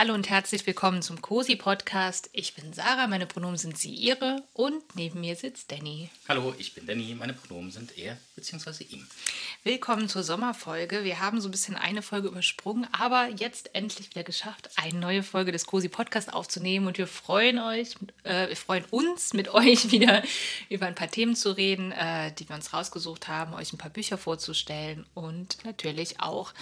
[0.00, 2.30] Hallo und herzlich willkommen zum COSI Podcast.
[2.32, 6.08] Ich bin Sarah, meine Pronomen sind sie, ihre und neben mir sitzt Danny.
[6.26, 8.84] Hallo, ich bin Danny, meine Pronomen sind er bzw.
[8.84, 9.06] ihm.
[9.62, 11.04] Willkommen zur Sommerfolge.
[11.04, 15.22] Wir haben so ein bisschen eine Folge übersprungen, aber jetzt endlich wieder geschafft, eine neue
[15.22, 19.92] Folge des COSI Podcast aufzunehmen und wir freuen euch, äh, wir freuen uns mit euch
[19.92, 20.22] wieder
[20.70, 23.90] über ein paar Themen zu reden, äh, die wir uns rausgesucht haben, euch ein paar
[23.90, 26.54] Bücher vorzustellen und natürlich auch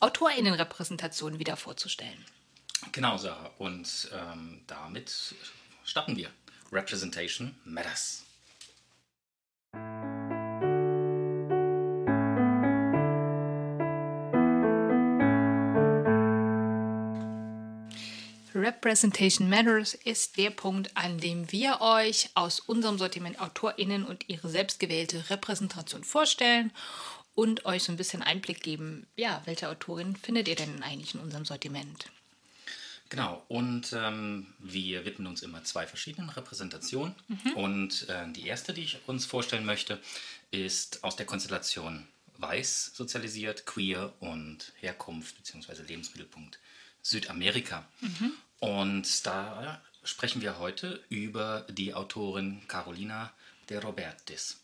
[0.00, 2.24] AutorInnenrepräsentationen wieder vorzustellen.
[2.92, 3.50] Genau, Sarah.
[3.58, 5.34] Und ähm, damit
[5.84, 6.30] starten wir.
[6.72, 8.24] Representation Matters.
[18.54, 24.48] Representation Matters ist der Punkt, an dem wir euch aus unserem Sortiment AutorInnen und ihre
[24.48, 26.72] selbstgewählte Repräsentation vorstellen
[27.34, 31.20] und euch so ein bisschen Einblick geben, ja, welche Autorin findet ihr denn eigentlich in
[31.20, 32.10] unserem Sortiment?
[33.10, 37.14] Genau, und ähm, wir widmen uns immer zwei verschiedenen Repräsentationen.
[37.26, 37.52] Mhm.
[37.54, 40.00] Und äh, die erste, die ich uns vorstellen möchte,
[40.52, 42.06] ist aus der Konstellation
[42.38, 45.82] weiß sozialisiert, queer und Herkunft bzw.
[45.82, 46.58] Lebensmittelpunkt
[47.02, 47.86] Südamerika.
[48.00, 48.32] Mhm.
[48.60, 53.32] Und da sprechen wir heute über die Autorin Carolina
[53.68, 54.58] de Robertis.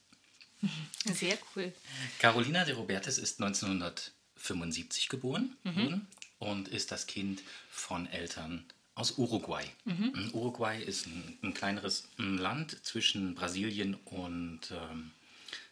[1.05, 1.73] Sehr cool.
[2.19, 6.07] Carolina de Robertis ist 1975 geboren mhm.
[6.39, 9.65] Und ist das Kind von Eltern aus Uruguay.
[9.85, 10.31] Mhm.
[10.33, 15.11] Uruguay ist ein, ein, kleineres Land zwischen Brasilien und ähm,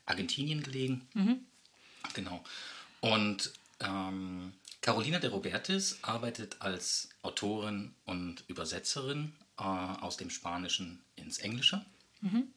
[0.07, 1.09] Argentinien gelegen.
[1.15, 1.39] Mhm.
[2.13, 2.45] Genau.
[3.01, 11.39] Und ähm, Carolina de Robertis arbeitet als Autorin und Übersetzerin äh, aus dem Spanischen ins
[11.39, 11.85] Englische.
[12.21, 12.49] Mhm.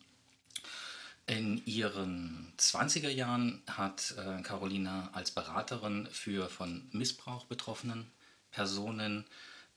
[1.28, 8.10] In ihren 20er Jahren hat äh, Carolina als Beraterin für von Missbrauch betroffenen
[8.50, 9.26] Personen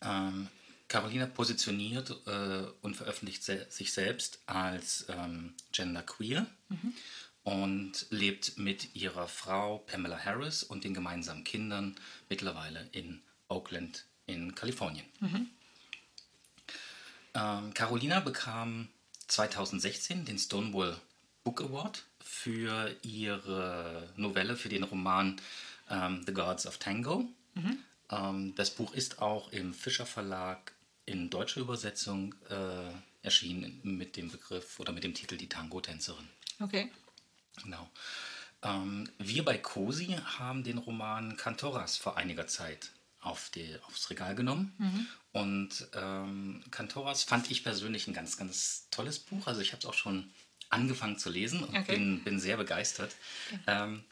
[0.02, 0.48] Ähm,
[0.88, 6.46] Carolina positioniert äh, und veröffentlicht se sich selbst als ähm, genderqueer.
[6.70, 6.94] Mhm
[7.44, 11.96] und lebt mit ihrer Frau Pamela Harris und den gemeinsamen Kindern
[12.30, 15.06] mittlerweile in Oakland in Kalifornien.
[15.20, 15.50] Mhm.
[17.34, 18.90] Ähm, Carolina bekam
[19.28, 20.98] 2016 den Stonewall
[21.44, 25.40] Book Award für ihre Novelle, für den Roman
[25.90, 27.26] ähm, The Gods of Tango.
[27.56, 27.78] Mhm.
[28.10, 30.74] Ähm, das Buch ist auch im Fischer Verlag
[31.06, 36.28] in deutscher Übersetzung äh, erschienen mit dem Begriff oder mit dem Titel Die Tango-Tänzerin.
[36.60, 36.92] Okay.
[37.64, 37.90] Genau.
[38.64, 42.92] Ähm, wir bei COSI haben den Roman Cantoras vor einiger Zeit
[43.22, 44.74] auf die, aufs Regal genommen.
[44.78, 45.08] Mhm.
[45.32, 49.48] Und ähm, Cantoras fand ich persönlich ein ganz, ganz tolles Buch.
[49.48, 50.32] Also ich habe es auch schon
[50.70, 51.96] angefangen zu lesen und okay.
[51.96, 53.16] bin, bin sehr begeistert.
[53.52, 53.62] Okay.
[53.68, 54.04] Ähm,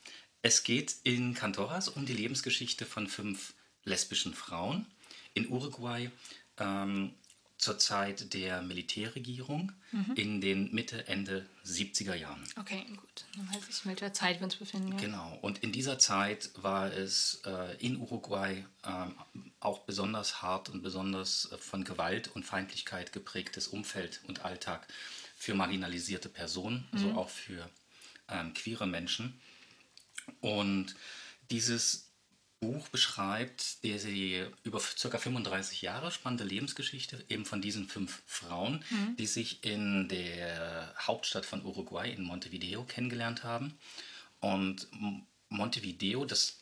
[0.41, 4.85] es geht in Cantoras um die Lebensgeschichte von fünf lesbischen Frauen
[5.33, 6.09] in Uruguay.
[6.57, 7.13] Ähm,
[7.59, 10.13] zur Zeit der Militärregierung mhm.
[10.15, 12.41] in den Mitte, Ende 70er Jahren.
[12.57, 13.25] Okay, gut.
[13.35, 14.93] Dann weiß ich, in welcher Zeit wir uns befinden.
[14.93, 14.97] Ja.
[14.97, 15.37] Genau.
[15.41, 19.05] Und in dieser Zeit war es äh, in Uruguay äh,
[19.59, 24.87] auch besonders hart und besonders äh, von Gewalt und Feindlichkeit geprägtes Umfeld und Alltag
[25.35, 26.97] für marginalisierte Personen, mhm.
[26.97, 27.69] so auch für
[28.29, 29.37] ähm, queere Menschen.
[30.39, 30.95] Und
[31.51, 32.08] dieses
[32.59, 35.17] Buch beschreibt der sie über ca.
[35.17, 39.15] 35 Jahre spannende Lebensgeschichte eben von diesen fünf Frauen, mhm.
[39.17, 43.77] die sich in der Hauptstadt von Uruguay in Montevideo kennengelernt haben.
[44.41, 44.87] Und
[45.49, 46.61] Montevideo, das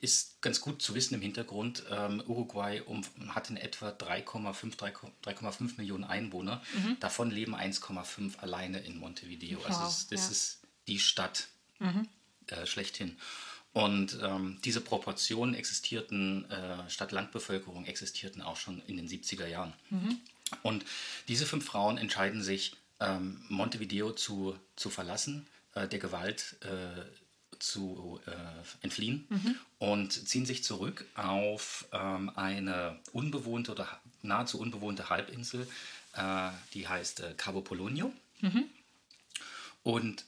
[0.00, 1.84] ist ganz gut zu wissen im Hintergrund.
[1.90, 6.62] Ähm, Uruguay um, hat in etwa 3,5 3,5 Millionen Einwohner.
[6.74, 7.00] Mhm.
[7.00, 9.58] Davon leben 1,5 alleine in Montevideo.
[9.58, 10.30] Also wow, also das, das ja.
[10.30, 11.48] ist die Stadt
[11.80, 12.08] mhm.
[12.46, 13.16] äh, schlechthin.
[13.72, 19.72] Und ähm, diese Proportionen existierten, äh, Stadt-Land-Bevölkerung existierten auch schon in den 70er Jahren.
[19.90, 20.18] Mhm.
[20.62, 20.84] Und
[21.28, 27.04] diese fünf Frauen entscheiden sich, ähm, Montevideo zu, zu verlassen, äh, der Gewalt äh,
[27.58, 29.54] zu äh, entfliehen mhm.
[29.78, 35.66] und ziehen sich zurück auf ähm, eine unbewohnte oder nahezu unbewohnte Halbinsel,
[36.14, 38.12] äh, die heißt äh, Cabo Polonio.
[38.40, 38.64] Mhm.
[39.82, 40.24] Und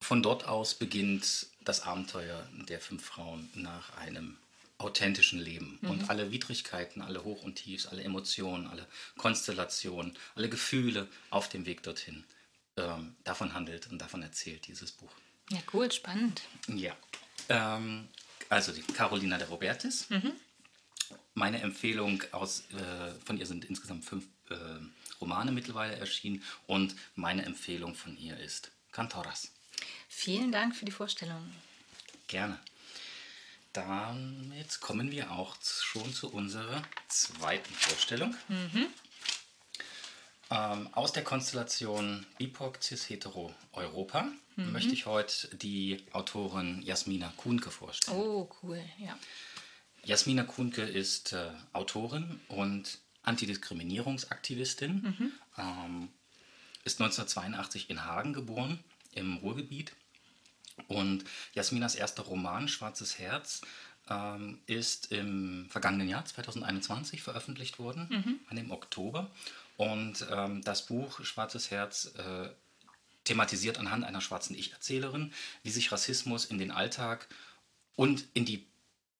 [0.00, 4.36] von dort aus beginnt das Abenteuer der fünf Frauen nach einem
[4.78, 5.78] authentischen Leben.
[5.82, 5.90] Mhm.
[5.90, 8.86] Und alle Widrigkeiten, alle Hoch und Tiefs, alle Emotionen, alle
[9.16, 12.24] Konstellationen, alle Gefühle auf dem Weg dorthin,
[12.76, 15.12] ähm, davon handelt und davon erzählt dieses Buch.
[15.50, 16.42] Ja, cool, spannend.
[16.68, 16.96] Ja.
[17.48, 18.08] Ähm,
[18.48, 20.08] also die Carolina de Robertis.
[20.08, 20.32] Mhm.
[21.34, 24.54] Meine Empfehlung aus, äh, von ihr sind insgesamt fünf äh,
[25.20, 29.52] Romane mittlerweile erschienen und meine Empfehlung von ihr ist Cantoras.
[30.08, 31.50] Vielen Dank für die Vorstellung.
[32.26, 32.58] Gerne.
[33.72, 38.34] Damit kommen wir auch schon zu unserer zweiten Vorstellung.
[38.48, 38.86] Mhm.
[40.50, 44.72] Ähm, aus der Konstellation BIPOC Cis Hetero Europa mhm.
[44.72, 48.16] möchte ich heute die Autorin Jasmina Kuhnke vorstellen.
[48.16, 49.16] Oh, cool, ja.
[50.04, 55.32] Jasmina Kuhnke ist äh, Autorin und Antidiskriminierungsaktivistin, mhm.
[55.58, 56.08] ähm,
[56.84, 58.82] ist 1982 in Hagen geboren,
[59.12, 59.92] im Ruhrgebiet.
[60.88, 61.24] Und
[61.54, 63.62] Jasminas erster Roman, Schwarzes Herz,
[64.08, 68.40] ähm, ist im vergangenen Jahr, 2021, veröffentlicht worden, mhm.
[68.48, 69.30] an dem Oktober.
[69.76, 72.48] Und ähm, das Buch Schwarzes Herz äh,
[73.24, 75.32] thematisiert anhand einer schwarzen Ich-Erzählerin,
[75.62, 77.28] wie sich Rassismus in den Alltag
[77.94, 78.66] und in die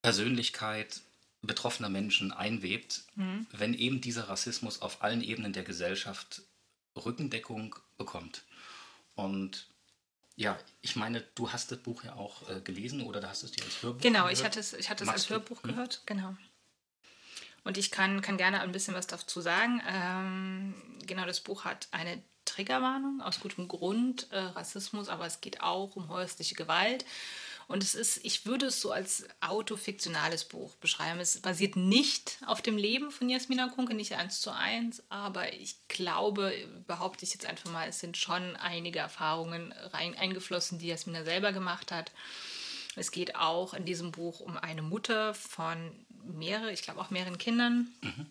[0.02, 1.02] Persönlichkeit
[1.43, 3.46] betroffener Menschen einwebt, mhm.
[3.52, 6.43] wenn eben dieser Rassismus auf allen Ebenen der Gesellschaft
[6.96, 8.43] Rückendeckung bekommt.
[9.14, 9.66] Und
[10.37, 13.65] ja, ich meine, du hast das Buch ja auch äh, gelesen oder hast es dir
[13.65, 14.38] als Hörbuch Genau, gehört?
[14.38, 15.69] ich hatte es, ich hatte es als Hörbuch du?
[15.69, 15.75] Hm?
[15.75, 16.35] gehört, genau.
[17.62, 19.82] Und ich kann, kann gerne ein bisschen was dazu sagen.
[19.87, 20.75] Ähm,
[21.06, 25.94] genau, das Buch hat eine Triggerwarnung aus gutem Grund, äh, Rassismus, aber es geht auch
[25.94, 27.05] um häusliche Gewalt.
[27.70, 31.20] Und es ist, ich würde es so als autofiktionales Buch beschreiben.
[31.20, 35.76] Es basiert nicht auf dem Leben von Jasmina Kunke, nicht eins zu eins, aber ich
[35.87, 36.52] glaube,
[36.88, 41.52] behaupte ich jetzt einfach mal, es sind schon einige Erfahrungen rein eingeflossen, die Jasmina selber
[41.52, 42.11] gemacht hat.
[42.96, 45.93] Es geht auch in diesem Buch um eine Mutter von
[46.25, 48.26] mehreren, ich glaube auch mehreren Kindern, mhm.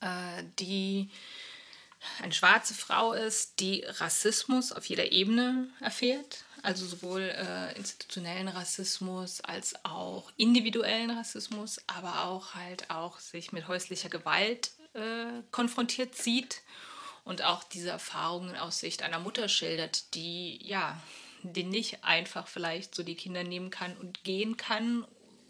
[0.00, 1.08] äh, die
[2.20, 9.40] eine schwarze Frau ist, die Rassismus auf jeder Ebene erfährt also sowohl äh, institutionellen Rassismus
[9.40, 16.62] als auch individuellen Rassismus, aber auch halt auch sich mit häuslicher Gewalt äh, konfrontiert sieht
[17.24, 21.00] und auch diese Erfahrungen aus Sicht einer Mutter schildert, die ja,
[21.42, 25.04] die nicht einfach vielleicht so die Kinder nehmen kann und gehen kann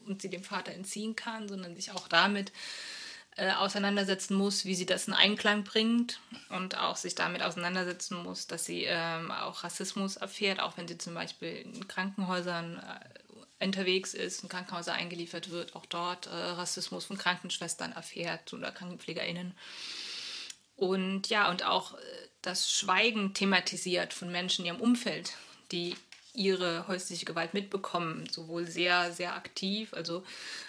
[0.07, 2.53] und sie dem Vater entziehen kann, sondern sich auch damit äh,
[3.37, 6.21] auseinandersetzen muss, wie sie das in Einklang bringt
[6.51, 10.99] und auch sich damit auseinandersetzen muss, dass sie ähm, auch Rassismus erfährt, auch wenn sie
[10.99, 17.07] zum Beispiel in Krankenhäusern äh, unterwegs ist, in Krankenhäuser eingeliefert wird, auch dort äh, Rassismus
[17.07, 19.55] von Krankenschwestern erfährt oder KrankenpflegerInnen.
[20.77, 21.99] Und ja, und auch äh,
[22.43, 25.33] das Schweigen thematisiert von Menschen in ihrem Umfeld,
[25.71, 25.97] die
[26.35, 30.25] ihre häusliche Gewalt mitbekommen, sowohl sehr, sehr aktiv, also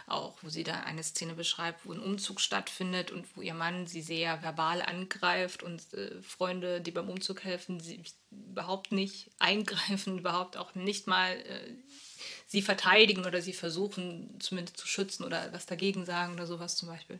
[0.08, 3.88] auch, wo sie da eine Szene beschreibt, wo ein Umzug stattfindet und wo ihr Mann
[3.88, 10.20] sie sehr verbal angreift und äh, Freunde, die beim Umzug helfen, sie überhaupt nicht eingreifen,
[10.20, 11.74] überhaupt auch nicht mal äh,
[12.46, 16.90] sie verteidigen oder sie versuchen zumindest zu schützen oder was dagegen sagen oder sowas zum
[16.90, 17.20] Beispiel.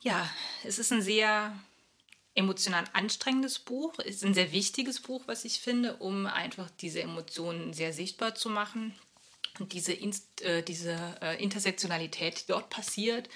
[0.00, 0.28] Ja,
[0.64, 1.56] es ist ein sehr
[2.36, 3.98] emotional anstrengendes Buch.
[3.98, 8.48] Ist ein sehr wichtiges Buch, was ich finde, um einfach diese Emotionen sehr sichtbar zu
[8.48, 8.94] machen.
[9.58, 13.30] Und diese, Inst äh, diese äh, Intersektionalität, die dort passiert,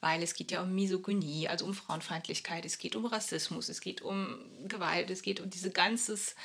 [0.00, 4.00] weil es geht ja um Misogynie, also um Frauenfeindlichkeit, es geht um Rassismus, es geht
[4.00, 6.36] um Gewalt, es geht um diese ganzes,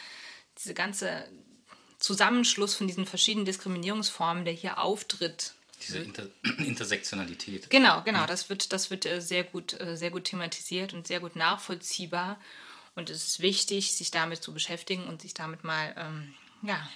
[0.57, 1.29] diese ganze
[1.99, 6.27] Zusammenschluss von diesen verschiedenen Diskriminierungsformen, der hier auftritt diese Inter
[6.57, 7.69] Intersektionalität.
[7.69, 8.25] Genau, genau.
[8.25, 12.39] Das wird, das wird äh, sehr, gut, äh, sehr gut thematisiert und sehr gut nachvollziehbar.
[12.95, 16.33] Und es ist wichtig, sich damit zu beschäftigen und sich damit mal ähm,
[16.63, 16.87] ja,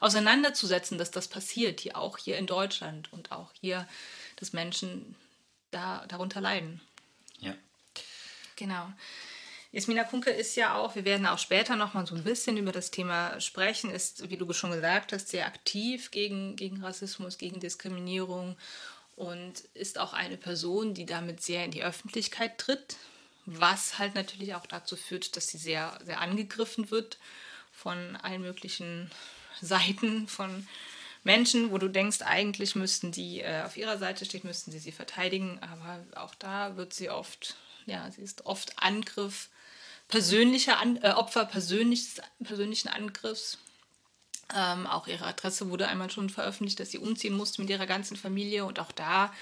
[0.00, 3.88] auseinanderzusetzen, dass das passiert, hier auch hier in Deutschland und auch hier,
[4.36, 5.16] dass Menschen
[5.70, 6.80] da, darunter leiden.
[7.40, 7.54] Ja.
[8.56, 8.92] Genau.
[9.72, 12.72] Jasmina Kunke ist ja auch, wir werden auch später noch mal so ein bisschen über
[12.72, 17.60] das Thema sprechen, ist, wie du schon gesagt hast, sehr aktiv gegen, gegen Rassismus, gegen
[17.60, 18.56] Diskriminierung
[19.16, 22.96] und ist auch eine Person, die damit sehr in die Öffentlichkeit tritt,
[23.46, 27.18] was halt natürlich auch dazu führt, dass sie sehr, sehr angegriffen wird
[27.72, 29.10] von allen möglichen
[29.60, 30.66] Seiten, von
[31.24, 34.92] Menschen, wo du denkst, eigentlich müssten die äh, auf ihrer Seite stehen, müssten sie sie
[34.92, 37.56] verteidigen, aber auch da wird sie oft,
[37.86, 39.48] ja, sie ist oft Angriff
[40.08, 43.58] persönliche An äh, Opfer persönliches, persönlichen Angriffs.
[44.54, 48.16] Ähm, auch ihre Adresse wurde einmal schon veröffentlicht, dass sie umziehen musste mit ihrer ganzen
[48.16, 48.64] Familie.
[48.64, 49.32] Und auch da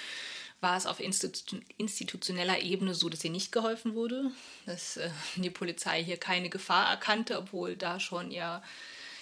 [0.60, 4.30] war es auf Institu institutioneller Ebene so, dass ihr nicht geholfen wurde,
[4.64, 8.62] dass äh, die Polizei hier keine Gefahr erkannte, obwohl da schon ihr,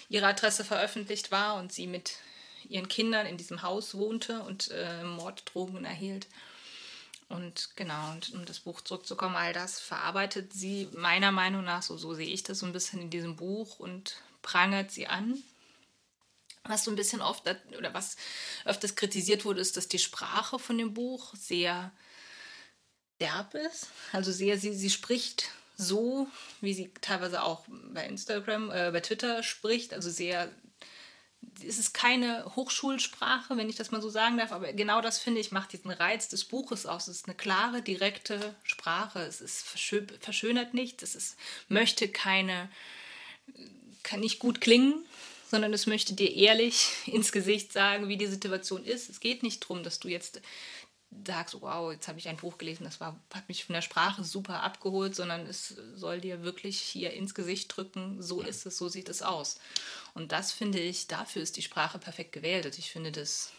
[0.07, 2.13] ihre Adresse veröffentlicht war und sie mit
[2.69, 6.27] ihren Kindern in diesem Haus wohnte und äh, Morddrohungen erhielt.
[7.33, 11.97] Und genau, und um das Buch zurückzukommen, all das verarbeitet sie meiner Meinung nach, so,
[11.97, 15.41] so sehe ich das so ein bisschen in diesem Buch und prangert sie an.
[16.63, 17.43] Was so ein bisschen oft
[17.75, 18.17] oder was
[18.65, 21.91] öfters kritisiert wurde, ist, dass die Sprache von dem Buch sehr
[23.19, 23.87] derb ist.
[24.11, 26.27] Also sehr, sie, sie spricht so,
[26.61, 30.49] wie sie teilweise auch bei Instagram, äh, bei Twitter spricht, also sehr
[31.67, 35.39] es ist keine Hochschulsprache, wenn ich das mal so sagen darf, aber genau das finde
[35.39, 37.07] ich macht diesen Reiz des Buches aus.
[37.07, 39.19] Es ist eine klare, direkte Sprache.
[39.19, 41.03] Es ist verschönert nichts.
[41.03, 41.37] Es ist,
[41.69, 42.69] möchte keine,
[44.03, 45.05] kann nicht gut klingen,
[45.49, 49.09] sondern es möchte dir ehrlich ins Gesicht sagen, wie die Situation ist.
[49.09, 50.41] Es geht nicht darum, dass du jetzt
[51.25, 54.23] sagst, wow, jetzt habe ich ein Buch gelesen, das war, hat mich von der Sprache
[54.23, 58.89] super abgeholt, sondern es soll dir wirklich hier ins Gesicht drücken, so ist es, so
[58.89, 59.59] sieht es aus.
[60.13, 62.65] Und das finde ich, dafür ist die Sprache perfekt gewählt.
[62.65, 63.51] Also ich finde das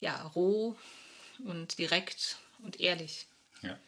[0.00, 0.76] ja roh
[1.44, 3.26] und direkt und ehrlich.
[3.62, 3.78] Ja.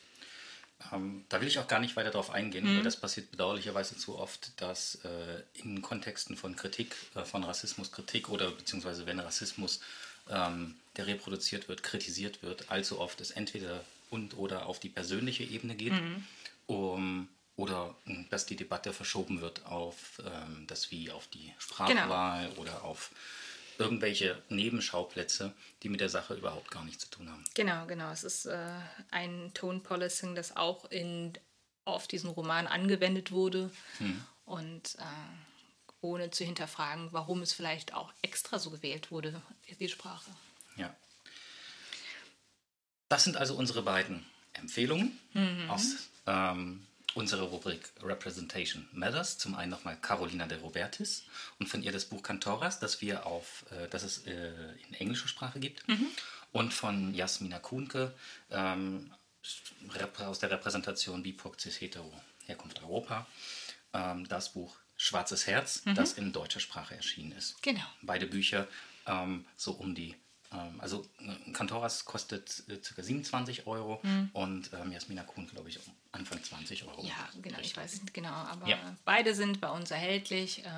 [0.93, 2.77] Ähm, da will ich auch gar nicht weiter darauf eingehen, mhm.
[2.77, 8.29] weil das passiert bedauerlicherweise zu oft, dass äh, in Kontexten von Kritik, äh, von Rassismuskritik
[8.29, 9.81] oder beziehungsweise wenn Rassismus
[10.29, 15.45] ähm, der reproduziert wird, kritisiert wird, allzu oft es entweder und oder auf die persönliche
[15.45, 16.25] Ebene geht, mhm.
[16.67, 22.49] um, oder hm, dass die Debatte verschoben wird auf ähm, das Wie, auf die Sprachwahl
[22.49, 22.61] genau.
[22.61, 23.11] oder auf
[23.79, 27.45] irgendwelche Nebenschauplätze, die mit der Sache überhaupt gar nichts zu tun haben.
[27.55, 28.11] Genau, genau.
[28.11, 28.59] Es ist äh,
[29.11, 31.33] ein Tone Policing, das auch in,
[31.85, 34.25] auf diesen Roman angewendet wurde hm.
[34.45, 35.03] und äh,
[36.01, 39.43] ohne zu hinterfragen, warum es vielleicht auch extra so gewählt wurde,
[39.79, 40.31] die Sprache.
[40.77, 40.95] Ja.
[43.09, 45.71] Das sind also unsere beiden Empfehlungen mhm.
[45.71, 49.39] aus ähm, unserer Rubrik Representation Matters.
[49.39, 51.25] Zum einen nochmal Carolina de Robertis
[51.59, 54.53] und von ihr das Buch Cantoras, das wir auf, äh, das es äh,
[54.89, 55.87] in englischer Sprache gibt.
[55.89, 56.07] Mhm.
[56.53, 58.15] Und von Jasmina Kuhnke
[58.51, 59.13] ähm,
[60.19, 62.13] aus der Repräsentation BIPOC CIS Hetero
[62.47, 63.27] Herkunft Europa.
[63.93, 65.95] Ähm, das Buch Schwarzes Herz, mhm.
[65.95, 67.63] das in deutscher Sprache erschienen ist.
[67.63, 67.85] Genau.
[68.03, 68.67] Beide Bücher
[69.07, 70.15] ähm, so um die
[70.79, 71.07] also
[71.53, 73.03] Kantoras kostet äh, ca.
[73.03, 74.31] 27 Euro mhm.
[74.33, 75.79] und ähm, Jasmina Kuhn, glaube ich,
[76.13, 77.05] Anfang 20 Euro.
[77.05, 78.97] Ja, genau, ich weiß nicht genau, aber ja.
[79.05, 80.71] beide sind bei uns erhältlich äh,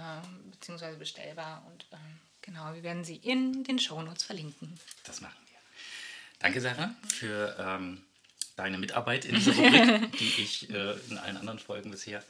[0.53, 0.97] bzw.
[0.97, 1.97] bestellbar und äh,
[2.43, 4.79] genau, wir werden sie in den Shownotes verlinken.
[5.05, 5.59] Das machen wir.
[6.39, 8.03] Danke, Sarah, für ähm,
[8.57, 12.25] deine Mitarbeit in dieser Rubrik, die ich äh, in allen anderen Folgen bisher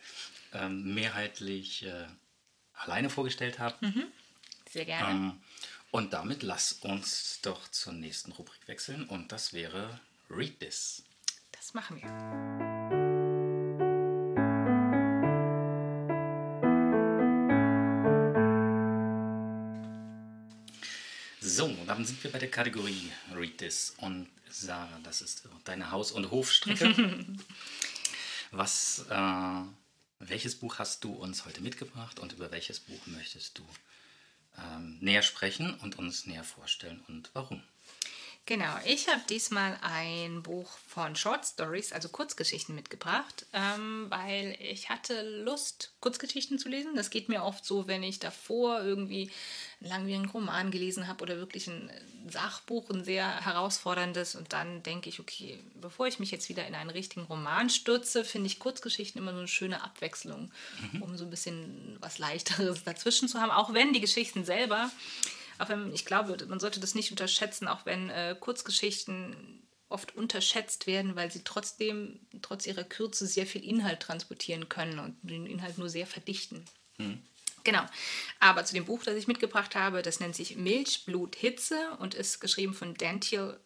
[0.53, 2.07] ähm, mehrheitlich äh,
[2.75, 3.75] alleine vorgestellt habe.
[3.87, 4.05] Mhm.
[4.71, 5.37] Sehr gerne.
[5.91, 11.03] Und damit lass uns doch zur nächsten Rubrik wechseln und das wäre Read This.
[11.53, 12.09] Das machen wir.
[21.41, 26.13] So, dann sind wir bei der Kategorie Read This und Sarah, das ist deine Haus-
[26.13, 26.95] und Hofstrecke.
[28.51, 29.63] Was, äh,
[30.19, 33.67] welches Buch hast du uns heute mitgebracht und über welches Buch möchtest du
[34.59, 37.63] ähm, näher sprechen und uns näher vorstellen und warum.
[38.49, 44.89] Genau, ich habe diesmal ein Buch von Short Stories, also Kurzgeschichten mitgebracht, ähm, weil ich
[44.89, 46.97] hatte Lust, Kurzgeschichten zu lesen.
[46.97, 49.31] Das geht mir oft so, wenn ich davor irgendwie
[49.83, 51.91] einen langwierigen Roman gelesen habe oder wirklich ein
[52.27, 54.35] Sachbuch, ein sehr herausforderndes.
[54.35, 58.25] Und dann denke ich, okay, bevor ich mich jetzt wieder in einen richtigen Roman stürze,
[58.25, 60.51] finde ich Kurzgeschichten immer so eine schöne Abwechslung,
[60.93, 61.03] mhm.
[61.03, 63.51] um so ein bisschen was Leichteres dazwischen zu haben.
[63.51, 64.91] Auch wenn die Geschichten selber
[65.59, 70.87] auch wenn, ich glaube, man sollte das nicht unterschätzen, auch wenn äh, Kurzgeschichten oft unterschätzt
[70.87, 75.79] werden, weil sie trotzdem, trotz ihrer Kürze, sehr viel Inhalt transportieren können und den Inhalt
[75.79, 76.65] nur sehr verdichten.
[76.99, 77.23] Mhm.
[77.65, 77.85] Genau.
[78.41, 82.75] Aber zu dem Buch, das ich mitgebracht habe, das nennt sich Milchbluthitze und ist geschrieben
[82.75, 83.59] von Dantiel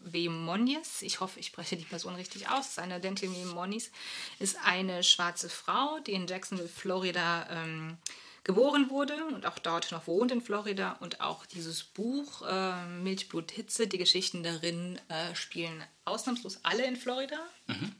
[0.00, 0.28] W.
[0.28, 1.02] Monies.
[1.02, 2.66] Ich hoffe, ich spreche die Person richtig aus.
[2.66, 3.44] Das ist eine Dantiel W.
[3.46, 3.90] Monies
[4.38, 7.98] ist eine schwarze Frau, die in Jacksonville, Florida ähm,
[8.44, 10.96] geboren wurde und auch dort noch wohnt in Florida.
[11.00, 16.96] Und auch dieses Buch äh, Milchblut Hitze, die Geschichten darin äh, spielen ausnahmslos alle in
[16.96, 17.38] Florida.
[17.66, 17.92] Mhm.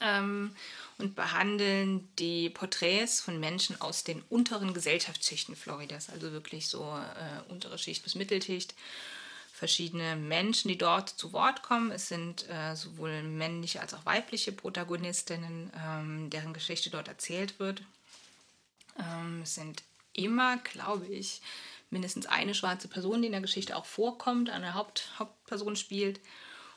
[0.00, 0.56] Ähm,
[0.98, 7.50] und behandeln die Porträts von Menschen aus den unteren Gesellschaftsschichten Floridas, also wirklich so äh,
[7.50, 8.74] untere Schicht bis Mittelschicht.
[9.52, 11.92] Verschiedene Menschen, die dort zu Wort kommen.
[11.92, 17.82] Es sind äh, sowohl männliche als auch weibliche Protagonistinnen, ähm, deren Geschichte dort erzählt wird.
[18.98, 19.82] Ähm, es sind
[20.12, 21.40] immer, glaube ich,
[21.90, 26.20] mindestens eine schwarze Person, die in der Geschichte auch vorkommt, eine Haupt Hauptperson spielt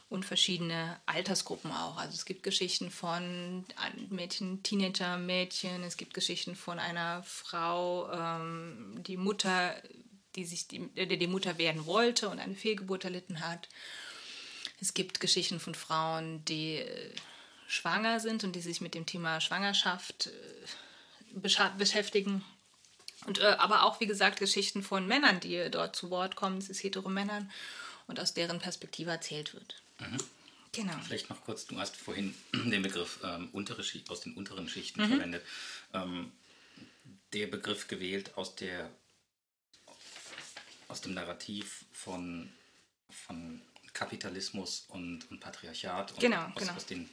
[0.09, 1.97] und verschiedene Altersgruppen auch.
[1.97, 3.65] Also es gibt Geschichten von
[4.09, 9.75] Mädchen, Teenager-Mädchen, es gibt Geschichten von einer Frau, ähm, die Mutter,
[10.36, 13.67] die sich die, die Mutter werden wollte und eine Fehlgeburt erlitten hat.
[14.79, 17.12] Es gibt Geschichten von Frauen, die äh,
[17.67, 20.67] schwanger sind und die sich mit dem Thema Schwangerschaft äh,
[21.34, 22.43] beschäftigen
[23.25, 26.69] und, äh, aber auch, wie gesagt, Geschichten von Männern, die dort zu Wort kommen, es
[26.69, 27.51] ist hetero Männern
[28.07, 29.81] und aus deren Perspektive erzählt wird.
[30.00, 30.17] Mhm.
[30.72, 30.93] Genau.
[31.05, 35.01] Vielleicht noch kurz, du hast vorhin den Begriff ähm, untere Schicht, aus den unteren Schichten
[35.03, 35.10] mhm.
[35.10, 35.46] verwendet.
[35.93, 36.31] Ähm,
[37.34, 38.89] der Begriff gewählt aus der
[40.88, 42.50] aus dem Narrativ von,
[43.10, 46.74] von Kapitalismus und, und Patriarchat und genau, aus, genau.
[46.74, 47.10] aus den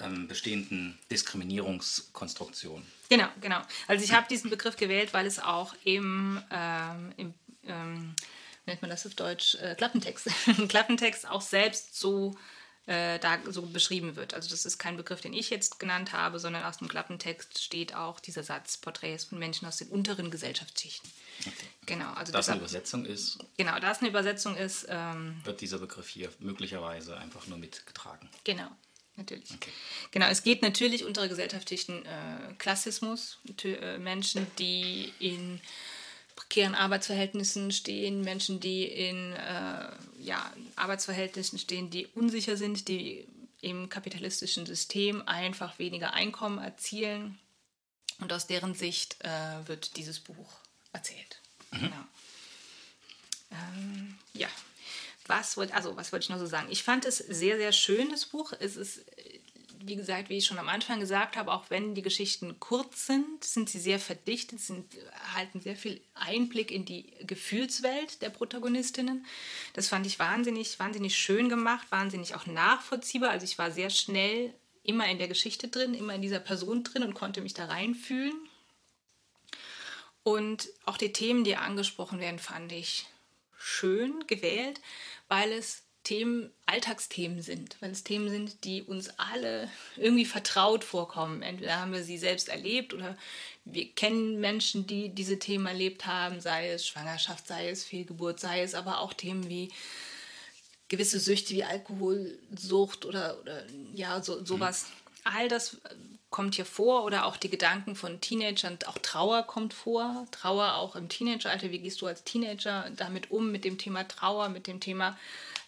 [0.00, 2.86] ähm, bestehenden Diskriminierungskonstruktionen.
[3.08, 3.60] Genau, genau.
[3.86, 8.14] Also ich habe diesen Begriff gewählt, weil es auch im, ähm, im ähm,
[8.66, 10.28] nennt man das auf Deutsch, äh, Klappentext,
[10.68, 12.36] Klappentext auch selbst so
[12.86, 14.32] äh, da so beschrieben wird.
[14.34, 17.94] Also das ist kein Begriff, den ich jetzt genannt habe, sondern aus dem Klappentext steht
[17.94, 21.10] auch dieser Satz Porträts von Menschen aus den unteren Gesellschaftsschichten.
[21.40, 21.52] Okay.
[21.86, 23.38] Genau, also da es eine Übersetzung ist.
[23.56, 28.28] Genau, da es eine Übersetzung ist, ähm, wird dieser Begriff hier möglicherweise einfach nur mitgetragen.
[28.44, 28.70] Genau.
[29.18, 29.50] Natürlich.
[29.52, 29.70] Okay.
[30.12, 35.60] Genau, es geht natürlich untere Gesellschaftsschichten äh, Klassismus, äh, Menschen, die in
[36.36, 43.26] prekären Arbeitsverhältnissen stehen, Menschen, die in äh, ja, Arbeitsverhältnissen stehen, die unsicher sind, die
[43.60, 47.40] im kapitalistischen System einfach weniger Einkommen erzielen.
[48.20, 50.60] Und aus deren Sicht äh, wird dieses Buch
[50.92, 51.40] erzählt.
[51.72, 51.80] Mhm.
[51.80, 52.04] Genau.
[53.50, 54.48] Ähm, ja,
[55.28, 56.68] was wollte also, was wollte ich noch so sagen?
[56.70, 58.52] Ich fand es sehr, sehr schön, das Buch.
[58.58, 59.04] Es ist
[59.88, 63.44] wie gesagt, wie ich schon am Anfang gesagt habe, auch wenn die Geschichten kurz sind,
[63.44, 69.24] sind sie sehr verdichtet, sind, erhalten sehr viel Einblick in die Gefühlswelt der Protagonistinnen.
[69.74, 73.30] Das fand ich wahnsinnig, wahnsinnig schön gemacht, wahnsinnig auch nachvollziehbar.
[73.30, 77.02] Also ich war sehr schnell immer in der Geschichte drin, immer in dieser Person drin
[77.02, 78.36] und konnte mich da reinfühlen.
[80.22, 83.06] Und auch die Themen, die angesprochen werden, fand ich
[83.58, 84.80] schön gewählt,
[85.28, 91.42] weil es Themen Alltagsthemen sind, weil es Themen sind, die uns alle irgendwie vertraut vorkommen.
[91.42, 93.16] Entweder haben wir sie selbst erlebt oder
[93.66, 98.62] wir kennen Menschen, die diese Themen erlebt haben, sei es Schwangerschaft, sei es Fehlgeburt, sei
[98.62, 99.70] es aber auch Themen wie
[100.88, 104.84] gewisse Süchte wie Alkoholsucht oder, oder ja, so, sowas.
[104.84, 105.20] Mhm.
[105.24, 105.76] All das
[106.30, 110.26] kommt hier vor oder auch die Gedanken von Teenagern, auch Trauer kommt vor.
[110.30, 111.70] Trauer auch im Teenageralter.
[111.70, 115.18] Wie gehst du als Teenager damit um, mit dem Thema Trauer, mit dem Thema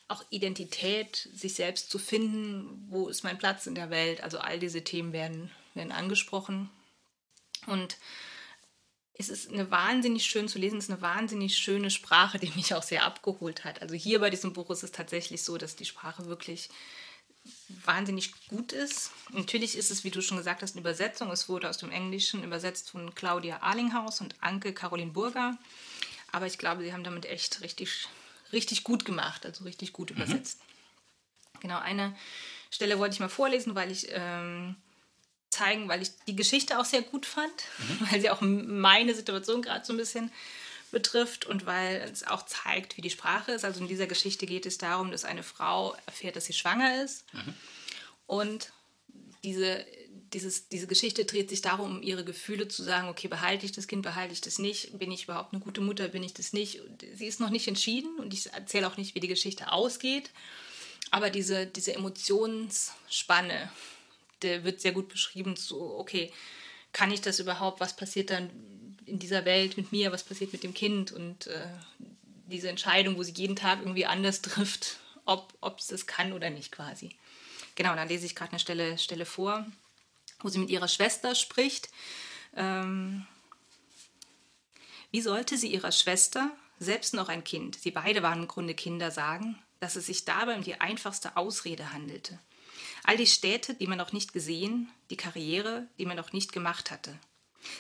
[0.08, 4.22] auch Identität, sich selbst zu finden, wo ist mein Platz in der Welt.
[4.22, 6.68] Also all diese Themen werden, werden angesprochen.
[7.66, 7.96] Und
[9.14, 12.74] es ist eine wahnsinnig schön zu lesen, es ist eine wahnsinnig schöne Sprache, die mich
[12.74, 13.82] auch sehr abgeholt hat.
[13.82, 16.70] Also hier bei diesem Buch ist es tatsächlich so, dass die Sprache wirklich
[17.84, 19.10] wahnsinnig gut ist.
[19.30, 21.30] Natürlich ist es, wie du schon gesagt hast, eine Übersetzung.
[21.30, 25.56] Es wurde aus dem Englischen übersetzt von Claudia Arlinghaus und Anke Caroline Burger.
[26.32, 28.08] Aber ich glaube, sie haben damit echt richtig
[28.52, 30.16] richtig gut gemacht, also richtig gut mhm.
[30.16, 30.60] übersetzt.
[30.60, 31.60] Mhm.
[31.60, 32.16] Genau, eine
[32.70, 34.76] Stelle wollte ich mal vorlesen, weil ich ähm,
[35.50, 38.06] zeigen, weil ich die Geschichte auch sehr gut fand, mhm.
[38.10, 40.32] weil sie auch meine Situation gerade so ein bisschen
[40.90, 43.64] betrifft und weil es auch zeigt, wie die Sprache ist.
[43.64, 47.24] Also in dieser Geschichte geht es darum, dass eine Frau erfährt, dass sie schwanger ist
[47.32, 47.54] mhm.
[48.26, 48.72] und
[49.42, 49.84] diese
[50.32, 53.88] dieses, diese Geschichte dreht sich darum, um ihre Gefühle zu sagen, okay, behalte ich das
[53.88, 56.80] Kind, behalte ich das nicht, bin ich überhaupt eine gute Mutter, bin ich das nicht.
[57.14, 60.30] Sie ist noch nicht entschieden und ich erzähle auch nicht, wie die Geschichte ausgeht.
[61.10, 63.72] Aber diese, diese Emotionsspanne,
[64.42, 66.32] der wird sehr gut beschrieben, so, okay,
[66.92, 68.50] kann ich das überhaupt, was passiert dann
[69.06, 71.66] in dieser Welt mit mir, was passiert mit dem Kind und äh,
[72.46, 76.72] diese Entscheidung, wo sie jeden Tag irgendwie anders trifft, ob, es das kann oder nicht
[76.72, 77.10] quasi.
[77.74, 79.66] Genau, da lese ich gerade eine Stelle, Stelle vor
[80.42, 81.88] wo sie mit ihrer Schwester spricht.
[82.56, 83.26] Ähm,
[85.10, 89.10] wie sollte sie ihrer Schwester, selbst noch ein Kind, sie beide waren im Grunde Kinder,
[89.10, 92.38] sagen, dass es sich dabei um die einfachste Ausrede handelte?
[93.04, 96.90] All die Städte, die man noch nicht gesehen, die Karriere, die man noch nicht gemacht
[96.90, 97.18] hatte.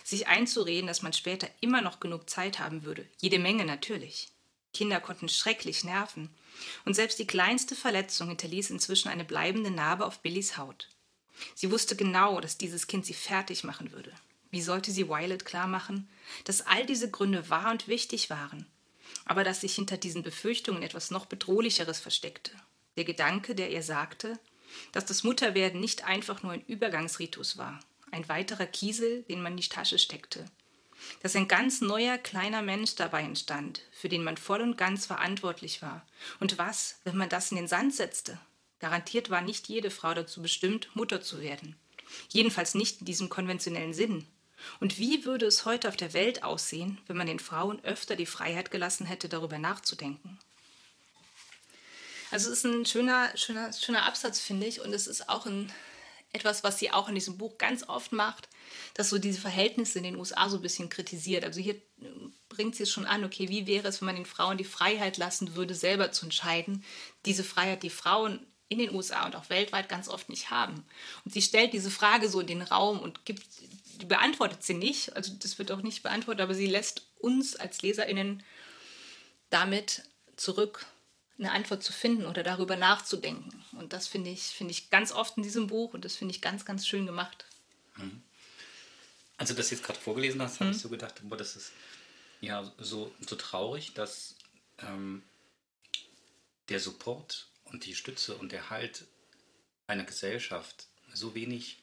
[0.04, 3.06] Sich einzureden, dass man später immer noch genug Zeit haben würde.
[3.20, 4.28] Jede Menge natürlich.
[4.72, 6.30] Kinder konnten schrecklich nerven.
[6.84, 10.88] Und selbst die kleinste Verletzung hinterließ inzwischen eine bleibende Narbe auf Billys Haut.
[11.54, 14.12] Sie wusste genau, dass dieses Kind sie fertig machen würde.
[14.50, 16.08] Wie sollte sie Violet klarmachen,
[16.44, 18.66] dass all diese Gründe wahr und wichtig waren,
[19.24, 22.52] aber dass sich hinter diesen Befürchtungen etwas noch bedrohlicheres versteckte?
[22.96, 24.38] Der Gedanke, der ihr sagte,
[24.92, 27.80] dass das Mutterwerden nicht einfach nur ein Übergangsritus war,
[28.12, 30.44] ein weiterer Kiesel, den man in die Tasche steckte,
[31.22, 35.82] dass ein ganz neuer kleiner Mensch dabei entstand, für den man voll und ganz verantwortlich
[35.82, 36.06] war.
[36.38, 38.38] Und was, wenn man das in den Sand setzte?
[38.78, 41.76] Garantiert war nicht jede Frau dazu bestimmt, Mutter zu werden.
[42.30, 44.26] Jedenfalls nicht in diesem konventionellen Sinn.
[44.78, 48.26] Und wie würde es heute auf der Welt aussehen, wenn man den Frauen öfter die
[48.26, 50.38] Freiheit gelassen hätte, darüber nachzudenken?
[52.30, 54.80] Also es ist ein schöner, schöner, schöner Absatz, finde ich.
[54.80, 55.72] Und es ist auch ein,
[56.32, 58.48] etwas, was sie auch in diesem Buch ganz oft macht,
[58.94, 61.44] dass so diese Verhältnisse in den USA so ein bisschen kritisiert.
[61.44, 61.76] Also hier
[62.48, 65.16] bringt sie es schon an, okay, wie wäre es, wenn man den Frauen die Freiheit
[65.16, 66.84] lassen würde, selber zu entscheiden,
[67.26, 70.84] diese Freiheit, die Frauen in den USA und auch weltweit ganz oft nicht haben.
[71.24, 73.44] Und sie stellt diese Frage so in den Raum und gibt,
[74.06, 78.44] beantwortet sie nicht, also das wird auch nicht beantwortet, aber sie lässt uns als LeserInnen
[79.50, 80.04] damit
[80.36, 80.86] zurück
[81.40, 83.64] eine Antwort zu finden oder darüber nachzudenken.
[83.72, 86.40] Und das finde ich, finde ich ganz oft in diesem Buch und das finde ich
[86.40, 87.46] ganz, ganz schön gemacht.
[87.96, 88.22] Mhm.
[89.38, 90.80] Also, das jetzt gerade vorgelesen hast, habe ich mhm.
[90.80, 91.72] so gedacht, boah, das ist
[92.42, 94.36] ja so, so traurig, dass
[94.78, 95.22] ähm,
[96.68, 99.06] der Support und die Stütze und der Halt
[99.86, 101.82] einer Gesellschaft so wenig,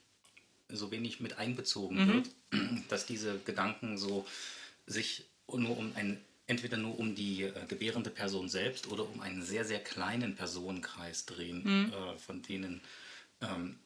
[0.70, 2.13] so wenig mit einbezogen mhm.
[2.13, 2.30] wird,
[2.89, 4.28] dass diese Gedanken so
[4.86, 9.43] sich nur um ein entweder nur um die äh, gebärende Person selbst oder um einen
[9.43, 11.93] sehr, sehr kleinen Personenkreis drehen, mhm.
[11.93, 12.81] äh, von denen
[13.41, 13.77] ähm,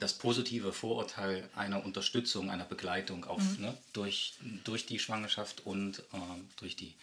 [0.00, 3.66] das positive Vorurteil einer Unterstützung, einer Begleitung auf, mhm.
[3.66, 4.34] ne, durch,
[4.64, 6.18] durch die Schwangerschaft und äh,
[6.56, 6.94] durch die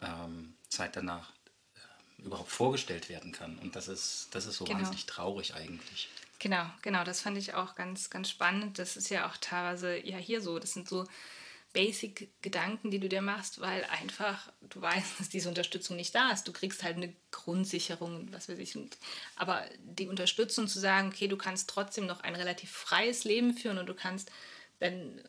[0.00, 1.30] ähm, Zeit danach
[2.20, 3.58] äh, überhaupt vorgestellt werden kann.
[3.58, 4.78] Und das ist, das ist so genau.
[4.78, 6.08] wahnsinnig traurig eigentlich.
[6.38, 8.78] Genau, genau, das fand ich auch ganz, ganz spannend.
[8.78, 10.58] Das ist ja auch teilweise ja hier so.
[10.58, 11.06] Das sind so
[11.76, 16.48] Basic-Gedanken, die du dir machst, weil einfach du weißt, dass diese Unterstützung nicht da ist.
[16.48, 18.78] Du kriegst halt eine Grundsicherung, was weiß ich.
[19.36, 23.76] Aber die Unterstützung zu sagen, okay, du kannst trotzdem noch ein relativ freies Leben führen
[23.76, 24.30] und du kannst
[24.78, 25.20] dann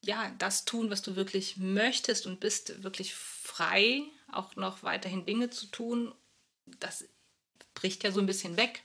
[0.00, 4.02] ja das tun, was du wirklich möchtest und bist wirklich frei,
[4.32, 6.14] auch noch weiterhin Dinge zu tun,
[6.64, 7.04] das
[7.74, 8.82] bricht ja so ein bisschen weg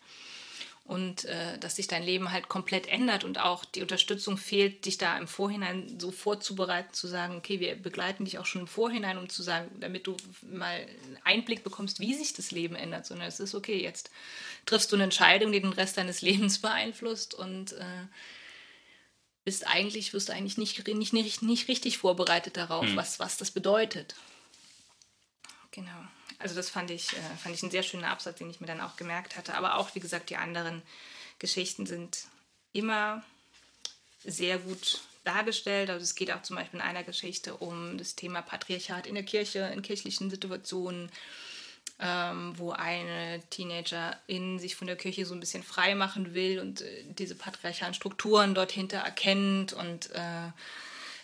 [0.87, 4.97] und äh, dass sich dein Leben halt komplett ändert und auch die Unterstützung fehlt, dich
[4.97, 9.17] da im Vorhinein so vorzubereiten, zu sagen, okay, wir begleiten dich auch schon im Vorhinein,
[9.17, 13.27] um zu sagen, damit du mal einen Einblick bekommst, wie sich das Leben ändert, sondern
[13.27, 14.11] es ist okay, jetzt
[14.65, 18.07] triffst du eine Entscheidung, die den Rest deines Lebens beeinflusst und äh,
[19.43, 22.95] bist eigentlich, wirst du eigentlich nicht, nicht, nicht, nicht richtig vorbereitet darauf, mhm.
[22.95, 24.15] was, was das bedeutet.
[25.71, 26.07] Genau.
[26.39, 28.81] Also das fand ich, äh, fand ich ein sehr schöner Absatz, den ich mir dann
[28.81, 29.55] auch gemerkt hatte.
[29.55, 30.81] Aber auch, wie gesagt, die anderen
[31.39, 32.25] Geschichten sind
[32.73, 33.23] immer
[34.23, 35.89] sehr gut dargestellt.
[35.89, 39.23] Also es geht auch zum Beispiel in einer Geschichte um das Thema Patriarchat in der
[39.23, 41.11] Kirche, in kirchlichen Situationen,
[41.99, 46.81] ähm, wo eine Teenagerin sich von der Kirche so ein bisschen frei machen will und
[46.81, 50.51] äh, diese patriarchalen Strukturen dort hinter erkennt und äh,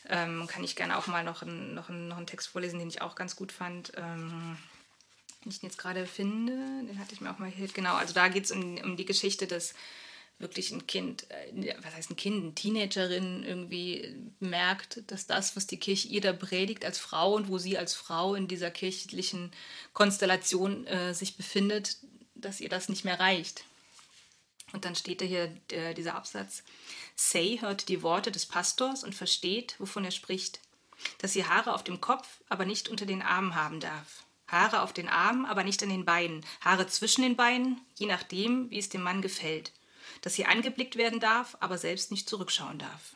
[0.10, 2.90] ähm, kann ich gerne auch mal noch, ein, noch, ein, noch einen Text vorlesen, den
[2.90, 3.94] ich auch ganz gut fand.
[3.96, 4.58] Ähm,
[5.44, 6.54] den ich jetzt gerade finde,
[6.88, 9.06] den hatte ich mir auch mal hier, genau, also da geht es um, um die
[9.06, 9.74] Geschichte, dass
[10.40, 15.68] wirklich ein Kind, äh, was heißt ein Kind, eine Teenagerin irgendwie merkt, dass das, was
[15.68, 19.52] die Kirche ihr da predigt als Frau und wo sie als Frau in dieser kirchlichen
[19.94, 21.98] Konstellation äh, sich befindet,
[22.36, 23.64] dass ihr das nicht mehr reicht.
[24.74, 26.64] Und dann steht da hier der, dieser Absatz.
[27.16, 30.60] Say hört die Worte des Pastors und versteht, wovon er spricht,
[31.20, 34.24] dass sie Haare auf dem Kopf, aber nicht unter den Armen haben darf
[34.54, 38.70] Haare auf den Armen, aber nicht an den Beinen, Haare zwischen den Beinen, je nachdem,
[38.70, 39.74] wie es dem Mann gefällt,
[40.22, 43.16] dass sie angeblickt werden darf, aber selbst nicht zurückschauen darf.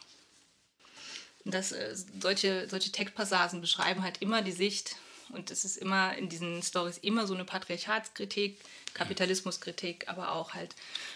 [1.46, 4.98] Und das, äh, solche, solche Textpassagen beschreiben halt immer die Sicht
[5.30, 8.60] und es ist immer in diesen Stories immer so eine Patriarchatskritik,
[8.94, 10.76] Kapitalismuskritik, aber auch halt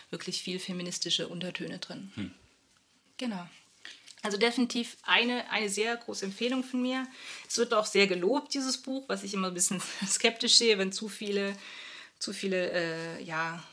[0.10, 2.12] wirklich viel feministische Untertöne drin.
[2.16, 2.32] Hm.
[3.18, 3.48] Genau.
[4.24, 7.08] Also definitiv eine, eine sehr große Empfehlung von mir.
[7.48, 10.92] Es wird auch sehr gelobt, dieses Buch, was ich immer ein bisschen skeptisch sehe, wenn
[10.92, 11.56] zu viele,
[12.20, 13.64] zu viele äh, ja,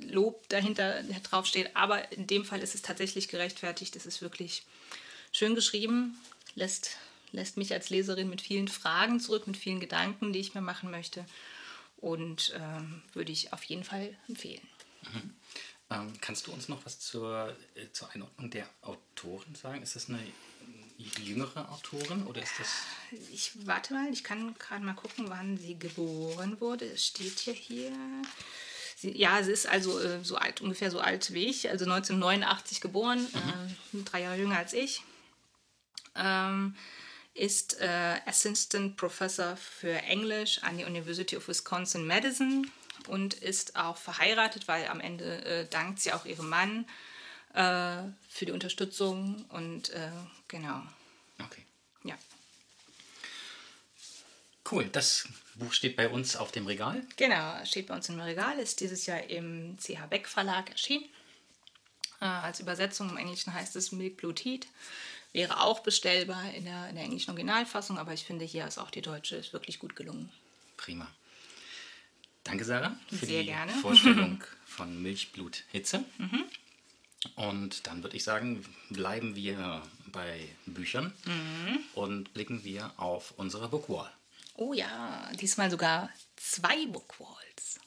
[0.00, 1.76] Lob dahinter draufsteht.
[1.76, 3.96] Aber in dem Fall ist es tatsächlich gerechtfertigt.
[3.96, 4.62] Es ist wirklich
[5.30, 6.18] schön geschrieben,
[6.54, 6.96] lässt,
[7.32, 10.90] lässt mich als Leserin mit vielen Fragen zurück, mit vielen Gedanken, die ich mir machen
[10.90, 11.26] möchte.
[11.98, 14.66] Und ähm, würde ich auf jeden Fall empfehlen.
[15.12, 15.34] Mhm.
[15.90, 19.82] Ähm, kannst du uns noch was zur, äh, zur Einordnung der Autorin sagen?
[19.82, 20.20] Ist das eine
[21.22, 22.68] jüngere Autorin oder ist das.
[23.32, 26.84] Ich warte mal, ich kann gerade mal gucken, wann sie geboren wurde.
[26.86, 27.92] Es steht ja hier.
[28.96, 32.80] Sie, ja, sie ist also äh, so alt, ungefähr so alt wie ich, also 1989
[32.80, 34.00] geboren, mhm.
[34.00, 35.02] äh, drei Jahre jünger als ich.
[36.14, 36.76] Ähm,
[37.32, 42.70] ist äh, Assistant Professor für Englisch an der University of Wisconsin Madison
[43.08, 46.86] und ist auch verheiratet, weil am Ende äh, dankt sie auch ihrem Mann
[47.54, 50.10] äh, für die Unterstützung und äh,
[50.48, 50.82] genau.
[51.44, 51.64] Okay.
[52.04, 52.16] Ja.
[54.70, 57.02] Cool, das Buch steht bei uns auf dem Regal.
[57.16, 61.04] Genau, steht bei uns im Regal, ist dieses Jahr im CH Beck Verlag erschienen.
[62.20, 64.66] Äh, als Übersetzung im Englischen heißt es Milk Blue Heat.
[65.32, 68.90] Wäre auch bestellbar in der, in der englischen Originalfassung, aber ich finde, hier ist auch
[68.90, 70.30] die deutsche ist wirklich gut gelungen.
[70.76, 71.06] Prima.
[72.44, 73.72] Danke, Sarah, für Sehr die gerne.
[73.72, 76.04] Vorstellung von Milchblut Hitze.
[76.18, 76.44] Mhm.
[77.36, 81.78] Und dann würde ich sagen, bleiben wir bei Büchern mhm.
[81.94, 84.10] und blicken wir auf unsere Bookwall.
[84.54, 87.78] Oh ja, diesmal sogar zwei Bookwalls.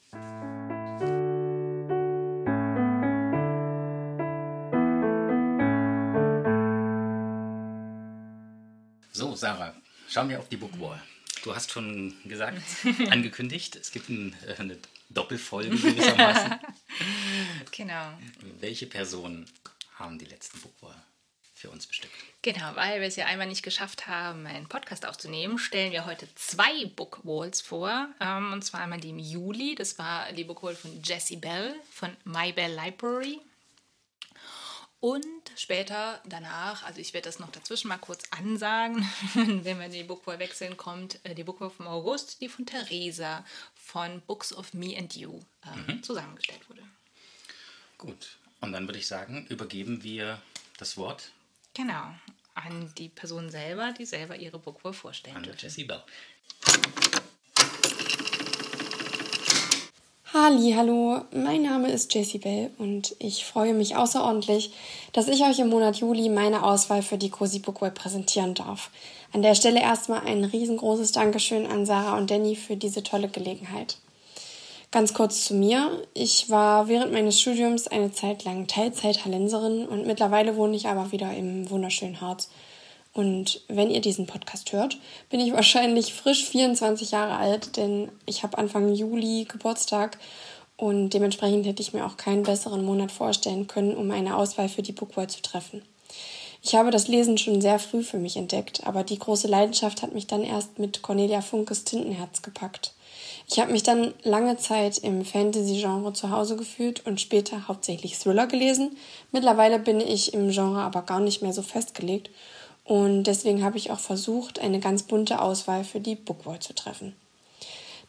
[9.11, 9.75] So, Sarah,
[10.09, 11.01] schauen wir auf die Bookwall.
[11.43, 12.61] Du hast schon gesagt,
[13.09, 14.77] angekündigt, es gibt ein, äh, eine
[15.09, 16.57] Doppelfolge gewissermaßen.
[17.71, 18.17] genau.
[18.61, 19.45] Welche Personen
[19.95, 20.95] haben die letzten Bookwall
[21.53, 22.13] für uns bestimmt?
[22.41, 26.33] Genau, weil wir es ja einmal nicht geschafft haben, einen Podcast aufzunehmen, stellen wir heute
[26.35, 28.07] zwei Bookwalls vor.
[28.21, 32.15] Ähm, und zwar einmal die im Juli, das war die Bookwall von Jessie Bell von
[32.23, 33.41] My Bell Library.
[35.03, 39.91] Und später danach, also ich werde das noch dazwischen mal kurz ansagen, wenn wir in
[39.91, 43.43] die Bookwall wechseln, kommt äh, die Bookwall vom August, die von Theresa
[43.75, 46.03] von Books of Me and You ähm, mhm.
[46.03, 46.83] zusammengestellt wurde.
[47.97, 50.41] Gut, und dann würde ich sagen, übergeben wir
[50.77, 51.33] das Wort.
[51.73, 52.15] Genau,
[52.53, 56.01] an die Person selber, die selber ihre Bookwall vorstellen An Jessie Bell.
[60.33, 64.73] Halli, hallo, mein Name ist Jessie Bell und ich freue mich außerordentlich,
[65.11, 68.89] dass ich euch im Monat Juli meine Auswahl für die Cozy Book Web präsentieren darf.
[69.31, 73.97] An der Stelle erstmal ein riesengroßes Dankeschön an Sarah und Danny für diese tolle Gelegenheit.
[74.89, 76.01] Ganz kurz zu mir.
[76.15, 81.31] Ich war während meines Studiums eine Zeit lang Teilzeit-Hallenserin und mittlerweile wohne ich aber wieder
[81.31, 82.49] im wunderschönen Harz.
[83.13, 84.97] Und wenn ihr diesen Podcast hört,
[85.29, 90.17] bin ich wahrscheinlich frisch 24 Jahre alt, denn ich habe Anfang Juli Geburtstag
[90.75, 94.81] und dementsprechend hätte ich mir auch keinen besseren Monat vorstellen können, um eine Auswahl für
[94.81, 95.83] die Bookwall zu treffen.
[96.65, 100.13] Ich habe das Lesen schon sehr früh für mich entdeckt, aber die große Leidenschaft hat
[100.13, 102.93] mich dann erst mit Cornelia Funkes Tintenherz gepackt.
[103.49, 108.47] Ich habe mich dann lange Zeit im Fantasy-Genre zu Hause gefühlt und später hauptsächlich Thriller
[108.47, 108.95] gelesen.
[109.33, 112.29] Mittlerweile bin ich im Genre aber gar nicht mehr so festgelegt
[112.85, 117.15] und deswegen habe ich auch versucht, eine ganz bunte Auswahl für die Bookwall zu treffen.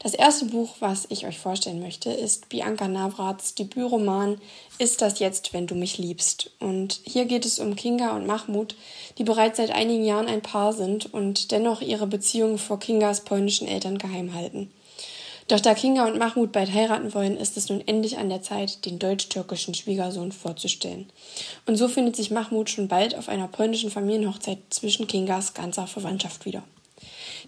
[0.01, 4.39] Das erste Buch, was ich euch vorstellen möchte, ist Bianca Navrats Debütroman
[4.79, 6.51] Ist das jetzt, wenn du mich liebst?
[6.59, 8.75] Und hier geht es um Kinga und Mahmoud,
[9.17, 13.69] die bereits seit einigen Jahren ein Paar sind und dennoch ihre Beziehung vor Kingas polnischen
[13.69, 14.71] Eltern geheim halten.
[15.49, 18.87] Doch da Kinga und Mahmoud bald heiraten wollen, ist es nun endlich an der Zeit,
[18.87, 21.11] den deutsch-türkischen Schwiegersohn vorzustellen.
[21.67, 26.47] Und so findet sich Mahmoud schon bald auf einer polnischen Familienhochzeit zwischen Kingas ganzer Verwandtschaft
[26.47, 26.63] wieder.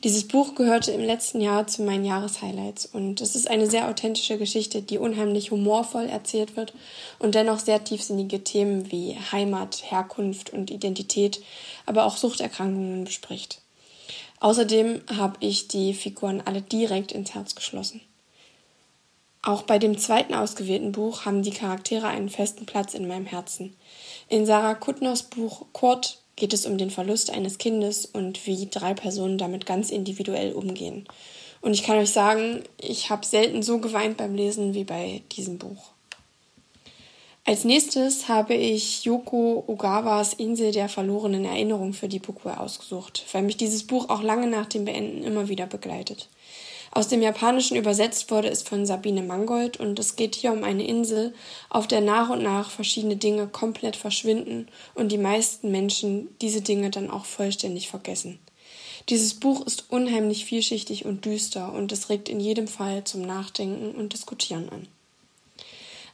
[0.04, 4.36] Dieses Buch gehörte im letzten Jahr zu meinen Jahreshighlights und es ist eine sehr authentische
[4.36, 6.74] Geschichte, die unheimlich humorvoll erzählt wird
[7.18, 11.40] und dennoch sehr tiefsinnige Themen wie Heimat, Herkunft und Identität,
[11.86, 13.62] aber auch Suchterkrankungen bespricht.
[14.40, 18.00] Außerdem habe ich die Figuren alle direkt ins Herz geschlossen.
[19.42, 23.76] Auch bei dem zweiten ausgewählten Buch haben die Charaktere einen festen Platz in meinem Herzen.
[24.28, 28.92] In Sarah Kuttners Buch Kurt geht es um den Verlust eines Kindes und wie drei
[28.92, 31.06] Personen damit ganz individuell umgehen.
[31.60, 35.58] Und ich kann euch sagen, ich habe selten so geweint beim Lesen wie bei diesem
[35.58, 35.92] Buch.
[37.48, 43.42] Als nächstes habe ich Yoko Ogawas Insel der verlorenen Erinnerung für die Bukue ausgesucht, weil
[43.42, 46.28] mich dieses Buch auch lange nach dem Beenden immer wieder begleitet.
[46.90, 50.84] Aus dem Japanischen übersetzt wurde es von Sabine Mangold und es geht hier um eine
[50.88, 51.34] Insel,
[51.70, 56.90] auf der nach und nach verschiedene Dinge komplett verschwinden und die meisten Menschen diese Dinge
[56.90, 58.40] dann auch vollständig vergessen.
[59.08, 63.94] Dieses Buch ist unheimlich vielschichtig und düster und es regt in jedem Fall zum Nachdenken
[63.94, 64.88] und Diskutieren an.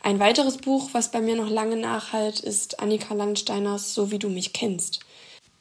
[0.05, 4.29] Ein weiteres Buch, was bei mir noch lange nachhalt, ist Annika Landsteiners So wie du
[4.29, 4.99] mich kennst.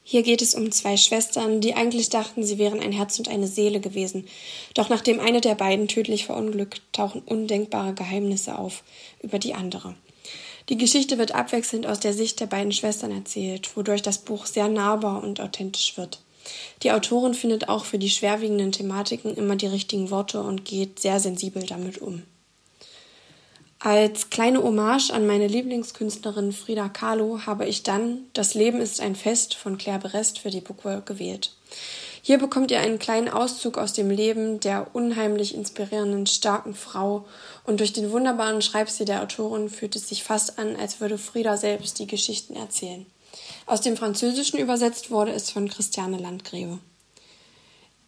[0.02, 3.46] Hier geht es um zwei Schwestern, die eigentlich dachten, sie wären ein Herz und eine
[3.46, 4.28] Seele gewesen.
[4.74, 8.84] Doch nachdem eine der beiden tödlich verunglückt, tauchen undenkbare Geheimnisse auf
[9.22, 9.94] über die andere.
[10.70, 14.70] Die Geschichte wird abwechselnd aus der Sicht der beiden Schwestern erzählt, wodurch das Buch sehr
[14.70, 16.20] nahbar und authentisch wird.
[16.82, 21.20] Die Autorin findet auch für die schwerwiegenden Thematiken immer die richtigen Worte und geht sehr
[21.20, 22.24] sensibel damit um.
[23.84, 29.16] Als kleine Hommage an meine Lieblingskünstlerin Frida Kahlo habe ich dann Das Leben ist ein
[29.16, 31.56] Fest von Claire Berest für die Bookwork gewählt.
[32.22, 37.26] Hier bekommt ihr einen kleinen Auszug aus dem Leben der unheimlich inspirierenden, starken Frau
[37.66, 41.58] und durch den wunderbaren Schreibstil der Autorin fühlt es sich fast an, als würde Frida
[41.58, 43.08] selbst die Geschichten erzählen.
[43.66, 46.78] Aus dem Französischen übersetzt wurde es von Christiane Landgrebe.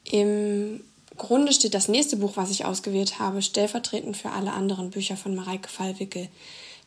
[0.03, 0.81] Im
[1.17, 5.35] Grunde steht das nächste Buch, was ich ausgewählt habe, stellvertretend für alle anderen Bücher von
[5.35, 6.29] Mareike Fallwickel.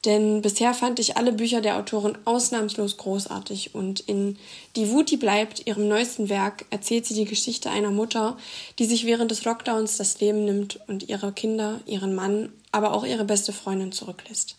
[0.05, 4.37] Denn bisher fand ich alle Bücher der Autorin ausnahmslos großartig und in
[4.77, 8.37] Die Wut, die bleibt, ihrem neuesten Werk, erzählt sie die Geschichte einer Mutter,
[8.79, 13.05] die sich während des Lockdowns das Leben nimmt und ihre Kinder, ihren Mann, aber auch
[13.05, 14.57] ihre beste Freundin zurücklässt.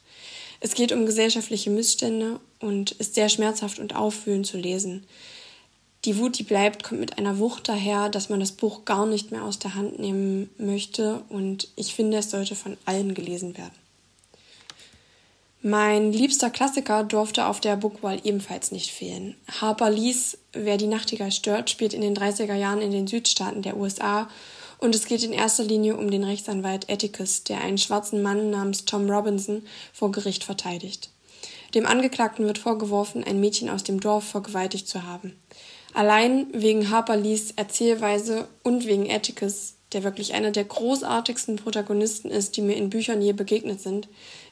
[0.60, 5.06] Es geht um gesellschaftliche Missstände und ist sehr schmerzhaft und aufwühlend zu lesen.
[6.08, 9.32] Die Wut, die bleibt, kommt mit einer Wucht daher, dass man das Buch gar nicht
[9.32, 13.76] mehr aus der Hand nehmen möchte und ich finde, es sollte von allen gelesen werden.
[15.62, 19.36] Mein liebster Klassiker durfte auf der Bookwall ebenfalls nicht fehlen.
[19.60, 23.76] Harper Lees Wer die Nachtigall stört spielt in den 30er Jahren in den Südstaaten der
[23.76, 24.30] USA
[24.80, 28.86] und es geht in erster Linie um den Rechtsanwalt Atticus, der einen schwarzen Mann namens
[28.86, 31.10] Tom Robinson vor Gericht verteidigt.
[31.74, 35.34] Dem Angeklagten wird vorgeworfen, ein Mädchen aus dem Dorf vergewaltigt zu haben.
[35.94, 42.58] Allein wegen Harper Lees Erzählweise und wegen Atticus, der wirklich einer der großartigsten Protagonisten ist,
[42.58, 44.08] die mir in Büchern je begegnet sind,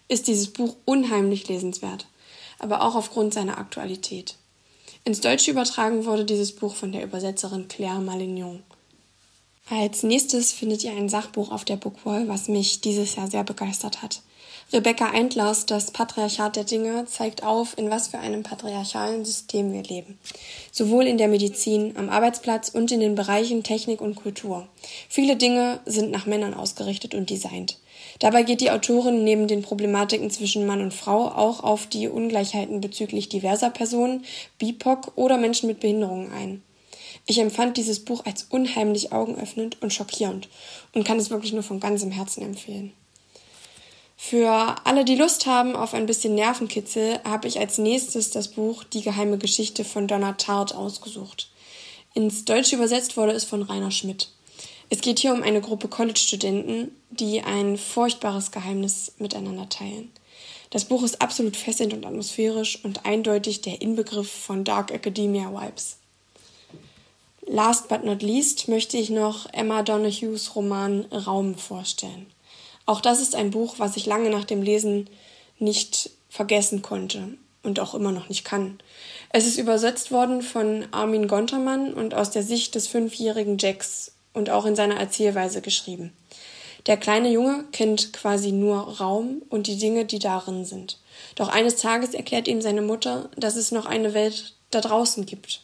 [0.07, 2.05] ist dieses Buch unheimlich lesenswert,
[2.59, 4.35] aber auch aufgrund seiner Aktualität.
[5.03, 8.63] Ins Deutsche übertragen wurde dieses Buch von der Übersetzerin Claire Malignon.
[9.69, 14.01] Als nächstes findet ihr ein Sachbuch auf der Bookwall, was mich dieses Jahr sehr begeistert
[14.01, 14.21] hat.
[14.73, 19.83] Rebecca Eintlers Das Patriarchat der Dinge zeigt auf, in was für einem patriarchalen System wir
[19.83, 20.17] leben.
[20.71, 24.67] Sowohl in der Medizin, am Arbeitsplatz und in den Bereichen Technik und Kultur.
[25.07, 27.79] Viele Dinge sind nach Männern ausgerichtet und designt.
[28.17, 32.81] Dabei geht die Autorin neben den Problematiken zwischen Mann und Frau auch auf die Ungleichheiten
[32.81, 34.25] bezüglich diverser Personen,
[34.57, 36.63] BIPOC oder Menschen mit Behinderungen ein.
[37.27, 40.49] Ich empfand dieses Buch als unheimlich augenöffnend und schockierend
[40.93, 42.93] und kann es wirklich nur von ganzem Herzen empfehlen.
[44.17, 48.83] Für alle, die Lust haben auf ein bisschen Nervenkitzel, habe ich als nächstes das Buch
[48.83, 51.49] Die geheime Geschichte von Donna Tartt ausgesucht.
[52.13, 54.29] Ins Deutsche übersetzt wurde es von Rainer Schmidt.
[54.89, 60.11] Es geht hier um eine Gruppe College-Studenten, die ein furchtbares Geheimnis miteinander teilen.
[60.69, 65.97] Das Buch ist absolut fesselnd und atmosphärisch und eindeutig der Inbegriff von Dark Academia Vibes.
[67.47, 72.25] Last but not least möchte ich noch Emma Donahues Roman Raum vorstellen.
[72.85, 75.09] Auch das ist ein Buch, was ich lange nach dem Lesen
[75.59, 78.79] nicht vergessen konnte und auch immer noch nicht kann.
[79.29, 84.49] Es ist übersetzt worden von Armin Gontermann und aus der Sicht des fünfjährigen Jacks und
[84.49, 86.13] auch in seiner Erzählweise geschrieben.
[86.85, 90.99] Der kleine Junge kennt quasi nur Raum und die Dinge, die darin sind.
[91.33, 95.61] Doch eines Tages erklärt ihm seine Mutter, dass es noch eine Welt da draußen gibt.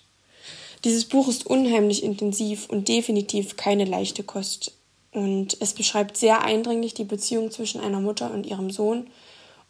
[0.84, 4.72] Dieses Buch ist unheimlich intensiv und definitiv keine leichte Kost.
[5.12, 9.08] Und es beschreibt sehr eindringlich die Beziehung zwischen einer Mutter und ihrem Sohn.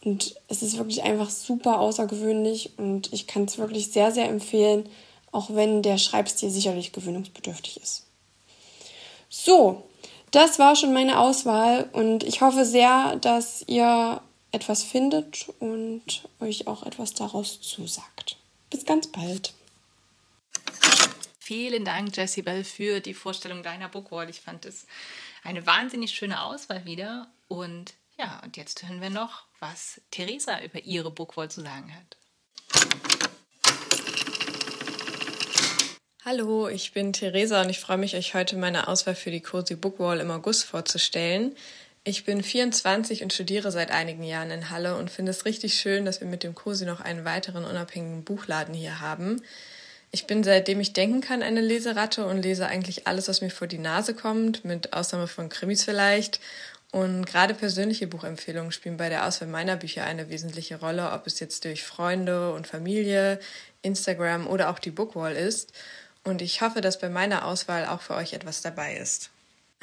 [0.04, 4.89] Und es ist wirklich einfach super außergewöhnlich und ich kann es wirklich sehr, sehr empfehlen,
[5.32, 8.06] auch wenn der Schreibstil sicherlich gewöhnungsbedürftig ist.
[9.30, 9.84] So,
[10.32, 16.67] das war schon meine Auswahl und ich hoffe sehr, dass ihr etwas findet und euch
[16.67, 18.38] auch etwas daraus zusagt.
[18.69, 19.54] Bis ganz bald.
[21.39, 24.30] Vielen Dank, Jessie Bell, für die Vorstellung deiner Bookwall.
[24.30, 24.86] Ich fand es
[25.43, 27.27] eine wahnsinnig schöne Auswahl wieder.
[27.47, 32.17] Und ja, und jetzt hören wir noch, was Theresa über ihre Bookwall zu sagen hat.
[36.23, 39.75] Hallo, ich bin Theresa und ich freue mich, euch heute meine Auswahl für die Cozy
[39.75, 41.56] Bookwall im August vorzustellen.
[42.04, 46.06] Ich bin 24 und studiere seit einigen Jahren in Halle und finde es richtig schön,
[46.06, 49.41] dass wir mit dem Cozy noch einen weiteren unabhängigen Buchladen hier haben.
[50.13, 53.67] Ich bin seitdem ich denken kann eine Leseratte und lese eigentlich alles, was mir vor
[53.67, 56.41] die Nase kommt, mit Ausnahme von Krimis vielleicht.
[56.91, 61.39] Und gerade persönliche Buchempfehlungen spielen bei der Auswahl meiner Bücher eine wesentliche Rolle, ob es
[61.39, 63.39] jetzt durch Freunde und Familie,
[63.82, 65.71] Instagram oder auch die Bookwall ist.
[66.26, 69.30] Und ich hoffe, dass bei meiner Auswahl auch für euch etwas dabei ist.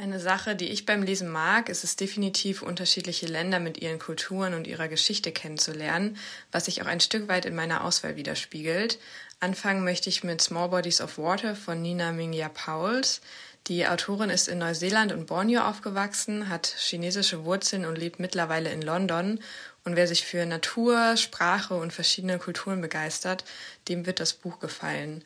[0.01, 4.55] Eine Sache, die ich beim Lesen mag, ist es definitiv, unterschiedliche Länder mit ihren Kulturen
[4.55, 6.17] und ihrer Geschichte kennenzulernen,
[6.53, 9.01] was sich auch ein Stück weit in meiner Auswahl widerspiegelt.
[9.41, 13.21] Anfangen möchte ich mit Small Bodies of Water von Nina Mingya Pauls.
[13.67, 18.83] Die Autorin ist in Neuseeland und Borneo aufgewachsen, hat chinesische Wurzeln und lebt mittlerweile in
[18.83, 19.41] London.
[19.85, 23.45] Und wer sich für Natur, Sprache und verschiedene Kulturen begeistert,
[23.89, 25.25] dem wird das Buch gefallen.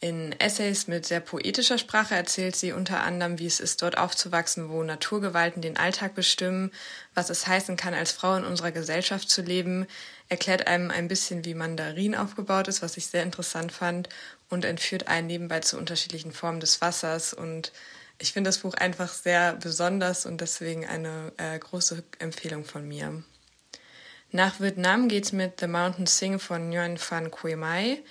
[0.00, 4.68] In Essays mit sehr poetischer Sprache erzählt sie unter anderem, wie es ist, dort aufzuwachsen,
[4.68, 6.72] wo Naturgewalten den Alltag bestimmen,
[7.14, 9.86] was es heißen kann, als Frau in unserer Gesellschaft zu leben,
[10.28, 14.08] erklärt einem ein bisschen, wie Mandarin aufgebaut ist, was ich sehr interessant fand,
[14.50, 17.32] und entführt einen nebenbei zu unterschiedlichen Formen des Wassers.
[17.32, 17.72] Und
[18.18, 23.22] ich finde das Buch einfach sehr besonders und deswegen eine äh, große Empfehlung von mir.
[24.32, 28.02] Nach Vietnam geht's mit The Mountain Sing von Nguyen Phan Quay Mai.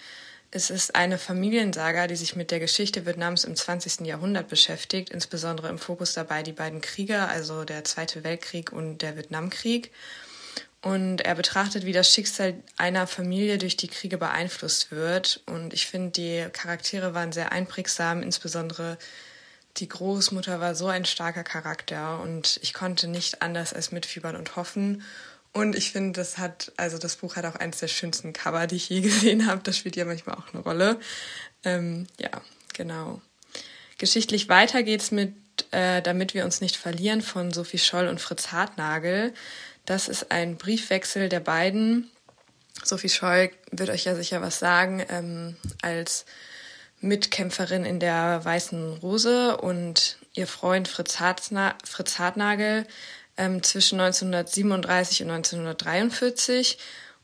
[0.55, 4.05] Es ist eine Familiensaga, die sich mit der Geschichte Vietnams im 20.
[4.05, 9.17] Jahrhundert beschäftigt, insbesondere im Fokus dabei die beiden Kriege, also der Zweite Weltkrieg und der
[9.17, 9.89] Vietnamkrieg.
[10.83, 15.41] Und er betrachtet, wie das Schicksal einer Familie durch die Kriege beeinflusst wird.
[15.47, 18.99] Und ich finde, die Charaktere waren sehr einprägsam, insbesondere
[19.77, 24.55] die Großmutter war so ein starker Charakter und ich konnte nicht anders als mitfiebern und
[24.55, 25.01] hoffen.
[25.53, 28.75] Und ich finde, das hat, also das Buch hat auch eines der schönsten Cover, die
[28.75, 29.61] ich je gesehen habe.
[29.63, 30.99] Das spielt ja manchmal auch eine Rolle.
[31.63, 32.31] Ähm, ja,
[32.73, 33.21] genau.
[33.99, 35.33] Geschichtlich weiter geht's mit
[35.71, 39.33] äh, Damit wir uns nicht verlieren von Sophie Scholl und Fritz Hartnagel.
[39.85, 42.09] Das ist ein Briefwechsel der beiden.
[42.83, 46.25] Sophie Scholl wird euch ja sicher was sagen, ähm, als
[46.99, 52.87] Mitkämpferin in der Weißen Rose und ihr Freund Fritz, Harzna Fritz Hartnagel
[53.37, 56.77] ähm, zwischen 1937 und 1943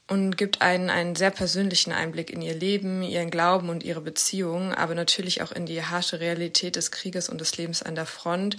[0.07, 4.73] und gibt einen einen sehr persönlichen Einblick in ihr Leben, ihren Glauben und ihre Beziehungen,
[4.73, 8.57] aber natürlich auch in die harsche Realität des Krieges und des Lebens an der Front.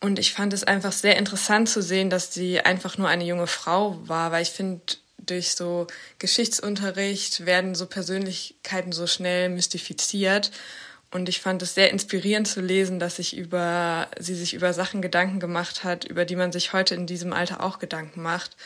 [0.00, 3.48] Und ich fand es einfach sehr interessant zu sehen, dass sie einfach nur eine junge
[3.48, 4.80] Frau war, weil ich finde,
[5.18, 5.86] durch so
[6.18, 10.50] Geschichtsunterricht werden so Persönlichkeiten so schnell mystifiziert.
[11.10, 15.02] Und ich fand es sehr inspirierend zu lesen, dass sich über, sie sich über Sachen
[15.02, 18.56] Gedanken gemacht hat, über die man sich heute in diesem Alter auch Gedanken macht.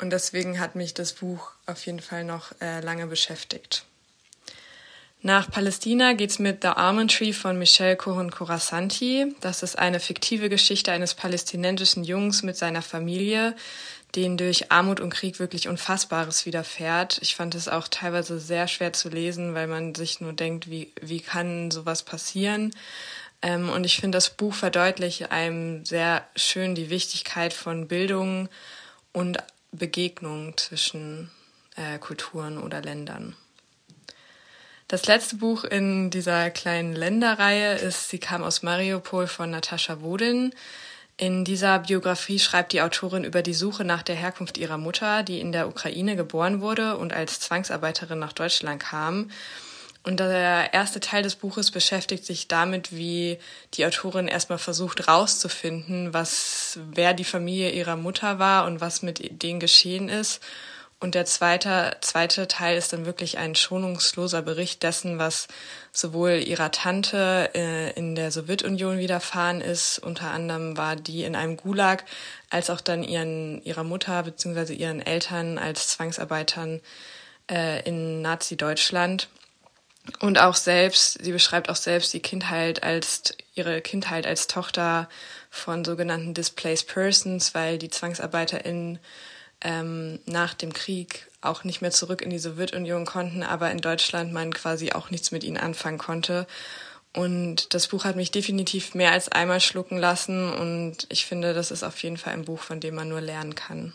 [0.00, 3.84] Und deswegen hat mich das Buch auf jeden Fall noch äh, lange beschäftigt.
[5.22, 9.34] Nach Palästina geht's mit The Almond Tree von Michel Cohen Corasanti.
[9.40, 13.56] Das ist eine fiktive Geschichte eines palästinensischen Jungs mit seiner Familie,
[14.14, 17.18] denen durch Armut und Krieg wirklich Unfassbares widerfährt.
[17.22, 20.92] Ich fand es auch teilweise sehr schwer zu lesen, weil man sich nur denkt, wie,
[21.00, 22.74] wie kann sowas passieren?
[23.42, 28.48] Ähm, und ich finde, das Buch verdeutlicht einem sehr schön die Wichtigkeit von Bildung
[29.12, 29.38] und
[29.72, 31.30] Begegnung zwischen
[31.76, 33.36] äh, Kulturen oder Ländern.
[34.88, 40.54] Das letzte Buch in dieser kleinen Länderreihe ist Sie kam aus Mariupol von Natascha Wodin.
[41.18, 45.40] In dieser Biografie schreibt die Autorin über die Suche nach der Herkunft ihrer Mutter, die
[45.40, 49.30] in der Ukraine geboren wurde und als Zwangsarbeiterin nach Deutschland kam.
[50.02, 53.38] Und der erste Teil des Buches beschäftigt sich damit, wie
[53.74, 59.42] die Autorin erstmal versucht rauszufinden, was, wer die Familie ihrer Mutter war und was mit
[59.42, 60.42] denen geschehen ist.
[60.98, 65.46] Und der zweite, zweite Teil ist dann wirklich ein schonungsloser Bericht dessen, was
[65.92, 71.58] sowohl ihrer Tante äh, in der Sowjetunion widerfahren ist, unter anderem war die in einem
[71.58, 72.04] Gulag,
[72.48, 74.72] als auch dann ihren, ihrer Mutter bzw.
[74.72, 76.80] ihren Eltern als Zwangsarbeitern
[77.50, 79.28] äh, in Nazi-Deutschland.
[80.20, 85.10] Und auch selbst, sie beschreibt auch selbst die Kindheit als, ihre Kindheit als Tochter
[85.50, 88.98] von sogenannten Displaced Persons, weil die ZwangsarbeiterInnen
[89.60, 94.32] ähm, nach dem Krieg auch nicht mehr zurück in die Sowjetunion konnten, aber in Deutschland
[94.32, 96.46] man quasi auch nichts mit ihnen anfangen konnte.
[97.14, 101.70] Und das Buch hat mich definitiv mehr als einmal schlucken lassen und ich finde, das
[101.70, 103.94] ist auf jeden Fall ein Buch, von dem man nur lernen kann.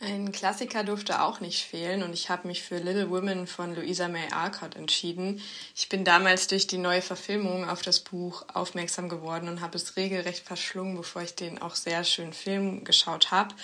[0.00, 4.08] Ein Klassiker durfte auch nicht fehlen und ich habe mich für Little Women von Louisa
[4.08, 5.40] May Alcott entschieden.
[5.74, 9.96] Ich bin damals durch die neue Verfilmung auf das Buch aufmerksam geworden und habe es
[9.96, 13.54] regelrecht verschlungen, bevor ich den auch sehr schönen Film geschaut habe.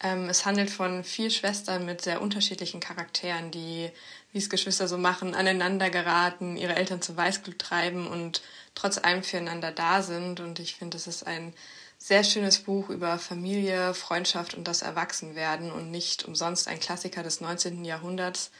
[0.00, 3.90] Ähm, es handelt von vier Schwestern mit sehr unterschiedlichen Charakteren, die,
[4.32, 8.42] wie es Geschwister so machen, aneinander geraten, ihre Eltern zu Weißglut treiben und
[8.74, 10.40] trotz allem füreinander da sind.
[10.40, 11.54] Und ich finde, es ist ein
[11.98, 17.40] sehr schönes Buch über Familie, Freundschaft und das Erwachsenwerden und nicht umsonst ein Klassiker des
[17.40, 17.84] 19.
[17.84, 18.50] Jahrhunderts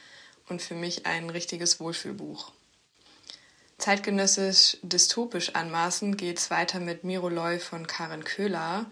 [0.49, 2.53] und für mich ein richtiges Wohlfühlbuch.
[3.79, 8.87] Zeitgenössisch dystopisch anmaßend geht es weiter mit Miroloy von Karen Köhler.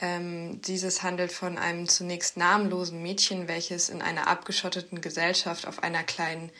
[0.00, 6.02] Ähm, dieses handelt von einem zunächst namenlosen Mädchen, welches in einer abgeschotteten Gesellschaft auf einer
[6.02, 6.50] kleinen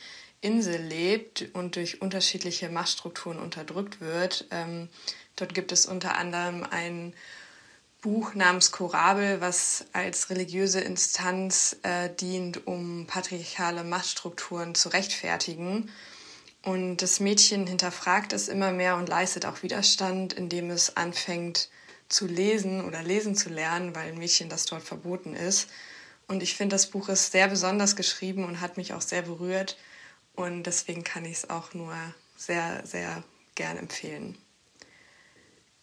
[0.43, 4.47] Insel lebt und durch unterschiedliche Machtstrukturen unterdrückt wird.
[4.51, 4.89] Ähm,
[5.41, 7.15] Dort gibt es unter anderem ein
[8.03, 15.91] Buch namens Korabel, was als religiöse Instanz äh, dient, um patriarchale Machtstrukturen zu rechtfertigen.
[16.63, 21.71] Und das Mädchen hinterfragt es immer mehr und leistet auch Widerstand, indem es anfängt
[22.11, 25.71] zu lesen oder lesen zu lernen, weil Mädchen das dort verboten ist.
[26.29, 29.79] Und ich finde, das Buch ist sehr besonders geschrieben und hat mich auch sehr berührt.
[30.35, 31.95] Und deswegen kann ich es auch nur
[32.37, 34.39] sehr, sehr gern empfehlen.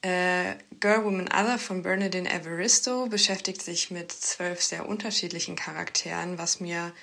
[0.02, 6.60] Äh, Girl, Woman, Other von Bernadine Evaristo beschäftigt sich mit zwölf sehr unterschiedlichen Charakteren, was
[6.60, 6.94] mir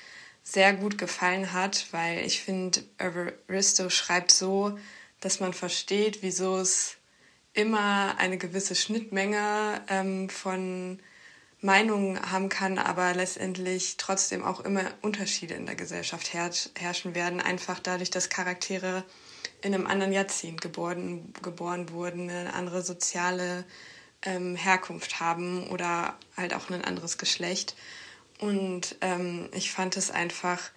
[0.43, 4.79] sehr gut gefallen hat, weil ich finde, Evaristo schreibt so,
[5.21, 6.97] dass man versteht, wieso es
[7.55, 10.99] immer eine gewisse Schnittmenge ähm, von
[11.61, 17.81] Meinungen haben kann, aber letztendlich trotzdem auch immer Unterschiede in der Gesellschaft herrschen werden, einfach
[17.81, 19.03] dadurch, dass Charaktere
[19.63, 23.65] in einem anderen Jahrzehnt geboren, geboren wurden, eine andere soziale
[24.23, 27.77] ähm, Herkunft haben oder halt auch ein anderes Geschlecht.
[28.41, 30.71] Und ähm, ich fand es einfach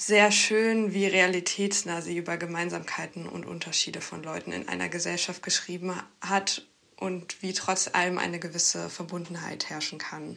[0.00, 6.00] sehr schön, wie realitätsnah sie über Gemeinsamkeiten und Unterschiede von Leuten in einer Gesellschaft geschrieben
[6.20, 6.62] hat
[6.96, 10.36] und wie trotz allem eine gewisse Verbundenheit herrschen kann.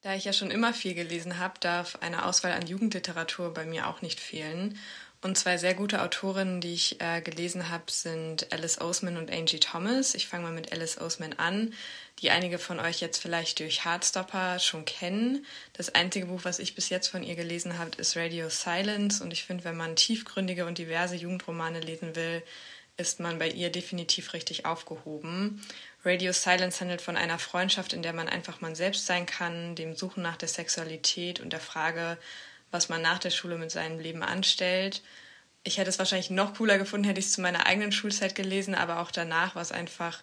[0.00, 3.86] Da ich ja schon immer viel gelesen habe, darf eine Auswahl an Jugendliteratur bei mir
[3.88, 4.78] auch nicht fehlen.
[5.22, 9.60] Und zwei sehr gute Autorinnen, die ich äh, gelesen habe, sind Alice Oseman und Angie
[9.60, 10.14] Thomas.
[10.14, 11.74] Ich fange mal mit Alice Oseman an,
[12.20, 15.44] die einige von euch jetzt vielleicht durch Heartstopper schon kennen.
[15.74, 19.22] Das einzige Buch, was ich bis jetzt von ihr gelesen habe, ist Radio Silence.
[19.22, 22.42] Und ich finde, wenn man tiefgründige und diverse Jugendromane lesen will,
[22.96, 25.62] ist man bei ihr definitiv richtig aufgehoben.
[26.04, 29.94] Radio Silence handelt von einer Freundschaft, in der man einfach man selbst sein kann, dem
[29.94, 32.16] Suchen nach der Sexualität und der Frage,
[32.70, 35.02] was man nach der Schule mit seinem Leben anstellt.
[35.64, 38.74] Ich hätte es wahrscheinlich noch cooler gefunden, hätte ich es zu meiner eigenen Schulzeit gelesen,
[38.74, 40.22] aber auch danach war es einfach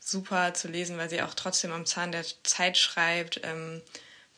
[0.00, 3.82] super zu lesen, weil sie auch trotzdem am Zahn der Zeit schreibt, ähm,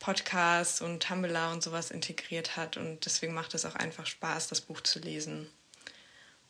[0.00, 4.60] Podcasts und Tumblr und sowas integriert hat und deswegen macht es auch einfach Spaß, das
[4.60, 5.48] Buch zu lesen.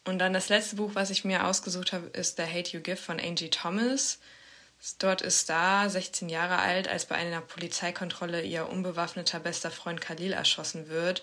[0.04, 2.96] Und dann das letzte Buch, was ich mir ausgesucht habe, ist The Hate You Give
[2.96, 4.18] von Angie Thomas.
[4.98, 10.32] Dort ist da 16 Jahre alt, als bei einer Polizeikontrolle ihr unbewaffneter bester Freund Khalil
[10.32, 11.22] erschossen wird.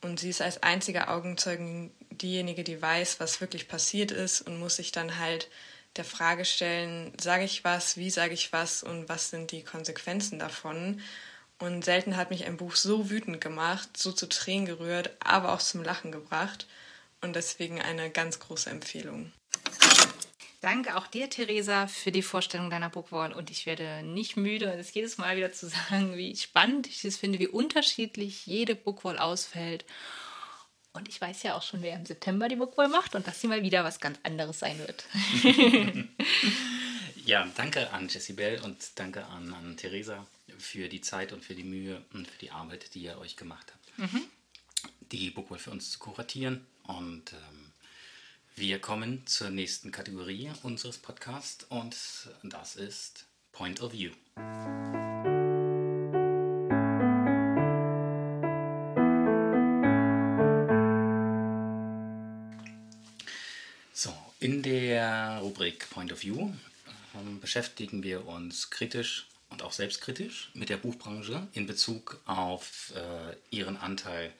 [0.00, 4.76] Und sie ist als einzige Augenzeugin diejenige, die weiß, was wirklich passiert ist und muss
[4.76, 5.48] sich dann halt
[5.96, 10.38] der Frage stellen, sage ich was, wie sage ich was und was sind die Konsequenzen
[10.38, 11.00] davon.
[11.58, 15.60] Und selten hat mich ein Buch so wütend gemacht, so zu Tränen gerührt, aber auch
[15.60, 16.66] zum Lachen gebracht.
[17.22, 19.32] Und deswegen eine ganz große Empfehlung.
[20.60, 23.32] Danke auch dir, Theresa, für die Vorstellung deiner Bookwall.
[23.32, 27.16] Und ich werde nicht müde, es jedes Mal wieder zu sagen, wie spannend ich es
[27.16, 29.84] finde, wie unterschiedlich jede Bookwall ausfällt.
[30.96, 33.48] Und ich weiß ja auch schon, wer im September die Bookwall macht und dass sie
[33.48, 35.04] mal wieder was ganz anderes sein wird.
[37.24, 40.26] ja, danke an Jessie Bell und danke an, an Theresa
[40.58, 43.72] für die Zeit und für die Mühe und für die Arbeit, die ihr euch gemacht
[43.72, 44.22] habt, mhm.
[45.12, 46.66] die Bookwall für uns zu kuratieren.
[46.84, 47.72] Und ähm,
[48.54, 51.96] wir kommen zur nächsten Kategorie unseres Podcasts und
[52.42, 54.12] das ist Point of View.
[65.76, 66.52] Rubrik Point of View
[67.14, 73.36] äh, beschäftigen wir uns kritisch und auch selbstkritisch mit der Buchbranche in Bezug auf äh,
[73.54, 74.32] ihren Anteil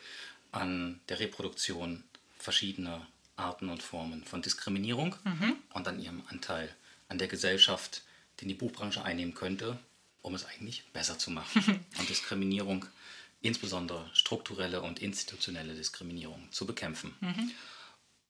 [0.52, 2.04] an der Reproduktion
[2.38, 3.06] verschiedener
[3.36, 5.56] Arten und Formen von Diskriminierung mhm.
[5.74, 6.74] und an ihrem Anteil
[7.08, 8.02] an der Gesellschaft,
[8.40, 9.78] den die Buchbranche einnehmen könnte,
[10.22, 11.84] um es eigentlich besser zu machen.
[11.98, 12.86] und Diskriminierung,
[13.42, 17.14] insbesondere strukturelle und institutionelle Diskriminierung, zu bekämpfen.
[17.20, 17.50] Mhm.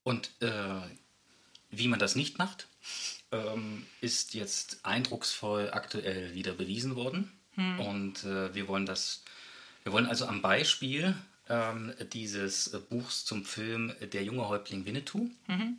[0.03, 0.81] Und äh,
[1.71, 2.69] wie man das nicht macht,
[3.33, 7.33] ähm, ist jetzt eindrucksvoll aktuell wieder bewiesen worden.
[7.57, 7.81] Mhm.
[7.81, 9.23] Und äh, wir wollen das,
[9.83, 11.17] wir wollen also am Beispiel
[11.49, 15.31] ähm, dieses Buchs zum Film Der junge Häuptling Winnetou.
[15.47, 15.77] Mhm.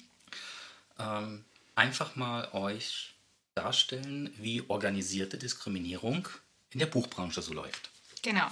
[1.00, 3.14] Ähm, einfach mal euch
[3.56, 6.28] darstellen, wie organisierte Diskriminierung
[6.72, 7.90] in der Buchbranche so läuft.
[8.22, 8.48] Genau.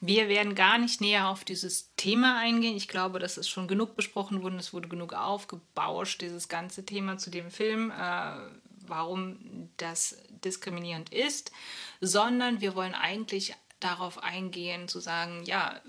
[0.00, 2.76] Wir werden gar nicht näher auf dieses Thema eingehen.
[2.76, 4.58] Ich glaube, das ist schon genug besprochen worden.
[4.58, 8.32] Es wurde genug aufgebauscht, dieses ganze Thema zu dem Film, äh,
[8.86, 11.52] warum das diskriminierend ist,
[12.00, 15.80] sondern wir wollen eigentlich darauf eingehen, zu sagen, ja,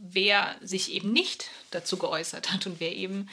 [0.00, 3.28] wer sich eben nicht dazu geäußert hat und wer eben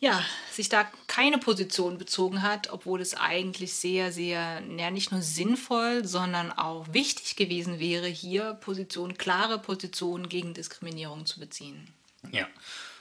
[0.00, 5.22] ja, sich da keine Position bezogen hat, obwohl es eigentlich sehr, sehr, ja, nicht nur
[5.22, 11.88] sinnvoll, sondern auch wichtig gewesen wäre, hier Positionen, klare Positionen gegen Diskriminierung zu beziehen.
[12.30, 12.46] Ja,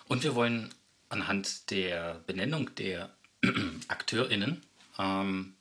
[0.07, 0.73] und wir wollen
[1.09, 3.15] anhand der Benennung der
[3.87, 4.63] AkteurInnen
[4.97, 5.53] ähm,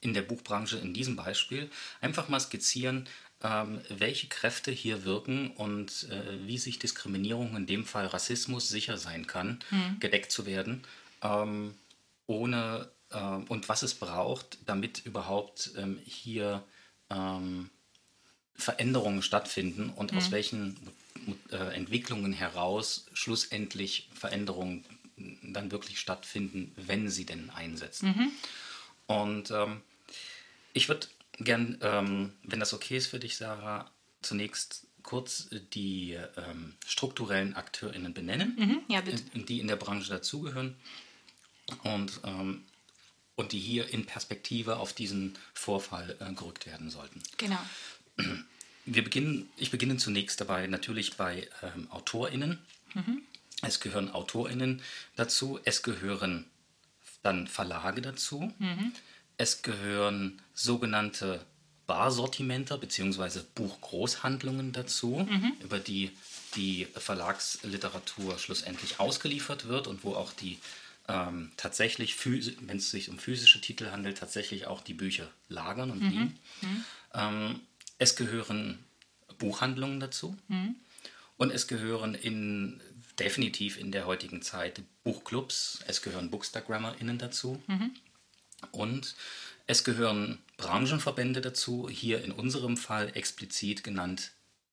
[0.00, 1.70] in der Buchbranche in diesem Beispiel
[2.00, 3.08] einfach mal skizzieren,
[3.42, 8.98] ähm, welche Kräfte hier wirken und äh, wie sich Diskriminierung, in dem Fall Rassismus, sicher
[8.98, 9.98] sein kann, mhm.
[10.00, 10.84] gedeckt zu werden,
[11.22, 11.74] ähm,
[12.26, 16.62] ohne äh, und was es braucht, damit überhaupt ähm, hier
[17.10, 17.70] ähm,
[18.54, 20.18] Veränderungen stattfinden und mhm.
[20.18, 20.76] aus welchen
[21.50, 24.84] äh, Entwicklungen heraus schlussendlich Veränderungen
[25.42, 28.08] dann wirklich stattfinden, wenn sie denn einsetzen.
[28.08, 28.30] Mhm.
[29.06, 29.82] Und ähm,
[30.72, 31.06] ich würde
[31.38, 38.14] gern, ähm, wenn das okay ist für dich, Sarah, zunächst kurz die ähm, strukturellen AkteurInnen
[38.14, 40.76] benennen, mhm, ja, die in der Branche dazugehören
[41.82, 42.64] und, ähm,
[43.34, 47.22] und die hier in Perspektive auf diesen Vorfall äh, gerückt werden sollten.
[47.36, 47.58] Genau.
[48.84, 52.58] Wir beginnen, ich beginne zunächst dabei natürlich bei ähm, AutorInnen.
[52.94, 53.22] Mhm.
[53.62, 54.82] Es gehören AutorInnen
[55.16, 56.46] dazu, es gehören
[57.22, 58.52] dann Verlage dazu.
[58.58, 58.92] Mhm.
[59.42, 61.44] Es gehören sogenannte
[61.88, 63.40] Barsortimenter bzw.
[63.56, 65.54] Buchgroßhandlungen dazu, mhm.
[65.64, 66.12] über die
[66.54, 70.60] die Verlagsliteratur schlussendlich ausgeliefert wird und wo auch die
[71.08, 76.02] ähm, tatsächlich, wenn es sich um physische Titel handelt, tatsächlich auch die Bücher lagern und
[76.02, 76.08] mhm.
[76.08, 76.38] liegen.
[76.60, 76.84] Mhm.
[77.12, 77.60] Ähm,
[77.98, 78.78] es gehören
[79.38, 80.76] Buchhandlungen dazu mhm.
[81.36, 82.80] und es gehören in
[83.18, 87.60] definitiv in der heutigen Zeit Buchclubs, es gehören BookstagrammerInnen dazu
[88.70, 89.14] und
[89.66, 94.32] es gehören Branchenverbände dazu, hier in unserem Fall explizit genannt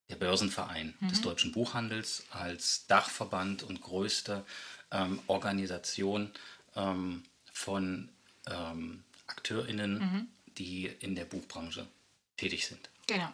[0.10, 4.44] der Börsenverein des deutschen Buchhandels als Dachverband und größte
[4.92, 6.32] ähm, Organisation
[6.76, 7.24] ähm,
[7.54, 8.10] von
[8.48, 10.28] ähm, AkteurInnen,
[10.58, 11.88] die in der Buchbranche
[12.38, 12.90] tätig sind.
[13.06, 13.32] Genau.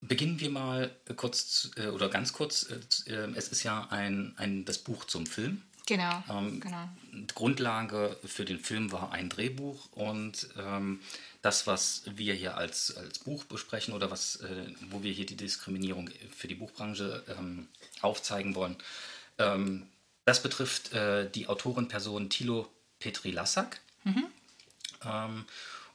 [0.00, 2.68] Beginnen wir mal kurz äh, oder ganz kurz.
[3.06, 5.62] äh, äh, Es ist ja ein, ein, das Buch zum Film.
[5.92, 6.24] Genau.
[6.30, 6.88] Ähm, genau.
[7.34, 11.00] Grundlage für den Film war ein Drehbuch und ähm,
[11.42, 15.36] das, was wir hier als, als Buch besprechen oder was, äh, wo wir hier die
[15.36, 17.68] Diskriminierung für die Buchbranche ähm,
[18.00, 18.76] aufzeigen wollen,
[19.38, 19.86] ähm,
[20.24, 23.80] das betrifft äh, die Autorenperson Thilo Petri Lassak.
[25.04, 25.44] Ähm,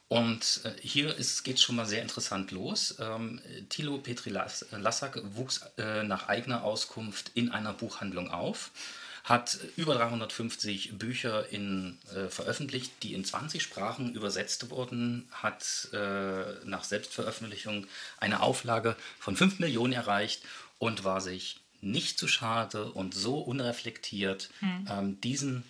[0.06, 2.94] und äh, hier geht es schon mal sehr interessant los.
[3.00, 8.70] Ähm, Thilo Petri Las- Lassak wuchs äh, nach eigener Auskunft in einer Buchhandlung auf,
[9.28, 16.64] hat über 350 Bücher in, äh, veröffentlicht, die in 20 Sprachen übersetzt wurden, hat äh,
[16.64, 17.86] nach Selbstveröffentlichung
[18.18, 20.42] eine Auflage von 5 Millionen erreicht
[20.78, 24.50] und war sich nicht zu schade und so unreflektiert,
[24.90, 25.62] ähm, diesen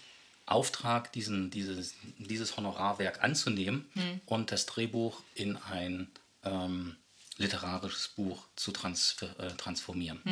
[0.47, 3.85] Auftrag, diesen, dieses, dieses Honorarwerk anzunehmen
[4.25, 6.09] und das Drehbuch in ein
[6.45, 6.97] ähm,
[7.37, 10.23] literarisches Buch zu transfer, äh, transformieren.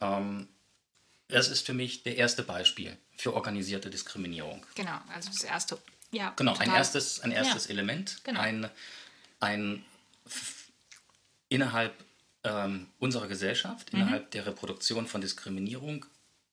[0.00, 0.48] Ähm,
[1.28, 4.64] das ist für mich der erste Beispiel für organisierte Diskriminierung.
[4.74, 4.98] Genau.
[5.14, 5.78] Also das erste.
[6.12, 6.76] Ja, Genau, ein total.
[6.76, 7.70] erstes, ein erstes Ja.
[7.72, 8.40] Element, Genau.
[8.40, 8.70] ein,
[9.40, 9.84] ein
[11.48, 11.92] innerhalb
[12.44, 14.00] ähm, unserer Gesellschaft, Mhm.
[14.00, 16.06] innerhalb der Reproduktion von Diskriminierung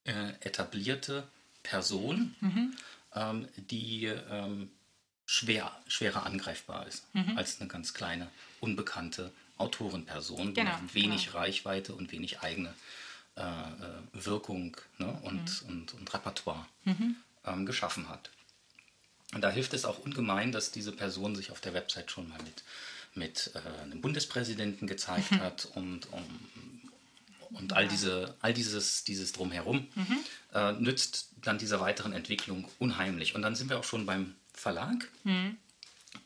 [0.05, 1.27] äh, etablierte
[1.61, 2.75] Person, Mhm.
[3.15, 4.71] ähm, die ähm,
[5.25, 7.37] schwer, schwerer angreifbar ist Mhm.
[7.37, 8.27] als eine ganz kleine,
[8.59, 11.37] unbekannte Autorenperson, Genau, die wenig genau.
[11.37, 12.73] Reichweite und wenig eigene
[14.13, 15.69] Wirkung ne, und, Mhm.
[15.69, 16.65] und, und Repertoire
[17.45, 18.29] ähm, geschaffen hat.
[19.33, 22.37] Und da hilft es auch ungemein, dass diese Person sich auf der Website schon mal
[22.43, 22.63] mit,
[23.15, 26.23] mit äh, einem Bundespräsidenten gezeigt hat und, um,
[27.51, 29.87] und all, diese, all dieses, dieses Drumherum
[30.53, 33.33] äh, nützt dann dieser weiteren Entwicklung unheimlich.
[33.35, 35.07] Und dann sind wir auch schon beim Verlag.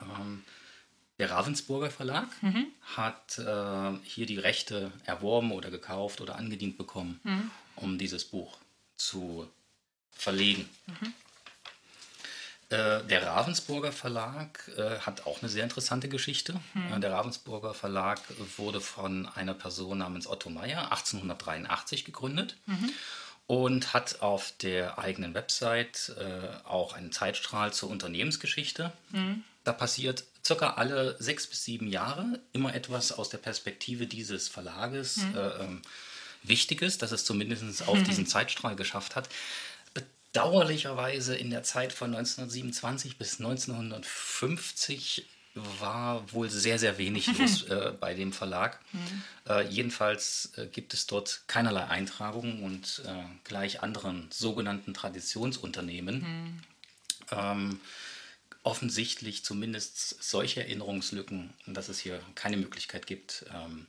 [0.01, 0.43] Ähm,
[1.19, 2.27] der Ravensburger Verlag
[2.95, 7.19] hat äh, hier die Rechte erworben oder gekauft oder angedient bekommen,
[7.75, 8.57] um dieses Buch
[8.97, 9.47] zu
[10.11, 10.69] verlegen.
[12.69, 16.59] Äh, der Ravensburger Verlag äh, hat auch eine sehr interessante Geschichte.
[16.93, 18.19] Äh, der Ravensburger Verlag
[18.57, 22.57] wurde von einer Person namens Otto Meyer 1883 gegründet
[23.45, 28.91] und hat auf der eigenen Website äh, auch einen Zeitstrahl zur Unternehmensgeschichte.
[29.63, 35.19] Da passiert circa alle sechs bis sieben Jahre immer etwas aus der Perspektive dieses Verlages
[35.35, 35.81] äh, ähm,
[36.43, 39.27] Wichtiges, dass es zumindest auf diesen Zeitstrahl geschafft hat.
[39.93, 45.25] Bedauerlicherweise in der Zeit von 1927 bis 1950
[45.79, 48.79] war wohl sehr, sehr wenig los äh, bei dem Verlag.
[49.49, 56.63] Äh, jedenfalls äh, gibt es dort keinerlei Eintragungen und äh, gleich anderen sogenannten Traditionsunternehmen.
[57.31, 57.81] Ähm,
[58.67, 60.61] offensichtlich zumindest solche
[61.65, 63.87] Zu dass es hier keine Möglichkeit gibt, ähm,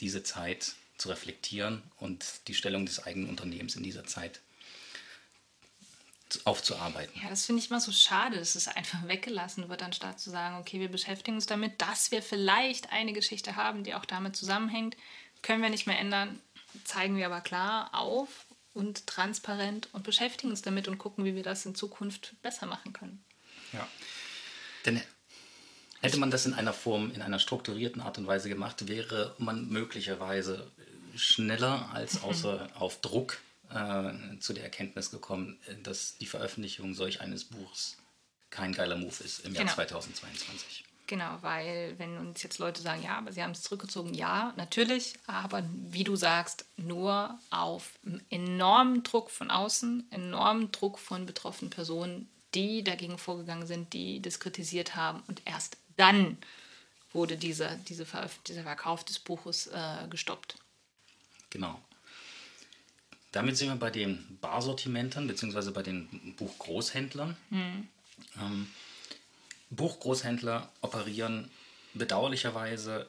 [0.00, 4.40] diese Zeit zu reflektieren und die Stellung des eigenen Unternehmens in dieser Zeit
[6.28, 7.18] zu- aufzuarbeiten.
[7.22, 10.58] Ja, das finde ich immer so schade, dass es einfach weggelassen wird, anstatt zu sagen,
[10.58, 14.98] okay, wir beschäftigen uns damit, dass wir vielleicht eine Geschichte haben, die auch damit zusammenhängt.
[15.40, 16.38] Können wir nicht mehr ändern,
[16.84, 18.28] zeigen wir aber klar auf
[18.74, 22.92] und transparent und beschäftigen uns damit und gucken, wie wir das in Zukunft besser machen
[22.92, 23.24] können.
[23.72, 23.86] Ja.
[24.86, 25.00] Denn
[26.00, 29.68] hätte man das in einer Form, in einer strukturierten Art und Weise gemacht, wäre man
[29.68, 30.70] möglicherweise
[31.16, 33.38] schneller als außer auf Druck
[33.70, 37.96] äh, zu der Erkenntnis gekommen, dass die Veröffentlichung solch eines Buchs
[38.50, 39.74] kein geiler Move ist im Jahr Genau.
[39.74, 40.84] 2022.
[41.06, 45.14] Genau, weil wenn uns jetzt Leute sagen, ja, aber sie haben es zurückgezogen, ja, natürlich,
[45.26, 47.98] aber wie du sagst, nur auf
[48.28, 54.40] enormen Druck von außen, enormen Druck von betroffenen Personen, die dagegen vorgegangen sind, die das
[54.40, 56.38] kritisiert haben und erst dann
[57.12, 60.56] wurde dieser, diese Veröf- dieser Verkauf des Buches äh, gestoppt.
[61.50, 61.80] Genau.
[63.32, 65.70] Damit sind wir bei den Barsortimentern bzw.
[65.70, 67.36] bei den Buchgroßhändlern.
[68.40, 68.70] Ähm,
[69.70, 71.50] Buchgroßhändler operieren
[71.94, 73.08] bedauerlicherweise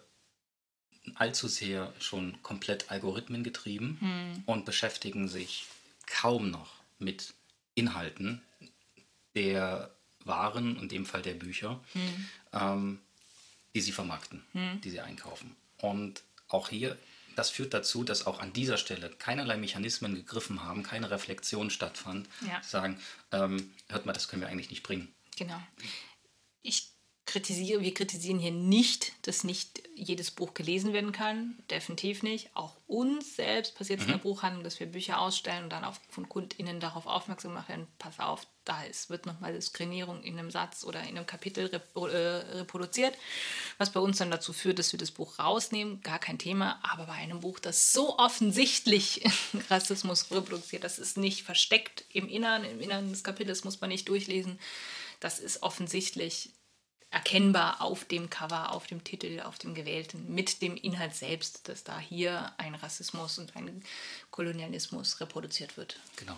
[1.15, 5.65] allzu sehr schon komplett algorithmengetrieben und beschäftigen sich
[6.05, 7.33] kaum noch mit
[7.73, 8.41] Inhalten
[9.35, 9.91] der
[10.23, 11.79] Waren, in dem Fall der Bücher,
[12.53, 12.99] ähm,
[13.73, 14.43] die sie vermarkten,
[14.83, 15.55] die sie einkaufen.
[15.77, 16.97] Und auch hier
[17.35, 22.27] das führt dazu, dass auch an dieser Stelle keinerlei Mechanismen gegriffen haben, keine Reflexion stattfand,
[22.45, 22.61] Ja.
[22.61, 22.99] sagen,
[23.31, 25.07] ähm, hört mal, das können wir eigentlich nicht bringen.
[25.37, 25.59] Genau.
[26.61, 26.89] Ich
[27.25, 31.57] kritisiere, wir kritisieren hier nicht, dass nicht jedes Buch gelesen werden kann.
[31.69, 32.49] Definitiv nicht.
[32.53, 35.95] Auch uns selbst passiert es in der Buchhandlung, dass wir Bücher ausstellen und dann auch
[36.09, 40.83] von KundInnen darauf aufmerksam machen, pass auf, da ist, wird nochmal Diskriminierung in einem Satz
[40.83, 41.77] oder in einem Kapitel äh,
[42.57, 43.17] reproduziert,
[43.77, 46.79] was bei uns dann dazu führt, dass wir das Buch rausnehmen, gar kein Thema.
[46.83, 49.23] Aber bei einem Buch, das so offensichtlich
[49.69, 54.07] Rassismus reproduziert, das ist nicht versteckt im Innern, im Innern des Kapitels muss man nicht
[54.07, 54.59] durchlesen.
[55.19, 56.51] Das ist offensichtlich
[57.11, 61.83] erkennbar auf dem Cover, auf dem Titel, auf dem gewählten, mit dem Inhalt selbst, dass
[61.83, 63.83] da hier ein Rassismus und ein
[64.31, 65.99] Kolonialismus reproduziert wird.
[66.15, 66.37] Genau.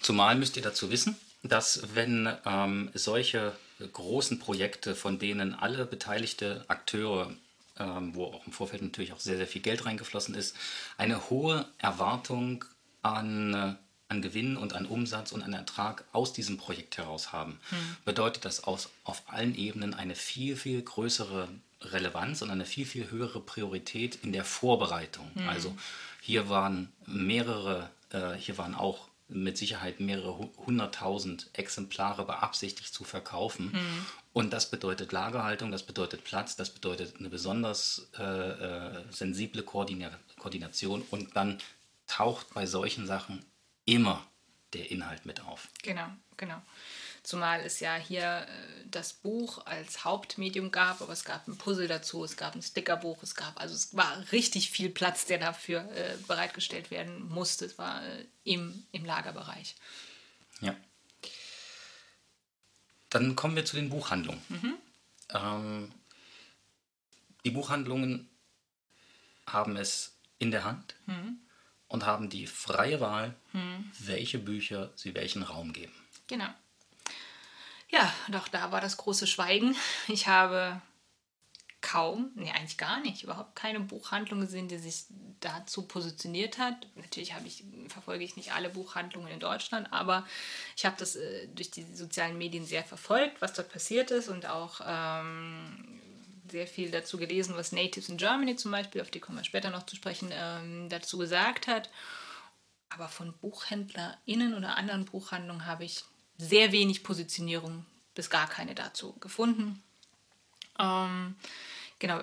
[0.00, 6.64] Zumal müsst ihr dazu wissen, dass wenn ähm, solche großen Projekte, von denen alle beteiligte
[6.66, 7.30] Akteure,
[7.78, 10.56] ähm, wo auch im Vorfeld natürlich auch sehr, sehr viel Geld reingeflossen ist,
[10.96, 12.64] eine hohe Erwartung
[13.02, 13.74] an, äh,
[14.08, 17.58] an Gewinn und an Umsatz und an Ertrag aus diesem Projekt heraus haben,
[18.04, 21.48] bedeutet das aus, auf allen Ebenen eine viel, viel größere
[21.82, 25.30] Relevanz und eine viel, viel höhere Priorität in der Vorbereitung.
[25.48, 25.76] Also
[26.22, 33.02] hier waren mehrere, äh, hier waren auch mit Sicherheit mehrere hu- hunderttausend Exemplare beabsichtigt zu
[33.02, 33.76] verkaufen.
[34.32, 40.10] Und das bedeutet Lagerhaltung, das bedeutet Platz, das bedeutet eine besonders äh, äh, sensible Koordina
[40.38, 41.02] Koordination.
[41.10, 41.58] Und dann
[42.06, 43.44] taucht bei solchen Sachen
[43.86, 44.26] immer
[44.72, 45.68] der Inhalt mit auf.
[45.82, 46.60] Genau, genau.
[47.22, 51.88] Zumal es ja hier äh, das Buch als Hauptmedium gab, aber es gab ein Puzzle
[51.88, 55.80] dazu, es gab ein Stickerbuch, es gab, also es war richtig viel Platz, der dafür
[55.92, 57.64] äh, bereitgestellt werden musste.
[57.64, 59.74] Es war äh, im, im Lagerbereich.
[60.60, 60.76] Ja.
[63.10, 64.42] Dann kommen wir zu den Buchhandlungen.
[65.30, 65.92] Ähm,
[67.44, 68.28] die Buchhandlungen
[69.46, 70.94] haben es in der Hand
[71.88, 73.34] und haben die freie Wahl,
[74.00, 75.92] welche Bücher sie welchen Raum geben.
[76.26, 76.48] Genau.
[77.88, 79.76] Ja, doch da war das große Schweigen.
[80.08, 80.80] Ich habe
[81.80, 85.04] kaum, nee, eigentlich gar nicht, überhaupt keine Buchhandlung gesehen, die sich
[85.38, 86.88] dazu positioniert hat.
[86.96, 90.26] Natürlich habe ich, verfolge ich nicht alle Buchhandlungen in Deutschland, aber
[90.76, 94.46] ich habe das äh, durch die sozialen Medien sehr verfolgt, was dort passiert ist und
[94.46, 96.00] auch ähm,
[96.50, 99.70] sehr viel dazu gelesen, was Natives in Germany zum Beispiel, auf die kommen wir später
[99.70, 101.90] noch zu sprechen, ähm, dazu gesagt hat.
[102.88, 106.04] Aber von BuchhändlerInnen oder anderen Buchhandlungen habe ich
[106.38, 107.84] sehr wenig Positionierung
[108.14, 109.82] bis gar keine dazu gefunden.
[110.78, 111.36] Ähm,
[111.98, 112.22] genau,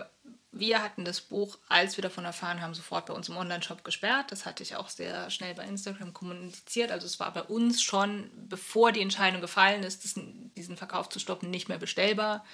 [0.52, 4.32] wir hatten das Buch, als wir davon erfahren haben, sofort bei uns im Online-Shop gesperrt.
[4.32, 6.92] Das hatte ich auch sehr schnell bei Instagram kommuniziert.
[6.92, 11.50] Also es war bei uns schon, bevor die Entscheidung gefallen ist, diesen Verkauf zu stoppen,
[11.50, 12.46] nicht mehr bestellbar.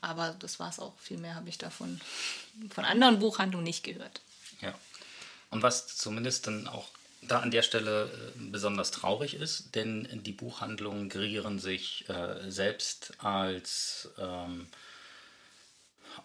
[0.00, 0.98] Aber das war es auch.
[0.98, 2.00] Viel mehr habe ich davon
[2.70, 4.20] von anderen Buchhandlungen nicht gehört.
[4.60, 4.74] Ja.
[5.50, 6.88] Und was zumindest dann auch
[7.22, 13.12] da an der Stelle äh, besonders traurig ist, denn die Buchhandlungen gerieren sich äh, selbst
[13.18, 14.68] als ähm,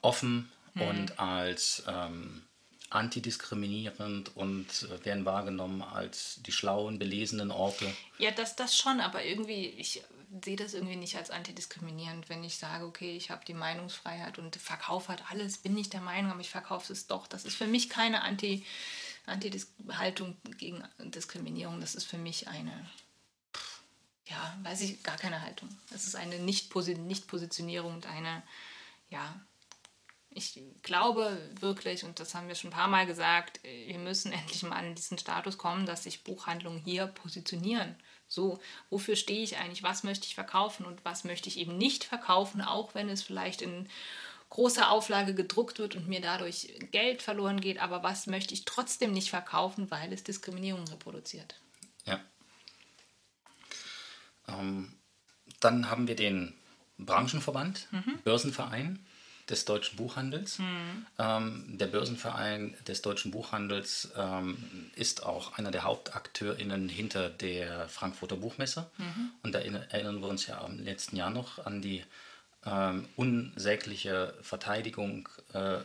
[0.02, 2.44] offen und als ähm,
[2.90, 7.92] antidiskriminierend und äh, werden wahrgenommen als die schlauen, belesenen Orte.
[8.18, 10.04] Ja, das, das schon, aber irgendwie, ich
[10.42, 14.56] sehe das irgendwie nicht als antidiskriminierend, wenn ich sage, okay, ich habe die Meinungsfreiheit und
[14.56, 17.28] Verkauf hat alles, bin nicht der Meinung, aber ich verkaufe es doch.
[17.28, 18.66] Das ist für mich keine Anti,
[19.26, 22.90] Anti-Haltung gegen Diskriminierung, das ist für mich eine,
[24.26, 25.70] ja, weiß ich, gar keine Haltung.
[25.92, 28.42] Das ist eine Nicht-Posi- Nicht-Positionierung und eine,
[29.10, 29.40] ja,
[30.36, 34.64] ich glaube wirklich, und das haben wir schon ein paar Mal gesagt, wir müssen endlich
[34.64, 37.96] mal an diesen Status kommen, dass sich Buchhandlungen hier positionieren.
[38.34, 38.60] So,
[38.90, 39.84] wofür stehe ich eigentlich?
[39.84, 43.62] Was möchte ich verkaufen und was möchte ich eben nicht verkaufen, auch wenn es vielleicht
[43.62, 43.88] in
[44.50, 47.80] großer Auflage gedruckt wird und mir dadurch Geld verloren geht.
[47.80, 51.60] Aber was möchte ich trotzdem nicht verkaufen, weil es Diskriminierung reproduziert?
[52.06, 52.20] Ja.
[54.48, 54.92] Ähm,
[55.60, 56.56] dann haben wir den
[56.98, 57.88] Branchenverband,
[58.24, 59.06] Börsenverein
[59.50, 60.60] des deutschen Buchhandels.
[61.20, 64.58] Ähm, der Börsenverein des deutschen Buchhandels ähm,
[64.96, 68.90] ist auch einer der HauptakteurInnen hinter der Frankfurter Buchmesse.
[69.44, 72.04] Und da erinner- erinnern wir uns ja im letzten Jahr noch an die
[72.66, 75.78] ähm, unsägliche Verteidigung äh,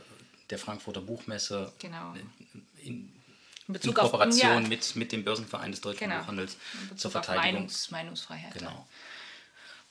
[0.51, 2.15] der Frankfurter Buchmesse Genau.
[2.15, 3.13] in, In
[3.67, 6.21] in Bezug auf Kooperation ja, mit, mit dem Börsenverein des deutschen Genau.
[6.21, 6.57] Buchhandels
[6.97, 7.53] zur Verteidigung.
[7.53, 8.55] Meinungs, Meinungsfreiheit.
[8.55, 8.87] Genau.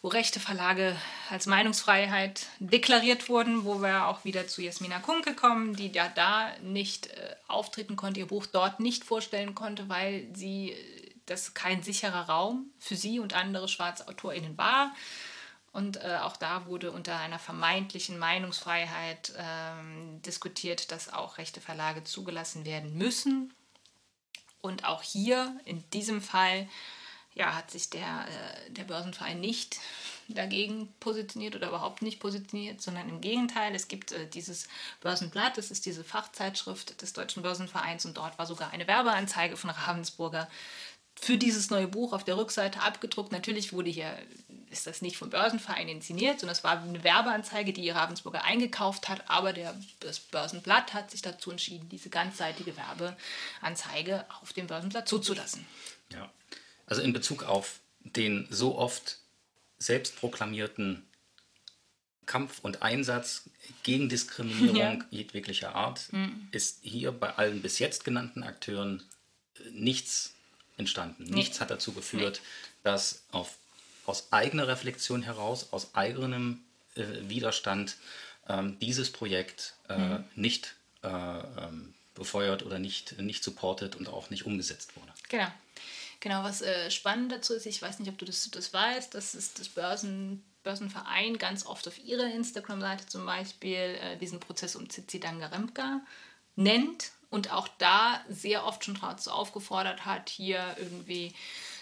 [0.07, 0.95] Wo rechte Verlage
[1.29, 6.49] als Meinungsfreiheit deklariert wurden, wo wir auch wieder zu Jasmina Kunke kommen, die ja da
[6.63, 11.83] nicht äh, auftreten konnte, ihr Buch dort nicht vorstellen konnte, weil sie äh, das kein
[11.83, 14.95] sicherer Raum für sie und andere schwarze AutorInnen war.
[15.73, 22.05] Und äh, auch da wurde unter einer vermeintlichen Meinungsfreiheit ähm, diskutiert, dass auch rechte Verlage
[22.05, 23.53] zugelassen werden müssen.
[24.61, 26.69] Und auch hier in diesem Fall
[27.37, 29.77] ja, hat sich der, äh, der Börsenverein nicht
[30.27, 33.73] dagegen positioniert oder überhaupt nicht positioniert, sondern im Gegenteil.
[33.75, 34.67] Es gibt äh, dieses
[35.01, 39.69] Börsenblatt, das ist diese Fachzeitschrift des Deutschen Börsenvereins und dort war sogar eine Werbeanzeige von
[39.69, 40.49] Ravensburger
[41.19, 43.31] für dieses neue Buch auf der Rückseite abgedruckt.
[43.31, 44.15] Natürlich wurde hier,
[44.69, 49.27] ist das nicht vom Börsenverein inszeniert, sondern es war eine Werbeanzeige, die Ravensburger eingekauft hat,
[49.27, 55.65] aber der, das Börsenblatt hat sich dazu entschieden, diese ganzseitige Werbeanzeige auf dem Börsenblatt zuzulassen.
[56.11, 56.29] Ja,
[56.87, 59.19] also in Bezug auf den so oft
[59.77, 61.03] selbstproklamierten
[62.25, 63.49] Kampf und Einsatz
[63.83, 65.23] gegen Diskriminierung ja.
[65.23, 66.47] jeglicher Art mhm.
[66.51, 69.03] ist hier bei allen bis jetzt genannten Akteuren
[69.55, 70.33] äh, nichts
[70.77, 71.23] entstanden.
[71.25, 71.35] Nee.
[71.35, 72.79] Nichts hat dazu geführt, nee.
[72.83, 73.57] dass auf,
[74.05, 76.63] aus eigener Reflexion heraus, aus eigenem
[76.95, 77.97] äh, Widerstand
[78.47, 80.23] ähm, dieses Projekt äh, mhm.
[80.35, 85.13] nicht äh, ähm, befeuert oder nicht, nicht supportet und auch nicht umgesetzt wurde.
[85.29, 85.51] Genau.
[86.19, 89.33] Genau, was äh, spannend dazu ist, ich weiß nicht, ob du das, das weißt, dass
[89.33, 94.89] es das Börsen, Börsenverein ganz oft auf ihrer Instagram-Seite zum Beispiel äh, diesen Prozess um
[94.89, 96.01] Zizi Dangaremka
[96.55, 101.33] nennt und auch da sehr oft schon dazu aufgefordert hat, hier irgendwie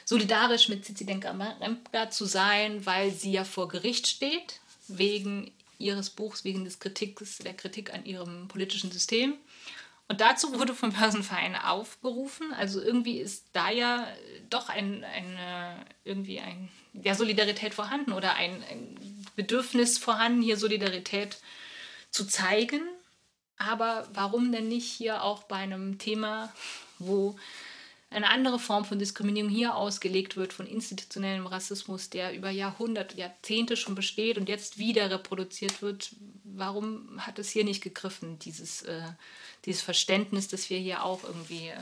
[0.03, 6.43] solidarisch mit Zizi Dangaremka zu sein, weil sie ja vor Gericht steht, wegen ihres Buchs,
[6.43, 9.35] wegen des Kritiks, der Kritik an ihrem politischen System.
[10.07, 12.53] Und dazu wurde vom Börsenverein aufgerufen.
[12.53, 14.07] Also irgendwie ist da ja
[14.49, 21.37] doch ein, eine, irgendwie ein, ja, Solidarität vorhanden oder ein, ein Bedürfnis vorhanden, hier Solidarität
[22.11, 22.81] zu zeigen.
[23.57, 26.53] Aber warum denn nicht hier auch bei einem Thema,
[26.99, 27.35] wo
[28.15, 33.75] eine andere Form von Diskriminierung hier ausgelegt wird, von institutionellem Rassismus, der über Jahrhunderte, Jahrzehnte
[33.75, 36.15] schon besteht und jetzt wieder reproduziert wird.
[36.43, 39.01] Warum hat es hier nicht gegriffen, dieses, äh,
[39.65, 41.79] dieses Verständnis, dass wir hier auch irgendwie äh,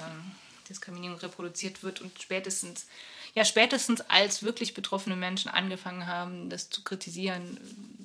[0.70, 2.88] Diskriminierung reproduziert wird und spätestens,
[3.36, 7.60] ja, spätestens als wirklich betroffene Menschen angefangen haben, das zu kritisieren,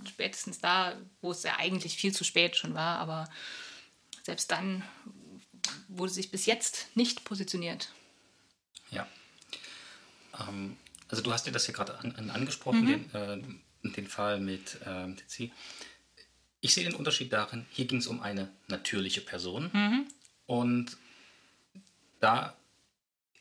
[0.08, 3.28] spätestens da, wo es ja eigentlich viel zu spät schon war, aber
[4.22, 4.82] selbst dann
[5.88, 7.92] wurde sich bis jetzt nicht positioniert.
[8.90, 9.06] Ja.
[10.40, 10.76] Ähm,
[11.08, 13.10] also du hast dir das hier gerade an, angesprochen, mhm.
[13.10, 15.50] den, äh, den Fall mit äh, TC.
[16.60, 20.06] Ich sehe den Unterschied darin, hier ging es um eine natürliche Person mhm.
[20.46, 20.96] und
[22.20, 22.56] da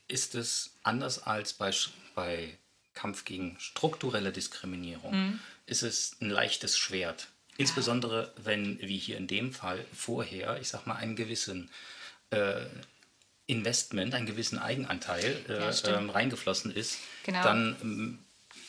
[0.08, 1.72] ist es anders als bei,
[2.16, 2.58] bei
[2.94, 5.40] Kampf gegen strukturelle Diskriminierung, mhm.
[5.66, 7.28] ist es ein leichtes Schwert.
[7.58, 11.72] Insbesondere wenn, wie hier in dem Fall, vorher, ich sag mal, einen gewissen
[12.30, 12.66] äh,
[13.48, 17.42] Investment, einen gewissen Eigenanteil äh, ja, ähm, reingeflossen ist, genau.
[17.42, 18.20] dann ähm,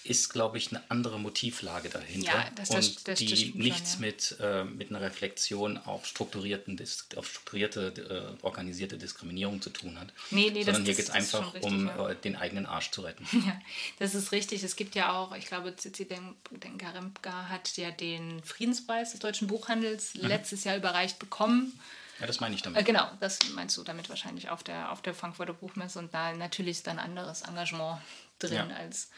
[0.05, 2.33] ist, glaube ich, eine andere Motivlage dahinter.
[2.33, 4.07] Ja, das, das, und das, die nichts schon, ja.
[4.07, 6.81] mit, äh, mit einer Reflexion auf, strukturierten,
[7.17, 10.09] auf strukturierte, äh, organisierte Diskriminierung zu tun hat.
[10.31, 12.11] Nee, nee, Sondern hier geht es einfach richtig, um ja.
[12.11, 13.27] Äh, den eigenen Arsch zu retten.
[13.49, 13.59] Ja,
[13.99, 14.63] das ist richtig.
[14.63, 16.07] Es gibt ja auch, ich glaube, Zizi
[16.51, 20.27] Denkaremka hat ja den Friedenspreis des deutschen Buchhandels mhm.
[20.27, 21.73] letztes Jahr überreicht bekommen
[22.21, 22.81] ja, das meine ich damit.
[22.81, 26.33] Äh, genau, das meinst du damit wahrscheinlich auf der, auf der Frankfurter Buchmesse und da
[26.33, 28.01] natürlich ist dann anderes Engagement
[28.39, 28.77] drin ja.
[28.77, 29.11] als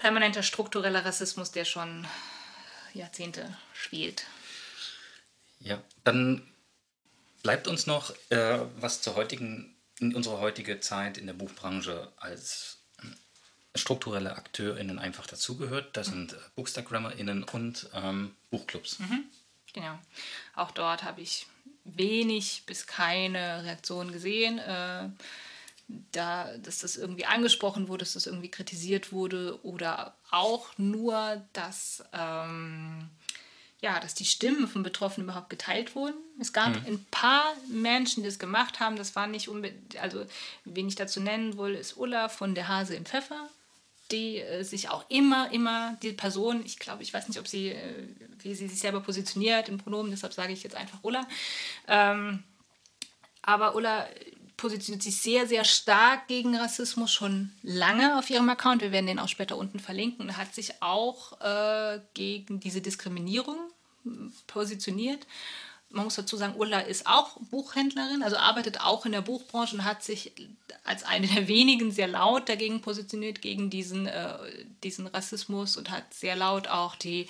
[0.00, 2.06] permanenter struktureller Rassismus, der schon
[2.94, 4.24] Jahrzehnte spielt.
[5.60, 6.42] Ja, dann
[7.42, 12.78] bleibt uns noch äh, was zur heutigen, in unserer heutigen Zeit in der Buchbranche als
[13.74, 15.96] strukturelle AkteurInnen einfach dazugehört.
[15.96, 18.98] Das sind äh, BookstagrammerInnen und ähm, Buchclubs.
[19.00, 19.24] Mhm.
[19.74, 19.98] Genau.
[20.56, 21.46] Auch dort habe ich
[21.84, 24.58] wenig bis keine Reaktion gesehen.
[24.58, 25.10] Äh,
[26.12, 32.04] da, dass das irgendwie angesprochen wurde, dass das irgendwie kritisiert wurde oder auch nur, dass,
[32.12, 33.08] ähm,
[33.80, 36.16] ja, dass die Stimmen von Betroffenen überhaupt geteilt wurden.
[36.38, 36.86] Es gab mhm.
[36.86, 38.96] ein paar Menschen, die das gemacht haben.
[38.96, 40.24] Das war nicht unbedingt, also
[40.64, 43.48] wen ich dazu nennen will, ist Ulla von der Hase im Pfeffer
[44.10, 47.68] die äh, sich auch immer, immer, die Person, ich glaube, ich weiß nicht, ob sie,
[47.68, 48.08] äh,
[48.40, 51.26] wie sie sich selber positioniert im Pronomen, deshalb sage ich jetzt einfach Ulla.
[51.86, 52.42] Ähm,
[53.42, 54.06] aber Ulla
[54.60, 58.82] positioniert sich sehr, sehr stark gegen Rassismus schon lange auf ihrem Account.
[58.82, 63.56] Wir werden den auch später unten verlinken hat sich auch äh, gegen diese Diskriminierung
[64.46, 65.26] positioniert
[65.90, 69.84] man muss dazu sagen, Ulla ist auch Buchhändlerin, also arbeitet auch in der Buchbranche und
[69.84, 70.32] hat sich
[70.84, 74.34] als eine der wenigen sehr laut dagegen positioniert, gegen diesen, äh,
[74.82, 77.28] diesen Rassismus und hat sehr laut auch die,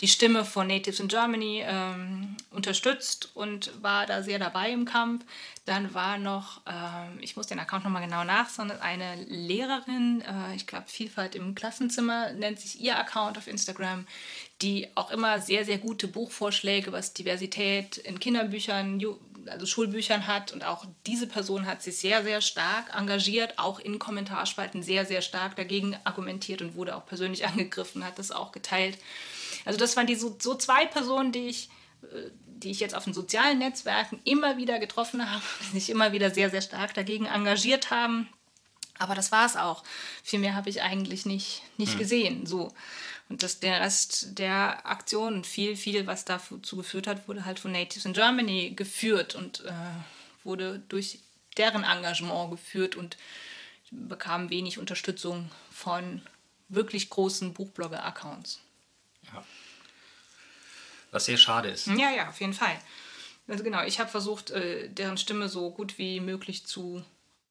[0.00, 5.24] die Stimme von Natives in Germany ähm, unterstützt und war da sehr dabei im Kampf.
[5.66, 10.66] Dann war noch, äh, ich muss den Account nochmal genau nachsondern, eine Lehrerin, äh, ich
[10.66, 14.06] glaube Vielfalt im Klassenzimmer nennt sich ihr Account auf Instagram,
[14.62, 19.00] die auch immer sehr, sehr gute Buchvorschläge, was Diversität in Kinderbüchern,
[19.46, 20.52] also Schulbüchern hat.
[20.52, 25.22] Und auch diese Person hat sich sehr, sehr stark engagiert, auch in Kommentarspalten sehr, sehr
[25.22, 28.98] stark dagegen argumentiert und wurde auch persönlich angegriffen, hat das auch geteilt.
[29.64, 31.68] Also das waren die so, so zwei Personen, die ich,
[32.02, 36.12] äh, die ich jetzt auf den sozialen Netzwerken immer wieder getroffen habe, die sich immer
[36.12, 38.28] wieder sehr, sehr stark dagegen engagiert haben.
[38.98, 39.84] Aber das war es auch.
[40.24, 41.98] Viel mehr habe ich eigentlich nicht, nicht hm.
[41.98, 42.46] gesehen.
[42.46, 42.72] So.
[43.28, 47.72] Und dass der Rest der Aktion viel, viel, was dazu geführt hat, wurde halt von
[47.72, 49.72] Natives in Germany geführt und äh,
[50.44, 51.20] wurde durch
[51.58, 53.16] deren Engagement geführt und
[53.90, 56.22] bekam wenig Unterstützung von
[56.68, 58.60] wirklich großen Buchblogger-Accounts.
[59.32, 59.44] Ja.
[61.10, 61.86] Was sehr schade ist.
[61.86, 62.78] Ja, ja, auf jeden Fall.
[63.46, 67.02] Also genau, ich habe versucht, äh, deren Stimme so gut wie möglich zu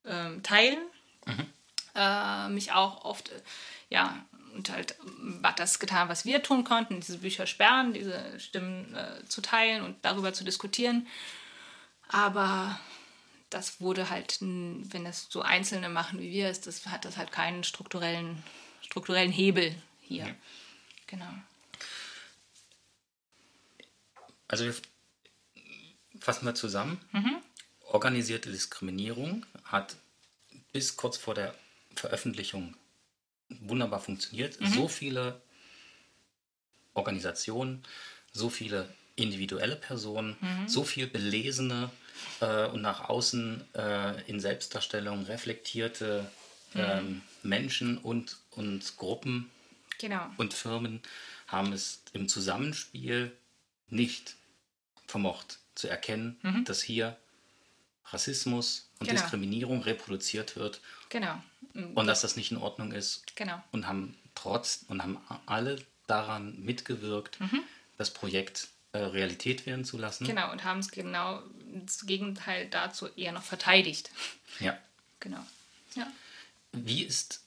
[0.04, 0.78] ähm, teilen.
[1.26, 1.46] Mhm.
[1.94, 3.42] Äh, mich auch oft, äh,
[3.90, 4.24] ja,
[4.58, 4.96] und halt
[5.44, 9.84] hat das getan, was wir tun konnten, diese Bücher sperren, diese Stimmen äh, zu teilen
[9.84, 11.06] und darüber zu diskutieren.
[12.08, 12.78] Aber
[13.50, 17.30] das wurde halt, wenn es so Einzelne machen wie wir, ist, das hat das halt
[17.30, 18.42] keinen strukturellen,
[18.82, 20.26] strukturellen Hebel hier.
[20.26, 20.34] Ja.
[21.06, 21.32] Genau.
[24.48, 24.74] Also wir
[26.20, 27.00] fassen wir zusammen.
[27.12, 27.36] Mhm.
[27.82, 29.96] Organisierte Diskriminierung hat
[30.72, 31.54] bis kurz vor der
[31.94, 32.76] Veröffentlichung
[33.60, 34.60] wunderbar funktioniert.
[34.60, 34.66] Mhm.
[34.66, 35.40] So viele
[36.94, 37.82] Organisationen,
[38.32, 40.68] so viele individuelle Personen, mhm.
[40.68, 41.90] so viel belesene
[42.40, 46.30] äh, und nach außen äh, in Selbstdarstellung reflektierte
[46.74, 46.80] mhm.
[46.80, 49.50] ähm, Menschen und, und Gruppen
[49.98, 50.30] genau.
[50.36, 51.00] und Firmen
[51.46, 53.32] haben es im Zusammenspiel
[53.88, 54.36] nicht
[55.06, 56.64] vermocht zu erkennen, mhm.
[56.64, 57.16] dass hier
[58.12, 59.20] Rassismus und genau.
[59.20, 60.80] Diskriminierung reproduziert wird.
[61.08, 61.40] Genau.
[61.72, 63.36] Und dass das nicht in Ordnung ist.
[63.36, 63.62] Genau.
[63.72, 67.62] Und haben trotz und haben alle daran mitgewirkt, mhm.
[67.96, 70.26] das Projekt äh, Realität werden zu lassen.
[70.26, 71.42] Genau, und haben es genau
[71.84, 74.10] das Gegenteil dazu eher noch verteidigt.
[74.60, 74.76] Ja.
[75.20, 75.44] Genau.
[75.94, 76.10] Ja.
[76.72, 77.44] Wie ist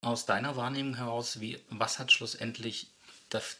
[0.00, 2.88] aus deiner Wahrnehmung heraus, wie, was hat schlussendlich
[3.28, 3.58] das,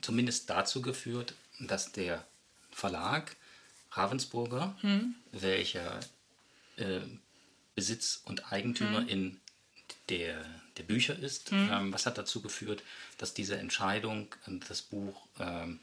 [0.00, 2.24] zumindest dazu geführt, dass der
[2.72, 3.36] Verlag
[3.96, 5.14] Ravensburger, hm.
[5.32, 6.00] welcher
[6.76, 7.00] äh,
[7.74, 9.08] Besitz und Eigentümer hm.
[9.08, 9.40] in
[10.08, 10.44] der,
[10.76, 11.70] der Bücher ist, hm.
[11.72, 12.82] ähm, was hat dazu geführt,
[13.18, 15.80] dass diese Entscheidung, äh, das Buch ähm,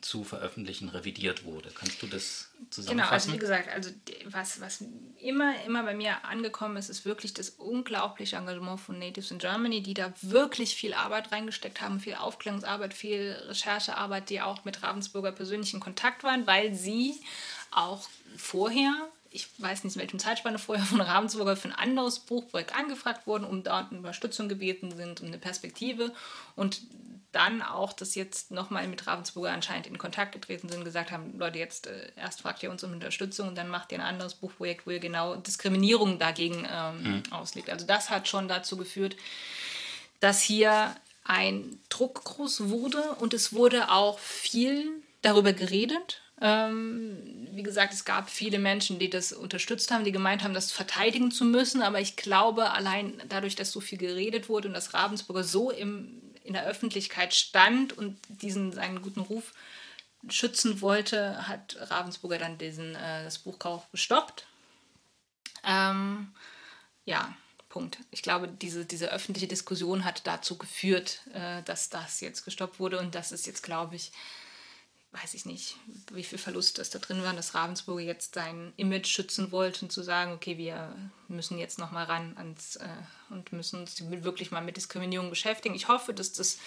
[0.00, 1.70] zu veröffentlichen revidiert wurde.
[1.70, 2.96] Kannst du das zusammenfassen?
[2.96, 3.90] Genau, also wie gesagt, also
[4.26, 4.84] was, was
[5.20, 9.82] immer, immer bei mir angekommen ist, ist wirklich das unglaubliche Engagement von Natives in Germany,
[9.82, 15.32] die da wirklich viel Arbeit reingesteckt haben, viel Aufklärungsarbeit, viel Recherchearbeit, die auch mit Ravensburger
[15.32, 17.20] persönlich in Kontakt waren, weil sie
[17.76, 18.92] auch vorher
[19.34, 23.44] ich weiß nicht, in welchem Zeitspanne vorher von Ravensburger für ein anderes Buchprojekt angefragt wurden,
[23.44, 26.12] um dort Unterstützung gebeten sind und eine Perspektive.
[26.54, 26.82] Und
[27.32, 31.58] dann auch, dass jetzt nochmal mit Ravensburger anscheinend in Kontakt getreten sind, gesagt haben, Leute,
[31.58, 34.86] jetzt äh, erst fragt ihr uns um Unterstützung und dann macht ihr ein anderes Buchprojekt,
[34.86, 37.22] wo ihr genau Diskriminierung dagegen ähm, mhm.
[37.32, 37.70] auslegt.
[37.70, 39.16] Also das hat schon dazu geführt,
[40.20, 40.94] dass hier
[41.24, 44.88] ein Druck groß wurde und es wurde auch viel
[45.22, 46.20] darüber geredet.
[46.40, 50.72] Ähm, wie gesagt, es gab viele Menschen, die das unterstützt haben, die gemeint haben, das
[50.72, 51.82] verteidigen zu müssen.
[51.82, 56.20] Aber ich glaube, allein dadurch, dass so viel geredet wurde und dass Ravensburger so im
[56.44, 59.52] in der Öffentlichkeit stand und diesen seinen guten Ruf
[60.28, 64.46] schützen wollte, hat Ravensburger dann diesen, äh, das Buchkauf gestoppt.
[65.64, 66.32] Ähm,
[67.04, 67.34] ja,
[67.68, 67.98] Punkt.
[68.10, 73.00] Ich glaube, diese, diese öffentliche Diskussion hat dazu geführt, äh, dass das jetzt gestoppt wurde
[73.00, 74.12] und das ist jetzt, glaube ich,
[75.22, 75.76] weiß ich nicht,
[76.12, 79.90] wie viel Verlust das da drin war, dass Ravensburger jetzt sein Image schützen wollte und
[79.90, 80.94] zu sagen, okay, wir
[81.28, 82.88] müssen jetzt nochmal ran ans äh,
[83.30, 85.74] und müssen uns wirklich mal mit Diskriminierung beschäftigen.
[85.74, 86.58] Ich hoffe, dass das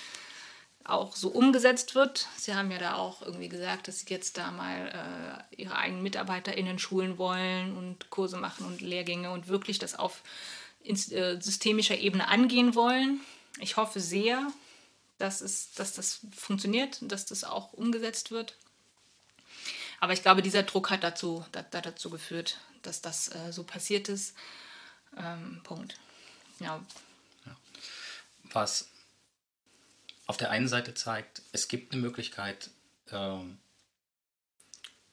[0.85, 2.27] auch so umgesetzt wird.
[2.37, 6.01] Sie haben ja da auch irgendwie gesagt, dass sie jetzt da mal äh, ihre eigenen
[6.01, 10.23] MitarbeiterInnen schulen wollen und Kurse machen und Lehrgänge und wirklich das auf
[10.85, 10.95] äh,
[11.41, 13.19] systemischer Ebene angehen wollen.
[13.59, 14.47] Ich hoffe sehr,
[15.17, 18.55] dass, es, dass das funktioniert dass das auch umgesetzt wird.
[19.99, 24.09] Aber ich glaube, dieser Druck hat dazu, da, dazu geführt, dass das äh, so passiert
[24.09, 24.35] ist.
[25.17, 25.99] Ähm, Punkt.
[26.59, 26.83] Ja.
[27.45, 27.55] ja.
[28.51, 28.89] Was
[30.27, 32.69] auf der einen Seite zeigt, es gibt eine Möglichkeit,
[33.11, 33.57] ähm,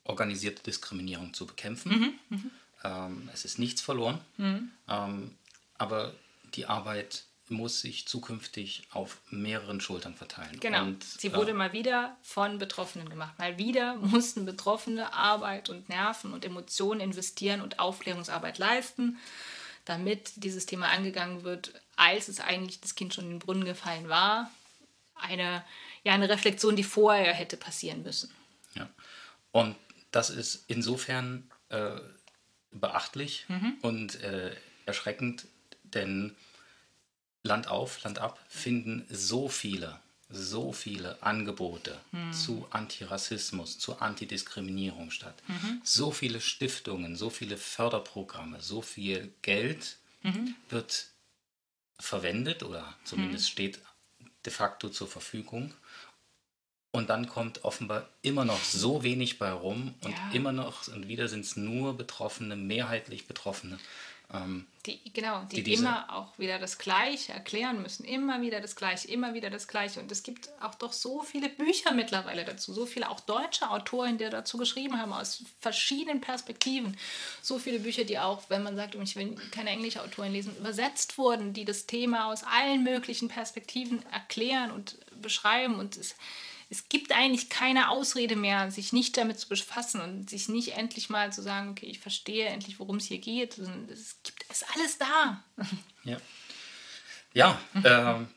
[0.05, 2.19] organisierte Diskriminierung zu bekämpfen.
[2.29, 2.51] Mhm, mh.
[2.85, 4.71] ähm, es ist nichts verloren, mhm.
[4.89, 5.39] ähm,
[5.79, 6.15] aber
[6.55, 10.59] die Arbeit muss sich zukünftig auf mehreren Schultern verteilen.
[10.61, 10.83] Genau.
[10.85, 13.39] Und, Sie äh, wurde mal wieder von Betroffenen gemacht.
[13.39, 19.19] Mal wieder mussten Betroffene Arbeit und Nerven und Emotionen investieren und Aufklärungsarbeit leisten,
[19.85, 24.09] damit dieses Thema angegangen wird, als es eigentlich das Kind schon in den Brunnen gefallen
[24.09, 24.51] war.
[25.15, 25.65] Eine,
[26.03, 28.31] ja, eine Reflexion, die vorher hätte passieren müssen.
[28.75, 28.89] Ja.
[29.53, 29.77] Und
[30.11, 32.01] das ist insofern äh,
[32.71, 33.47] beachtlich
[33.83, 34.55] und äh,
[34.87, 35.47] erschreckend,
[35.83, 36.35] denn
[37.45, 42.01] Land auf, Land ab finden so viele, so viele Angebote
[42.33, 45.35] zu Antirassismus, zu Antidiskriminierung statt.
[45.85, 49.99] So viele Stiftungen, so viele Förderprogramme, so viel Geld
[50.71, 51.09] wird
[52.01, 53.79] verwendet oder zumindest steht
[54.45, 55.73] de facto zur Verfügung.
[56.93, 60.31] Und dann kommt offenbar immer noch so wenig bei rum und Ja.
[60.31, 63.79] immer noch, und wieder sind es nur Betroffene, mehrheitlich Betroffene.
[64.35, 68.05] Ähm, Die, genau, die, Die immer auch wieder das Gleiche erklären müssen.
[68.05, 70.01] Immer wieder das Gleiche, immer wieder das Gleiche.
[70.01, 72.75] Und es gibt auch doch so viele Bücher mittlerweile dazu.
[72.75, 76.97] So viele auch deutsche Autoren, die dazu geschrieben haben, aus verschiedenen Perspektiven.
[77.41, 81.17] So viele Bücher, die auch, wenn man sagt, ich will keine englische Autoren lesen, übersetzt
[81.17, 85.77] wurden, die das Thema aus allen möglichen Perspektiven erklären und beschreiben.
[85.77, 86.15] Und es,
[86.75, 91.09] es gibt eigentlich keine Ausrede mehr, sich nicht damit zu befassen und sich nicht endlich
[91.09, 93.59] mal zu sagen, okay, ich verstehe endlich, worum es hier geht.
[93.59, 95.45] Es gibt es ist alles da.
[96.05, 96.19] Ja,
[97.33, 98.29] ja ähm,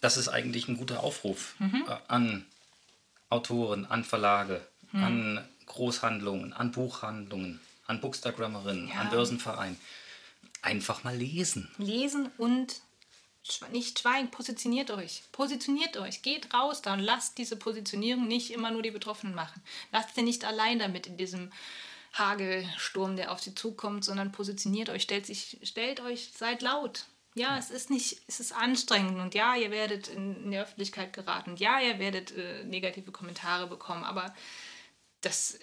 [0.00, 2.46] das ist eigentlich ein guter Aufruf äh, an
[3.28, 8.94] Autoren, an Verlage, an Großhandlungen, an Buchhandlungen, an Bookstagrammerinnen, Ja.
[8.94, 9.78] an Börsenvereinen.
[10.62, 11.70] Einfach mal lesen.
[11.78, 12.80] Lesen und
[13.72, 15.22] nicht schweigen, positioniert euch.
[15.32, 16.22] Positioniert euch.
[16.22, 19.62] Geht raus da und lasst diese Positionierung nicht immer nur die Betroffenen machen.
[19.92, 21.50] Lasst sie nicht allein damit in diesem
[22.12, 27.04] Hagelsturm, der auf sie zukommt, sondern positioniert euch, stellt, sich, stellt euch, seid laut.
[27.34, 31.12] Ja, es ist nicht, es ist anstrengend und ja, ihr werdet in, in die Öffentlichkeit
[31.12, 34.34] geraten und ja, ihr werdet äh, negative Kommentare bekommen, aber
[35.20, 35.56] das,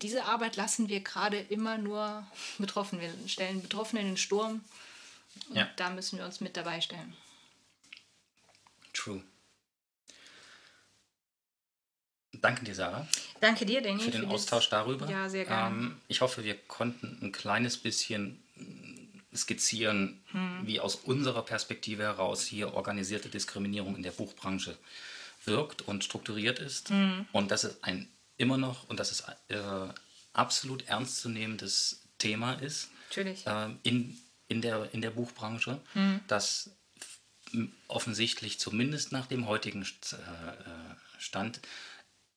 [0.00, 2.26] diese Arbeit lassen wir gerade immer nur
[2.56, 3.00] betroffen.
[3.00, 4.64] Wir stellen Betroffene in den Sturm
[5.50, 5.68] und Ja.
[5.76, 7.14] da müssen wir uns mit dabei stellen.
[9.00, 9.22] True.
[12.32, 13.06] Danke dir, Sarah,
[13.40, 13.98] Danke dir, Danny.
[14.02, 15.08] für den dieses- Austausch darüber.
[15.10, 15.74] Ja, sehr gerne.
[15.76, 18.42] Ähm, ich hoffe, wir konnten ein kleines bisschen
[19.34, 20.60] skizzieren, Hm.
[20.66, 24.76] wie aus unserer Perspektive heraus hier organisierte Diskriminierung in der Buchbranche
[25.44, 26.90] wirkt und strukturiert ist.
[26.90, 27.26] Hm.
[27.32, 29.88] Und dass es ein immer noch und dass es äh,
[30.32, 33.44] absolut ernstzunehmendes Thema ist Natürlich.
[33.46, 36.20] ähm, in, in, der, in der Buchbranche, Hm.
[36.28, 36.70] dass
[37.88, 41.60] offensichtlich zumindest nach dem heutigen äh, äh, Stand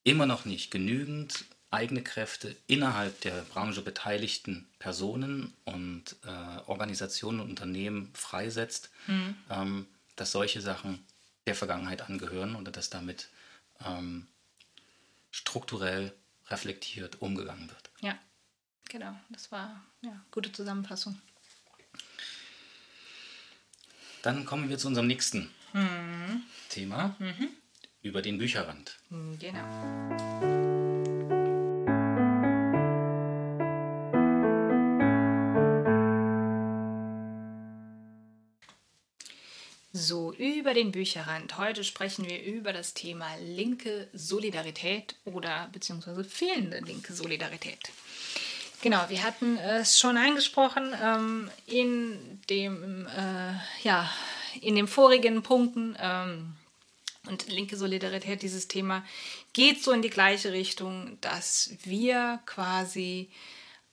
[0.03, 7.49] immer noch nicht genügend eigene Kräfte innerhalb der Branche beteiligten Personen und äh, Organisationen und
[7.49, 8.91] Unternehmen freisetzt,
[9.49, 11.03] ähm, dass solche Sachen
[11.47, 13.29] der Vergangenheit angehören oder dass damit
[13.83, 14.27] ähm,
[15.31, 16.13] strukturell
[16.47, 17.89] reflektiert umgegangen wird.
[18.01, 18.17] Ja,
[18.89, 19.15] genau.
[19.29, 21.19] Das war ja gute Zusammenfassung.
[24.23, 25.51] Dann kommen wir zu unserem nächsten
[26.69, 27.15] Thema
[28.01, 28.97] über den Bücherrand.
[29.37, 29.59] Genau.
[39.91, 41.57] So, über den Bücherrand.
[41.57, 47.91] Heute sprechen wir über das Thema linke Solidarität oder beziehungsweise fehlende linke Solidarität.
[48.83, 54.11] Genau, wir hatten es schon angesprochen ähm, in dem äh, ja
[54.59, 56.57] in den vorigen Punkten ähm,
[57.25, 58.41] und linke Solidarität.
[58.41, 59.05] Dieses Thema
[59.53, 63.29] geht so in die gleiche Richtung, dass wir quasi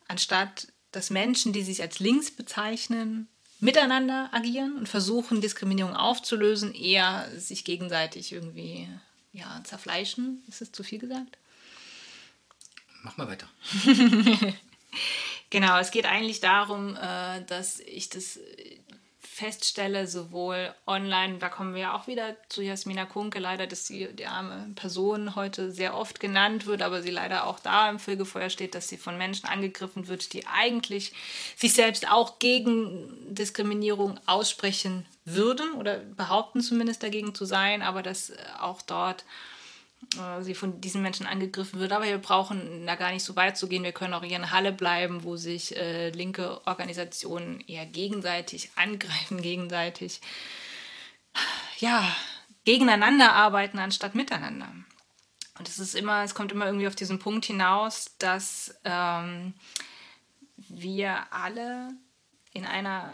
[0.09, 3.29] anstatt dass Menschen, die sich als links bezeichnen,
[3.61, 8.89] miteinander agieren und versuchen, Diskriminierung aufzulösen, eher sich gegenseitig irgendwie
[9.33, 10.43] ja, zerfleischen.
[10.49, 11.39] Ist es zu viel gesagt?
[13.05, 13.49] Mach mal weiter.
[15.51, 18.39] Genau, es geht eigentlich darum, äh, dass ich das
[19.41, 24.09] feststelle, sowohl online, da kommen wir ja auch wieder zu Jasmina Kunke, leider, dass sie
[24.13, 28.51] die arme Person heute sehr oft genannt wird, aber sie leider auch da im Fegefeuer
[28.51, 31.15] steht, dass sie von Menschen angegriffen wird, die eigentlich
[31.57, 38.29] sich selbst auch gegen Diskriminierung aussprechen würden oder behaupten zumindest dagegen zu sein, aber dass
[38.29, 39.25] äh, auch dort
[40.17, 41.93] äh, sie von diesen Menschen angegriffen wird.
[41.93, 43.85] Aber wir brauchen da gar nicht so weit zu gehen.
[43.85, 49.43] Wir können auch hier in Halle bleiben, wo sich äh, linke Organisationen eher gegenseitig angreifen,
[49.43, 50.21] gegenseitig
[51.79, 52.15] ja,
[52.65, 54.69] gegeneinander arbeiten anstatt miteinander.
[55.59, 59.55] Und es ist immer, es kommt immer irgendwie auf diesen Punkt hinaus, dass ähm,
[60.57, 61.91] wir alle
[62.53, 63.13] in einer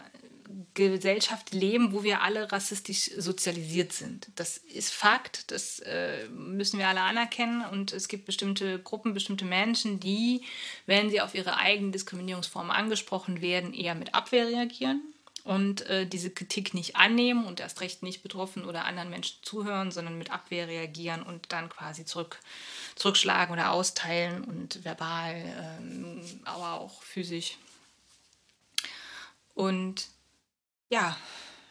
[0.73, 4.29] Gesellschaft leben, wo wir alle rassistisch sozialisiert sind.
[4.35, 7.65] Das ist Fakt, das äh, müssen wir alle anerkennen.
[7.65, 10.43] Und es gibt bestimmte Gruppen, bestimmte Menschen, die,
[10.85, 15.01] wenn sie auf ihre eigenen Diskriminierungsformen angesprochen werden, eher mit Abwehr reagieren
[15.47, 19.91] und äh, diese Kritik nicht annehmen und erst recht nicht betroffen oder anderen Menschen zuhören,
[19.91, 22.39] sondern mit Abwehr reagieren und dann quasi zurück,
[22.95, 25.35] zurückschlagen oder austeilen und verbal,
[25.79, 27.57] ähm, aber auch physisch.
[29.55, 30.07] Und
[30.89, 31.17] ja,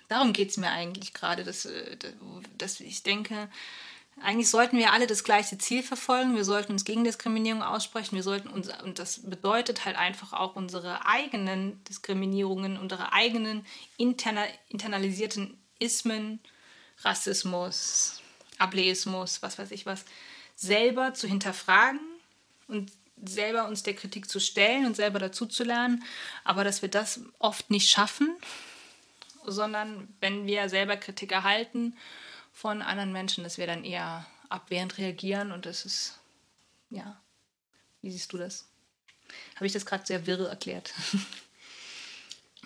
[0.09, 1.97] darum geht es mir eigentlich gerade, dass, äh,
[2.59, 3.49] dass ich denke,
[4.23, 6.37] eigentlich sollten wir alle das gleiche Ziel verfolgen.
[6.37, 8.17] Wir sollten uns gegen Diskriminierung aussprechen.
[8.17, 13.67] Wir sollten uns, und das bedeutet halt einfach auch unsere eigenen Diskriminierungen, unsere eigenen
[13.99, 16.41] interna, internalisierten Ismen,
[17.03, 18.23] Rassismus,
[18.57, 20.07] Ableismus, was weiß ich was,
[20.55, 22.01] selber zu hinterfragen
[22.69, 22.91] und
[23.23, 26.03] selber uns der Kritik zu stellen und selber dazu zu lernen.
[26.43, 28.35] Aber dass wir das oft nicht schaffen,
[29.47, 31.97] sondern wenn wir selber Kritik erhalten,
[32.53, 36.19] von anderen Menschen, dass wir dann eher abwehrend reagieren und das ist,
[36.91, 37.21] ja,
[38.01, 38.67] wie siehst du das?
[39.57, 40.93] Habe ich das gerade sehr wirr erklärt?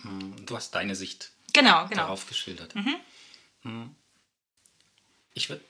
[0.03, 2.05] Hm, du hast deine Sicht genau, genau.
[2.05, 2.75] darauf geschildert.
[2.75, 2.97] Mhm.
[3.65, 3.95] Hm.
[5.35, 5.63] Ich würde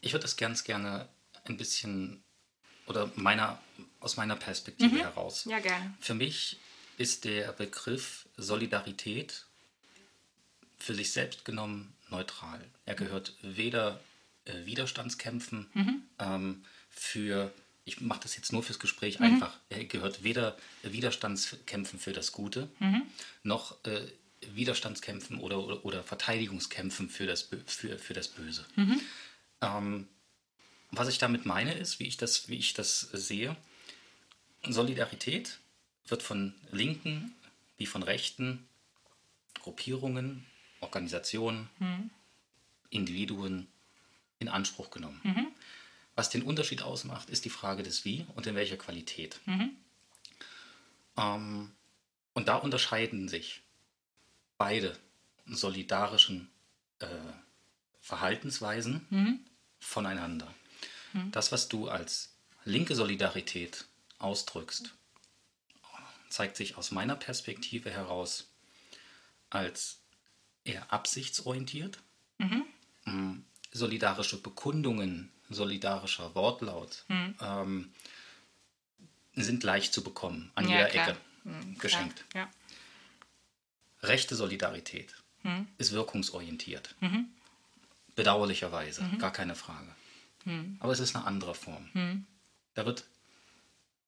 [0.00, 1.08] ich würd das ganz gerne
[1.46, 2.22] ein bisschen
[2.86, 3.60] oder meiner,
[4.00, 5.00] aus meiner Perspektive mhm.
[5.00, 5.44] heraus.
[5.46, 5.94] Ja, gerne.
[6.00, 6.58] Für mich
[6.96, 9.46] ist der Begriff Solidarität
[10.80, 12.60] für sich selbst genommen neutral.
[12.86, 14.00] Er gehört weder
[14.44, 16.02] äh, Widerstandskämpfen mhm.
[16.18, 17.52] ähm, für,
[17.84, 19.26] ich mache das jetzt nur fürs Gespräch mhm.
[19.26, 23.02] einfach, er gehört weder Widerstandskämpfen für das Gute, mhm.
[23.42, 24.00] noch äh,
[24.54, 28.64] Widerstandskämpfen oder, oder, oder, Verteidigungskämpfen für das, für, für das Böse.
[28.76, 29.00] Mhm.
[29.60, 30.08] Ähm,
[30.90, 33.56] was ich damit meine ist, wie ich das, wie ich das sehe,
[34.66, 35.58] Solidarität
[36.08, 37.34] wird von linken
[37.80, 38.68] wie von rechten
[39.62, 40.46] Gruppierungen
[40.80, 42.10] Organisationen, mhm.
[42.90, 43.68] Individuen
[44.38, 45.20] in Anspruch genommen.
[45.22, 45.46] Mhm.
[46.16, 49.40] Was den Unterschied ausmacht, ist die Frage des Wie und in welcher Qualität.
[49.46, 49.70] Mhm.
[51.16, 51.72] Ähm,
[52.34, 53.62] und da unterscheiden sich
[54.58, 54.98] beide
[55.46, 56.50] solidarischen
[56.98, 57.06] äh,
[58.00, 59.40] Verhaltensweisen mhm.
[59.78, 60.52] voneinander.
[61.12, 61.30] Mhm.
[61.32, 62.32] Das, was du als
[62.64, 63.86] linke Solidarität
[64.18, 64.92] ausdrückst,
[66.28, 68.48] zeigt sich aus meiner Perspektive heraus
[69.50, 69.99] als
[70.64, 71.98] eher absichtsorientiert.
[72.38, 72.64] Mhm.
[73.04, 77.34] Mm, solidarische Bekundungen, solidarischer Wortlaut mhm.
[77.40, 77.94] ähm,
[79.34, 81.08] sind leicht zu bekommen, an ja, jeder klar.
[81.10, 82.24] Ecke mhm, geschenkt.
[82.34, 82.48] Ja.
[84.02, 85.68] Rechte Solidarität mhm.
[85.78, 86.94] ist wirkungsorientiert.
[87.00, 87.28] Mhm.
[88.16, 89.18] Bedauerlicherweise, mhm.
[89.18, 89.94] gar keine Frage.
[90.78, 92.26] Aber es ist eine andere Form.
[92.72, 93.04] Da wird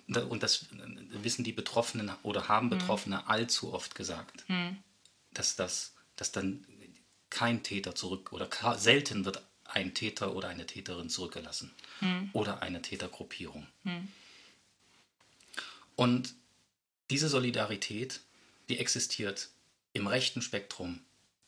[0.08, 4.44] und das wissen die Betroffenen oder haben Betroffene allzu oft gesagt,
[5.34, 6.64] dass das dass dann
[7.30, 12.30] kein Täter zurück oder selten wird ein Täter oder eine Täterin zurückgelassen hm.
[12.34, 13.66] oder eine Tätergruppierung.
[13.84, 14.08] Hm.
[15.96, 16.34] Und
[17.10, 18.20] diese Solidarität,
[18.68, 19.48] die existiert
[19.92, 21.00] im rechten Spektrum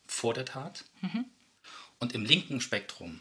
[0.06, 1.24] vor der Tat mhm.
[1.98, 3.20] und im linken Spektrum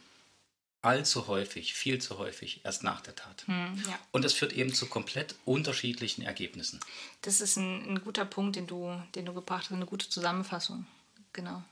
[0.81, 3.47] allzu häufig, viel zu häufig erst nach der Tat.
[3.47, 3.97] Hm, ja.
[4.11, 6.81] Und das führt eben zu komplett unterschiedlichen Ergebnissen.
[7.21, 10.85] Das ist ein, ein, guter Punkt, den du, den du gebracht hast, eine gute Zusammenfassung
[11.33, 11.63] genau.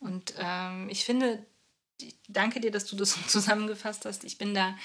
[0.00, 1.44] Und ähm, ich finde,
[2.00, 4.24] ich danke dir, dass du das zusammengefasst hast.
[4.24, 4.76] Ich bin da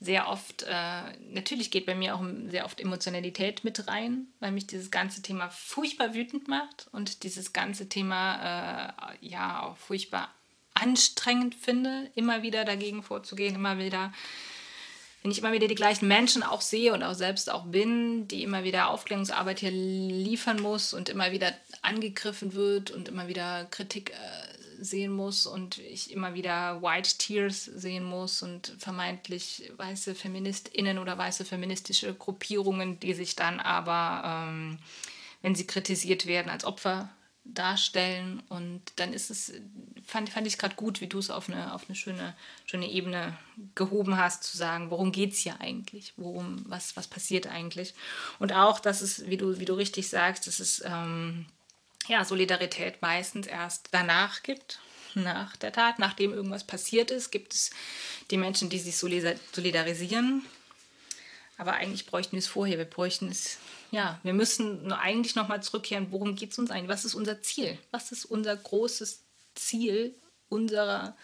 [0.00, 4.66] sehr oft, äh, natürlich geht bei mir auch sehr oft Emotionalität mit rein, weil mich
[4.66, 10.34] dieses ganze Thema furchtbar wütend macht und dieses ganze Thema äh, ja auch furchtbar
[10.74, 14.12] anstrengend finde, immer wieder dagegen vorzugehen, immer wieder
[15.24, 18.42] wenn ich immer wieder die gleichen Menschen auch sehe und auch selbst auch bin, die
[18.42, 24.10] immer wieder Aufklärungsarbeit hier liefern muss und immer wieder angegriffen wird und immer wieder Kritik
[24.10, 30.98] äh, sehen muss und ich immer wieder White Tears sehen muss und vermeintlich weiße Feministinnen
[30.98, 34.78] oder weiße feministische Gruppierungen, die sich dann aber, ähm,
[35.40, 37.08] wenn sie kritisiert werden, als Opfer
[37.44, 38.42] darstellen.
[38.48, 39.52] Und dann ist es,
[40.04, 42.34] fand, fand ich gerade gut, wie du es auf eine, auf eine schöne,
[42.66, 43.36] schöne Ebene
[43.74, 46.14] gehoben hast, zu sagen, worum geht es hier eigentlich?
[46.16, 47.94] Worum, was, was passiert eigentlich?
[48.38, 51.46] Und auch, dass es, wie du, wie du richtig sagst, dass es ähm,
[52.08, 54.80] ja, Solidarität meistens erst danach gibt.
[55.16, 57.70] Nach der Tat, nachdem irgendwas passiert ist, gibt es
[58.32, 60.44] die Menschen, die sich solidarisieren.
[61.56, 62.78] Aber eigentlich bräuchten wir es vorher.
[62.78, 63.58] Wir bräuchten es
[63.94, 66.88] ja, wir müssen eigentlich nochmal zurückkehren, worum geht es uns eigentlich?
[66.88, 67.78] Was ist unser Ziel?
[67.92, 69.20] Was ist unser großes
[69.54, 70.14] Ziel
[70.48, 71.16] unserer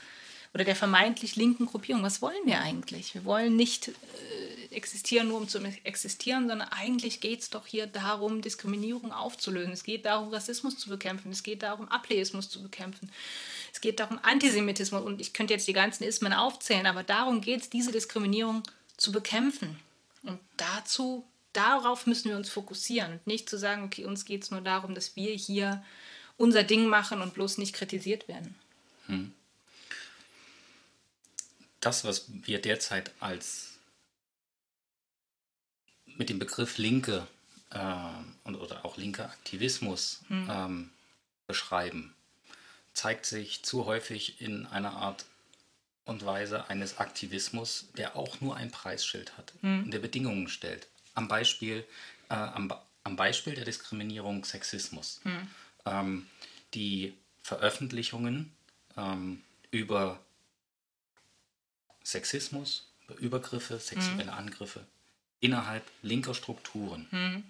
[0.54, 2.02] oder der vermeintlich linken Gruppierung?
[2.02, 3.14] Was wollen wir eigentlich?
[3.14, 7.88] Wir wollen nicht äh, existieren nur um zu existieren, sondern eigentlich geht es doch hier
[7.88, 9.72] darum, Diskriminierung aufzulösen.
[9.72, 11.32] Es geht darum, Rassismus zu bekämpfen.
[11.32, 13.10] Es geht darum, Ableismus zu bekämpfen.
[13.72, 15.02] Es geht darum, Antisemitismus.
[15.02, 18.62] Und ich könnte jetzt die ganzen Ismen aufzählen, aber darum geht es, diese Diskriminierung
[18.96, 19.80] zu bekämpfen.
[20.22, 24.50] Und dazu, darauf müssen wir uns fokussieren und nicht zu sagen, okay, uns geht es
[24.50, 25.84] nur darum, dass wir hier
[26.36, 28.54] unser Ding machen und bloß nicht kritisiert werden.
[29.06, 29.32] Hm.
[31.80, 33.78] Das, was wir derzeit als
[36.06, 37.26] mit dem Begriff Linke
[37.70, 37.78] äh,
[38.44, 40.48] und, oder auch linker Aktivismus hm.
[40.50, 40.90] ähm,
[41.46, 42.14] beschreiben,
[42.92, 45.24] zeigt sich zu häufig in einer Art
[46.04, 49.84] und Weise eines Aktivismus, der auch nur ein Preisschild hat hm.
[49.84, 50.86] und der Bedingungen stellt.
[51.14, 51.84] Am Beispiel,
[52.28, 52.72] äh, am,
[53.04, 55.20] am, Beispiel der Diskriminierung Sexismus.
[55.24, 55.48] Hm.
[55.86, 56.26] Ähm,
[56.74, 58.52] die Veröffentlichungen
[58.96, 60.20] ähm, über
[62.04, 64.38] Sexismus, über Übergriffe, sexuelle hm.
[64.38, 64.84] Angriffe
[65.40, 67.06] innerhalb linker Strukturen.
[67.10, 67.44] Hm.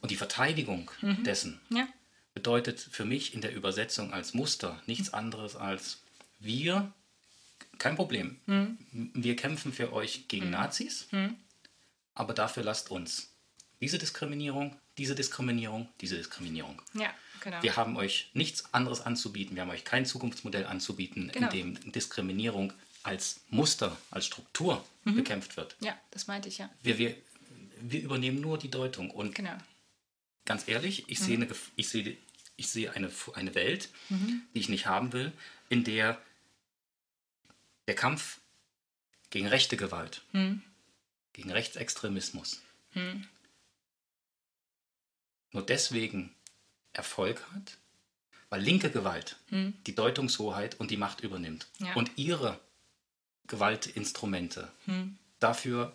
[0.00, 1.24] Und die Verteidigung mhm.
[1.24, 1.88] dessen ja.
[2.34, 6.02] bedeutet für mich in der Übersetzung als Muster nichts anderes als
[6.38, 6.92] wir,
[7.78, 8.78] kein Problem, hm.
[8.90, 10.52] wir kämpfen für euch gegen hm.
[10.52, 11.36] Nazis, hm.
[12.18, 13.32] Aber dafür lasst uns
[13.80, 16.82] diese Diskriminierung, diese Diskriminierung, diese Diskriminierung.
[16.94, 17.62] Ja, genau.
[17.62, 21.48] Wir haben euch nichts anderes anzubieten, wir haben euch kein Zukunftsmodell anzubieten, genau.
[21.50, 22.72] in dem Diskriminierung
[23.04, 25.14] als Muster, als Struktur mhm.
[25.14, 25.76] bekämpft wird.
[25.80, 26.68] Ja, das meinte ich ja.
[26.82, 27.14] Wir, wir,
[27.80, 29.10] wir übernehmen nur die Deutung.
[29.10, 29.56] Und genau.
[30.44, 31.24] ganz ehrlich, ich mhm.
[31.24, 32.16] sehe, eine, ich sehe,
[32.56, 34.42] ich sehe eine, eine Welt, mhm.
[34.54, 35.32] die ich nicht haben will,
[35.68, 36.20] in der
[37.86, 38.40] der Kampf
[39.30, 40.62] gegen rechte Gewalt, hm.
[41.38, 42.60] Gegen Rechtsextremismus
[42.94, 43.24] hm.
[45.52, 46.34] nur deswegen
[46.92, 47.76] Erfolg hat,
[48.50, 49.74] weil linke Gewalt hm.
[49.86, 51.94] die Deutungshoheit und die Macht übernimmt ja.
[51.94, 52.58] und ihre
[53.46, 55.16] Gewaltinstrumente hm.
[55.38, 55.94] dafür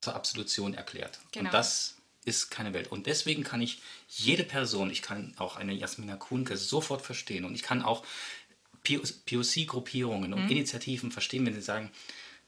[0.00, 1.18] zur Absolution erklärt.
[1.32, 1.48] Genau.
[1.48, 2.92] Und das ist keine Welt.
[2.92, 7.56] Und deswegen kann ich jede Person, ich kann auch eine Jasmina Kuhnke sofort verstehen und
[7.56, 8.06] ich kann auch
[8.84, 10.50] POC-Gruppierungen und mhm.
[10.50, 11.90] Initiativen verstehen, wenn sie sagen,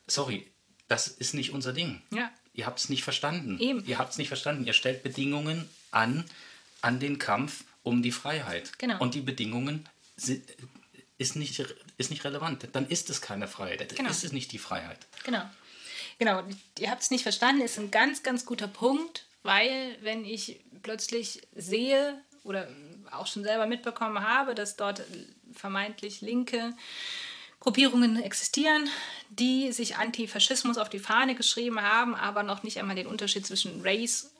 [0.06, 0.46] sorry,
[0.88, 2.02] das ist nicht unser Ding.
[2.10, 2.30] Ja.
[2.54, 3.58] Ihr habt es nicht verstanden.
[3.60, 3.84] Eben.
[3.86, 4.66] Ihr habt es nicht verstanden.
[4.66, 6.24] Ihr stellt Bedingungen an,
[6.80, 8.78] an den Kampf um die Freiheit.
[8.78, 8.98] Genau.
[9.00, 10.42] Und die Bedingungen sind,
[11.18, 11.62] ist, nicht,
[11.98, 12.68] ist nicht relevant.
[12.72, 13.80] Dann ist es keine Freiheit.
[13.80, 14.10] Dann genau.
[14.10, 14.98] ist es nicht die Freiheit.
[15.24, 15.42] Genau.
[16.18, 16.42] Genau,
[16.78, 21.42] ihr habt es nicht verstanden, ist ein ganz, ganz guter Punkt, weil wenn ich plötzlich
[21.54, 22.68] sehe oder
[23.10, 25.02] auch schon selber mitbekommen habe, dass dort
[25.52, 26.72] vermeintlich linke
[27.60, 28.88] Gruppierungen existieren,
[29.30, 33.80] die sich Antifaschismus auf die Fahne geschrieben haben, aber noch nicht einmal den Unterschied zwischen
[33.82, 34.34] Race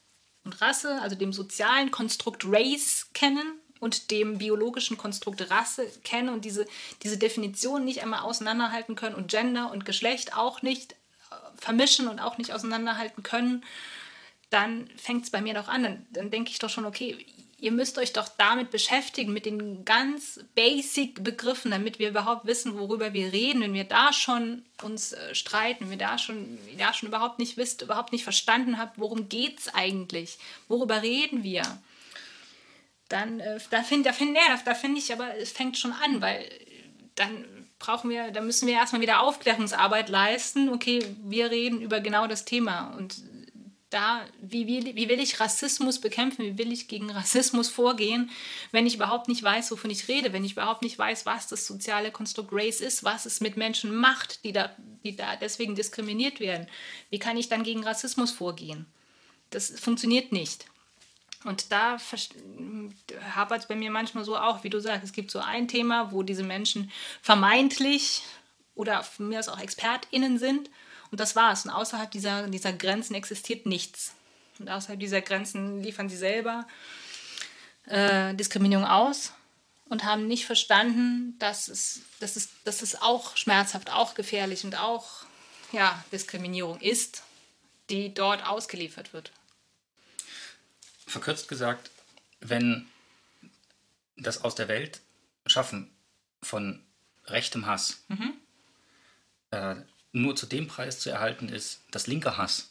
[0.45, 6.45] und Rasse, also dem sozialen Konstrukt Race kennen und dem biologischen Konstrukt Rasse kennen und
[6.45, 6.67] diese,
[7.03, 12.21] diese Definition nicht einmal auseinanderhalten können und Gender und Geschlecht auch nicht äh, vermischen und
[12.21, 13.65] auch nicht auseinanderhalten können,
[14.51, 15.83] dann fängt es bei mir doch an.
[15.83, 17.27] Dann, dann denke ich doch schon, okay,
[17.59, 22.79] ihr müsst euch doch damit beschäftigen, mit den ganz basic Begriffen, damit wir überhaupt wissen,
[22.79, 23.63] worüber wir reden.
[23.63, 27.57] Wenn wir da schon uns äh, streiten, wenn wir da schon, da schon überhaupt nicht
[27.57, 30.39] wisst, überhaupt nicht verstanden habt, worum geht es eigentlich,
[30.69, 31.63] worüber reden wir,
[33.09, 36.21] dann äh, da finde da find, ja, da find ich aber, es fängt schon an,
[36.21, 36.51] weil
[37.15, 37.45] dann
[37.79, 40.69] brauchen wir, da müssen wir erstmal wieder Aufklärungsarbeit leisten.
[40.71, 43.17] Okay, wir reden über genau das Thema und
[43.97, 48.31] da, wie, wie, wie will ich Rassismus bekämpfen, wie will ich gegen Rassismus vorgehen,
[48.71, 51.67] wenn ich überhaupt nicht weiß, wovon ich rede, wenn ich überhaupt nicht weiß, was das
[51.67, 56.41] soziale Konstrukt Race ist, was es mit Menschen macht, die da, die da deswegen diskriminiert
[56.41, 56.67] werden.
[57.09, 58.85] Wie kann ich dann gegen Rassismus vorgehen?
[59.49, 60.67] Das funktioniert nicht.
[61.45, 61.97] Und da
[63.35, 66.13] hapert es bei mir manchmal so auch, wie du sagst, es gibt so ein Thema,
[66.13, 66.91] wo diese Menschen
[67.23, 68.25] vermeintlich
[68.75, 70.69] oder mir aus auch ExpertInnen sind
[71.11, 71.65] und das war's.
[71.65, 74.15] Und außerhalb dieser, dieser Grenzen existiert nichts.
[74.59, 76.67] Und außerhalb dieser Grenzen liefern sie selber
[77.87, 79.33] äh, Diskriminierung aus
[79.89, 84.77] und haben nicht verstanden, dass es, dass, es, dass es auch schmerzhaft, auch gefährlich und
[84.77, 85.25] auch
[85.73, 87.23] ja, Diskriminierung ist,
[87.91, 89.33] die dort ausgeliefert wird.
[91.07, 91.91] Verkürzt gesagt,
[92.41, 92.89] wenn
[94.17, 95.01] das aus der Welt
[95.47, 95.91] schaffen
[96.43, 96.85] von
[97.27, 98.35] rechtem Hass mhm.
[99.51, 99.77] äh,
[100.17, 102.71] nur zu dem Preis zu erhalten ist, dass linker Hass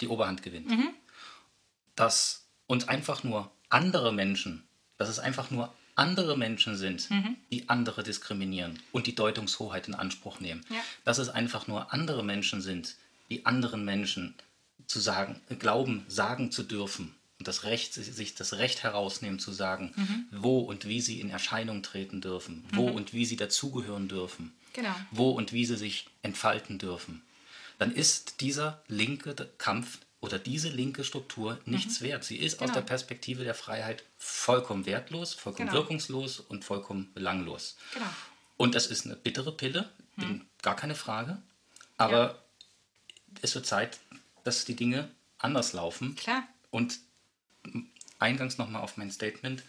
[0.00, 0.70] die Oberhand gewinnt.
[0.70, 0.88] Mhm.
[1.94, 4.64] Dass uns einfach nur andere Menschen,
[4.96, 7.36] dass es einfach nur andere Menschen sind, mhm.
[7.50, 10.64] die andere diskriminieren und die Deutungshoheit in Anspruch nehmen.
[10.70, 10.80] Ja.
[11.04, 12.96] Dass es einfach nur andere Menschen sind,
[13.28, 14.34] die anderen Menschen
[14.86, 19.92] zu sagen, glauben, sagen zu dürfen und das Recht, sich das Recht herausnehmen zu sagen,
[19.94, 20.26] mhm.
[20.30, 22.94] wo und wie sie in Erscheinung treten dürfen, wo mhm.
[22.94, 24.54] und wie sie dazugehören dürfen.
[24.72, 24.94] Genau.
[25.10, 27.22] Wo und wie sie sich entfalten dürfen.
[27.78, 32.24] dann ist dieser linke Kampf oder diese linke Struktur nichts wert.
[32.24, 32.74] Sie ist aus Genau.
[32.74, 35.80] der Perspektive der Freiheit vollkommen wertlos, vollkommen Genau.
[35.80, 37.78] wirkungslos und vollkommen belanglos.
[37.94, 38.04] Genau.
[38.58, 41.40] Und das ist eine bittere Pille, bin gar keine Frage.
[41.96, 42.38] Aber Ja.
[43.40, 43.98] es wird Zeit,
[44.44, 46.16] dass die Dinge anders laufen.
[46.16, 46.46] Klar.
[46.70, 46.98] Und
[48.18, 49.62] eingangs nochmal auf mein Statement.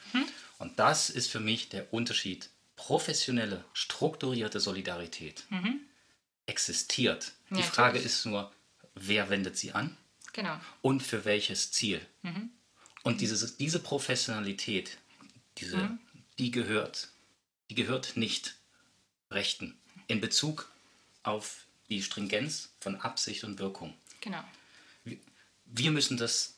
[0.60, 2.50] Und das ist für mich der Unterschied.
[2.86, 5.44] Professionelle, strukturierte Solidarität
[6.48, 7.34] existiert.
[7.52, 8.06] Die Ja, Frage natürlich.
[8.08, 8.52] ist nur,
[8.96, 9.96] wer wendet sie an
[10.34, 10.60] Genau.
[10.82, 12.04] und für welches Ziel.
[13.04, 14.98] Und diese, diese Professionalität,
[15.60, 15.96] diese,
[16.40, 17.10] die gehört,
[17.70, 18.56] die gehört nicht
[19.30, 19.78] Rechten
[20.08, 20.72] in Bezug
[21.22, 23.94] auf die Stringenz von Absicht und Wirkung.
[24.22, 24.44] Genau.
[25.66, 26.56] Wir müssen das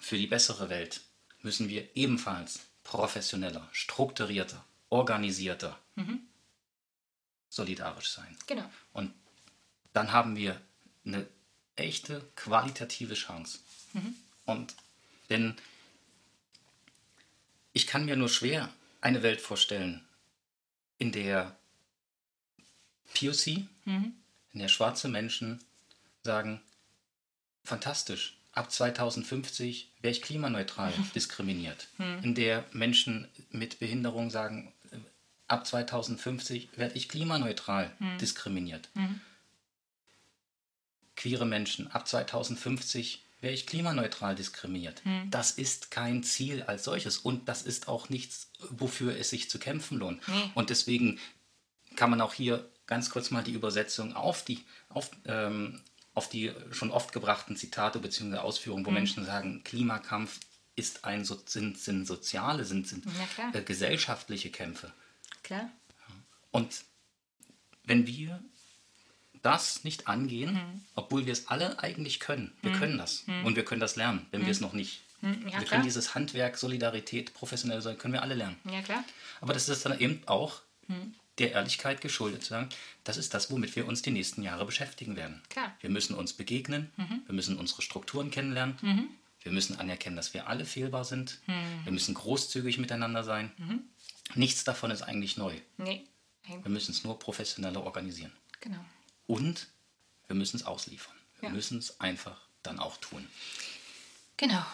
[0.00, 1.02] für die bessere Welt,
[1.42, 5.78] müssen wir ebenfalls professioneller, strukturierter, organisierter,
[7.48, 8.36] solidarisch sein.
[8.46, 8.68] Genau.
[8.92, 9.12] Und
[9.92, 10.60] dann haben wir
[11.04, 11.26] eine
[11.76, 13.58] echte qualitative Chance.
[14.46, 14.74] Und
[15.30, 15.56] denn
[17.72, 18.68] ich kann mir nur schwer
[19.00, 20.04] eine Welt vorstellen,
[20.98, 21.56] in der
[23.14, 23.46] POC,
[23.86, 25.60] in der schwarze Menschen
[26.22, 26.60] sagen,
[27.64, 31.88] fantastisch, ab 2050 wäre ich klimaneutral diskriminiert.
[32.22, 34.72] In der Menschen mit Behinderung sagen,
[35.50, 37.90] ab 2050 werde ich klimaneutral
[38.20, 38.88] diskriminiert.
[41.16, 45.02] Queere Menschen, ab 2050 wäre ich klimaneutral diskriminiert.
[45.30, 49.58] Das ist kein Ziel als solches und das ist auch nichts, wofür es sich zu
[49.58, 50.22] kämpfen lohnt.
[50.54, 51.18] Und deswegen
[51.96, 55.80] kann man auch hier ganz kurz mal die Übersetzung auf die, auf, ähm,
[56.14, 58.36] auf die schon oft gebrachten Zitate bzw.
[58.36, 60.40] Ausführungen, wo Menschen sagen, Klimakampf
[60.76, 63.04] ist ein, sind, sind soziale, sind, sind
[63.36, 64.92] Ja, äh, gesellschaftliche Kämpfe.
[65.50, 65.68] Klar.
[66.52, 66.84] Und
[67.84, 68.40] wenn wir
[69.42, 70.80] das nicht angehen, Mhm.
[70.94, 74.42] obwohl wir es alle eigentlich können, wir können das und wir können das lernen, wenn
[74.44, 75.00] wir es noch nicht.
[75.22, 75.28] Mhm.
[75.32, 75.64] ja, wir klar.
[75.64, 78.56] können dieses Handwerk, Solidarität, professionell sein, können wir alle lernen.
[78.70, 79.02] Ja, klar.
[79.40, 81.14] Aber das ist dann eben auch Mhm.
[81.38, 82.68] der Ehrlichkeit geschuldet, zu sagen,
[83.04, 85.42] das ist das, womit wir uns die nächsten Jahre beschäftigen werden.
[85.48, 85.68] Klar.
[85.68, 85.72] Mhm.
[85.80, 86.90] Wir müssen uns begegnen,
[87.26, 88.76] wir müssen unsere Strukturen kennenlernen,
[89.42, 91.52] wir müssen anerkennen, dass wir alle fehlbar sind, Mhm.
[91.84, 93.50] wir müssen großzügig miteinander sein.
[94.34, 95.54] Nichts davon ist eigentlich neu.
[95.76, 96.06] Nee.
[96.46, 98.32] Wir müssen es nur professioneller organisieren.
[98.60, 98.84] Genau.
[99.26, 99.68] Und
[100.26, 101.14] wir müssen es ausliefern.
[101.40, 101.54] Wir Ja.
[101.54, 103.26] müssen es einfach dann auch tun.
[104.36, 104.64] Genau.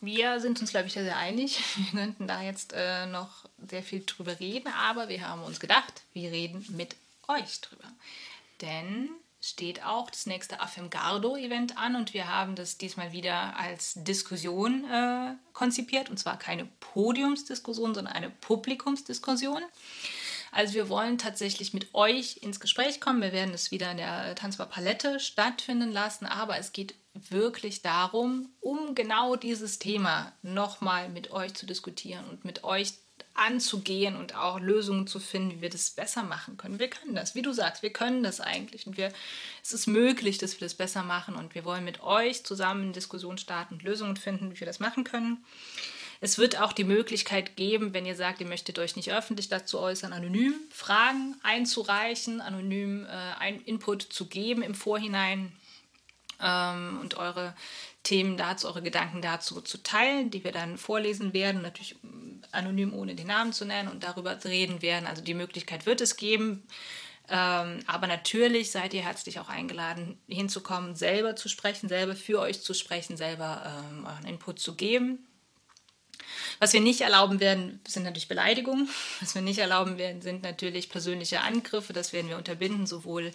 [0.00, 1.58] Wir sind uns, glaube ich, sehr, sehr einig.
[1.76, 6.02] Wir könnten da jetzt äh, noch sehr viel drüber reden, aber wir haben uns gedacht,
[6.12, 6.94] wir reden mit
[7.26, 7.90] euch drüber.
[8.60, 14.84] Denn steht auch das nächste Affemgardo-Event an und wir haben das diesmal wieder als Diskussion
[14.90, 16.10] äh, konzipiert.
[16.10, 19.62] Und zwar keine Podiumsdiskussion, sondern eine Publikumsdiskussion.
[20.50, 23.22] Also wir wollen tatsächlich mit euch ins Gespräch kommen.
[23.22, 28.48] Wir werden es wieder in der Tanzbar Palette stattfinden lassen, aber es geht wirklich darum,
[28.60, 32.94] um genau dieses Thema nochmal mit euch zu diskutieren und mit euch
[33.38, 36.78] anzugehen und auch Lösungen zu finden, wie wir das besser machen können.
[36.78, 39.12] Wir können das, wie du sagst, wir können das eigentlich und wir,
[39.62, 42.92] es ist möglich, dass wir das besser machen und wir wollen mit euch zusammen eine
[42.92, 45.44] Diskussion starten und Lösungen finden, wie wir das machen können.
[46.20, 49.78] Es wird auch die Möglichkeit geben, wenn ihr sagt, ihr möchtet euch nicht öffentlich dazu
[49.78, 55.52] äußern, anonym Fragen einzureichen, anonym äh, Input zu geben im Vorhinein
[56.42, 57.54] ähm, und eure
[58.08, 62.94] Themen dazu, eure Gedanken dazu zu teilen, die wir dann vorlesen werden, natürlich mm, anonym
[62.94, 65.06] ohne den Namen zu nennen und darüber reden werden.
[65.06, 66.62] Also die Möglichkeit wird es geben.
[67.28, 72.62] Ähm, aber natürlich seid ihr herzlich auch eingeladen, hinzukommen, selber zu sprechen, selber für euch
[72.62, 75.26] zu sprechen, selber ähm, euren Input zu geben.
[76.60, 78.88] Was wir nicht erlauben werden, sind natürlich Beleidigungen.
[79.20, 81.92] Was wir nicht erlauben werden, sind natürlich persönliche Angriffe.
[81.92, 83.32] Das werden wir unterbinden, sowohl,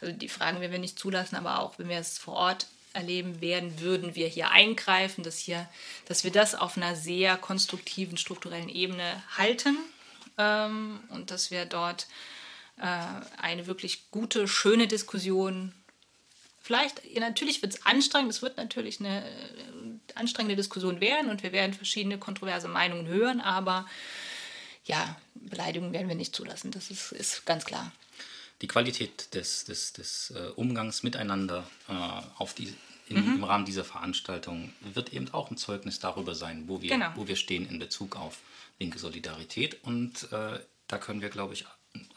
[0.00, 3.40] also die Fragen werden wir nicht zulassen, aber auch, wenn wir es vor Ort erleben
[3.40, 5.68] werden, würden wir hier eingreifen, dass, hier,
[6.06, 9.76] dass wir das auf einer sehr konstruktiven, strukturellen Ebene halten
[10.38, 12.06] ähm, und dass wir dort
[12.78, 12.86] äh,
[13.40, 15.74] eine wirklich gute, schöne Diskussion
[16.64, 19.28] Vielleicht, natürlich wird es anstrengend, es wird natürlich eine äh,
[20.14, 23.86] anstrengende Diskussion werden und wir werden verschiedene kontroverse Meinungen hören, aber
[24.86, 27.92] ja, Beleidigungen werden wir nicht zulassen, das ist, ist ganz klar.
[28.62, 31.92] Die Qualität des, des, des äh, Umgangs miteinander äh,
[32.38, 32.72] auf die,
[33.08, 33.34] in, Mhm.
[33.36, 37.10] im Rahmen dieser Veranstaltung wird eben auch ein Zeugnis darüber sein, wo wir, Genau.
[37.16, 38.38] wo wir stehen in Bezug auf
[38.78, 39.82] linke Solidarität.
[39.84, 40.58] Und äh,
[40.88, 41.66] da können wir, glaube ich,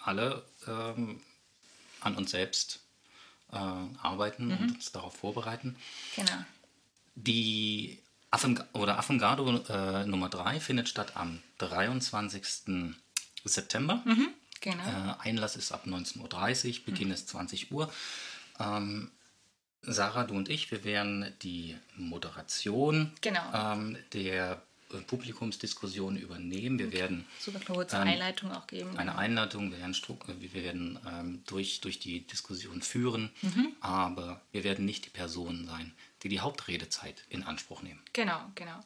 [0.03, 1.21] alle ähm,
[2.01, 2.79] an uns selbst
[3.51, 4.57] äh, arbeiten Mhm.
[4.57, 5.75] und uns darauf vorbereiten.
[6.15, 6.31] Genau.
[7.15, 7.99] Die
[8.31, 12.95] Affen oder Affengardo äh, Nummer 3 findet statt am 23.
[13.43, 14.03] September.
[14.61, 14.83] Genau.
[14.83, 17.91] Äh, Einlass ist ab 19.30 Uhr, Beginn ist 20 Uhr.
[18.59, 19.11] Ähm,
[19.81, 23.41] Sarah, du und ich, wir werden die Moderation Genau.
[23.53, 24.61] ähm, der
[25.07, 26.79] Publikumsdiskussion übernehmen.
[26.79, 28.97] Wir werden Super kurze ähm, Einleitung auch geben.
[28.97, 33.73] eine Einleitung, wir werden, äh, wir werden ähm, durch, durch die Diskussion führen, Mhm.
[33.81, 35.93] aber wir werden nicht die Personen sein,
[36.23, 38.01] die die Hauptredezeit in Anspruch nehmen.
[38.13, 38.79] Genau, genau.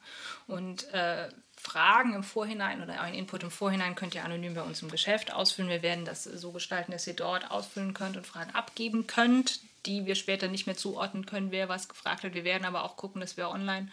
[0.47, 1.29] Und äh,
[1.61, 5.31] Fragen im Vorhinein oder einen Input im Vorhinein könnt ihr anonym bei uns im Geschäft
[5.31, 5.69] ausfüllen.
[5.69, 10.07] Wir werden das so gestalten, dass ihr dort ausfüllen könnt und Fragen abgeben könnt, die
[10.07, 12.33] wir später nicht mehr zuordnen können, wer was gefragt hat.
[12.33, 13.89] Wir werden aber auch gucken, dass wir online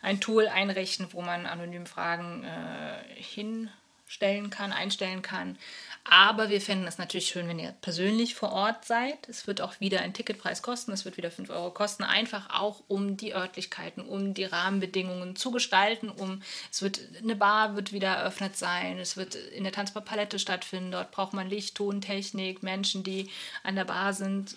[0.00, 5.58] ein Tool einrichten, wo man anonym Fragen äh, hinstellen kann, einstellen kann.
[6.04, 9.28] Aber wir fänden es natürlich schön, wenn ihr persönlich vor Ort seid.
[9.28, 10.90] Es wird auch wieder einen Ticketpreis kosten.
[10.92, 12.02] Es wird wieder 5 Euro kosten.
[12.02, 16.10] Einfach auch, um die Örtlichkeiten, um die Rahmenbedingungen zu gestalten.
[16.10, 16.42] Um,
[16.72, 18.98] es wird, eine Bar wird wieder eröffnet sein.
[18.98, 20.90] Es wird in der Tanzbar Palette stattfinden.
[20.90, 23.30] Dort braucht man Licht, Ton, Technik, Menschen, die
[23.62, 24.56] an der Bar sind.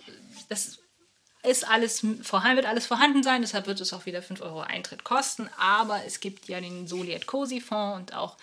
[0.49, 0.79] Das
[1.43, 5.03] ist alles vorhanden, wird alles vorhanden sein, deshalb wird es auch wieder 5 Euro Eintritt
[5.03, 5.47] kosten.
[5.59, 8.35] Aber es gibt ja den Soliet Cosi Fonds und auch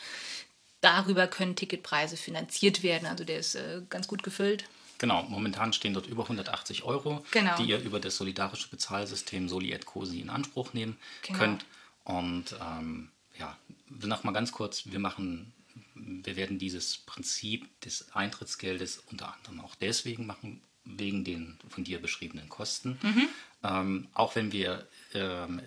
[0.82, 3.06] darüber können Ticketpreise finanziert werden.
[3.06, 4.66] Also der ist äh, ganz gut gefüllt.
[4.98, 7.56] Genau, momentan stehen dort über 180 Euro, Genau.
[7.56, 11.38] die ihr über das solidarische Bezahlsystem Soli et Cosi in Anspruch nehmen Genau.
[11.38, 11.64] könnt.
[12.04, 13.56] Und ähm, ja,
[13.88, 15.52] noch mal ganz kurz, wir machen,
[15.94, 22.00] wir werden dieses Prinzip des Eintrittsgeldes unter anderem auch deswegen machen, wegen den von dir
[22.00, 22.98] beschriebenen Kosten.
[23.02, 23.28] Mhm.
[23.64, 25.60] Ähm, auch wenn wir ähm,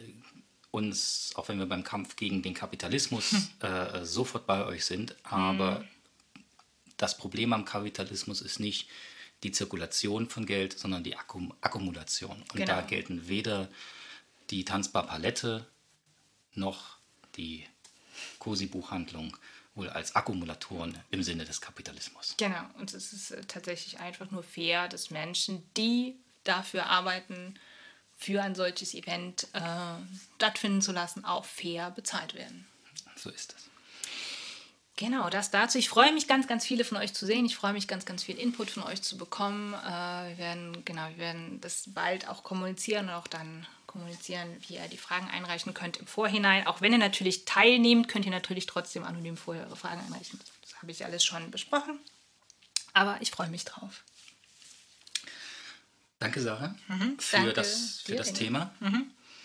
[0.76, 3.48] uns, auch wenn wir beim Kampf gegen den Kapitalismus Hm.
[3.70, 5.84] äh, sofort bei euch sind, aber
[6.98, 8.88] das Problem am Kapitalismus ist nicht
[9.44, 12.38] die Zirkulation von Geld, sondern die Akkum Akkumulation.
[12.38, 12.66] Und Genau.
[12.68, 13.68] da gelten weder
[14.50, 15.66] die Tanzbar Palette
[16.54, 16.98] noch
[17.36, 17.66] die
[18.40, 19.36] Cosi-Buchhandlung
[19.76, 22.36] wohl als Akkumulatoren im Sinne des Kapitalismus.
[22.38, 26.16] Genau, und es ist äh, tatsächlich einfach nur fair, dass Menschen, die
[26.46, 27.56] dafür arbeiten,
[28.18, 29.60] für ein solches Event äh,
[30.36, 32.66] stattfinden zu lassen, auch fair bezahlt werden.
[33.16, 33.70] So ist es.
[34.98, 35.78] Genau, das dazu.
[35.78, 37.46] Ich freue mich ganz, ganz viele von euch zu sehen.
[37.46, 39.74] Ich freue mich ganz, ganz viel Input von euch zu bekommen.
[39.74, 44.76] Äh, wir werden, genau, wir werden das bald auch kommunizieren und auch dann kommunizieren, wie
[44.76, 46.66] ihr die Fragen einreichen könnt im Vorhinein.
[46.66, 50.40] Auch wenn ihr natürlich teilnehmt, könnt ihr natürlich trotzdem anonym vorher eure Fragen einreichen.
[50.62, 52.00] Das habe ich alles schon besprochen.
[52.94, 54.04] Aber ich freue mich drauf.
[56.20, 57.18] Danke, Sarah, für Mhm.
[57.32, 58.34] danke das, für das.
[58.34, 58.74] Thema.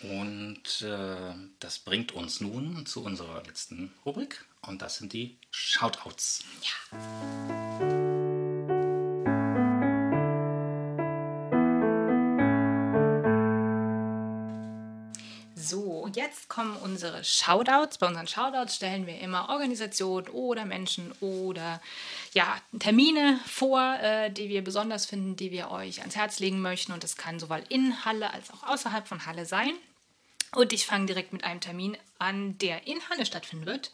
[0.03, 4.45] Und äh, das bringt uns nun zu unserer letzten Rubrik.
[4.61, 6.43] Und das sind die Shoutouts.
[6.61, 8.10] So,
[16.61, 17.97] kommen unsere Shoutouts.
[17.97, 21.81] Bei unseren Shoutouts stellen wir immer Organisationen oder Menschen oder
[22.33, 26.91] ja, Termine vor, äh, die wir besonders finden, die wir euch ans Herz legen möchten.
[26.91, 29.71] Und das kann sowohl in Halle als auch außerhalb von Halle sein.
[30.53, 33.89] Und ich fange direkt mit einem Termin an, der in Halle stattfinden wird.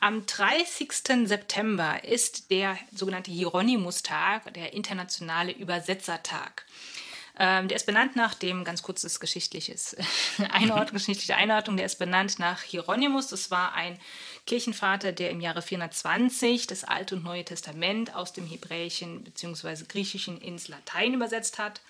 [0.00, 1.28] Am 30.
[1.28, 6.64] September ist der sogenannte Hieronymus-Tag, der internationale Übersetzertag.
[7.42, 9.96] Ähm, der ist benannt nach dem, ganz kurzes geschichtliches
[10.50, 13.28] Einordnung, geschichtliche Einordnung, der ist benannt nach Hieronymus.
[13.28, 13.98] Das war ein
[14.46, 19.84] Kirchenvater, der im Jahre 420 das Alte und Neue Testament aus dem Hebräischen bzw.
[19.88, 21.80] Griechischen ins Latein übersetzt hat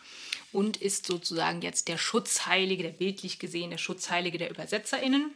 [0.52, 5.35] und ist sozusagen jetzt der Schutzheilige, der bildlich gesehen der Schutzheilige der ÜbersetzerInnen.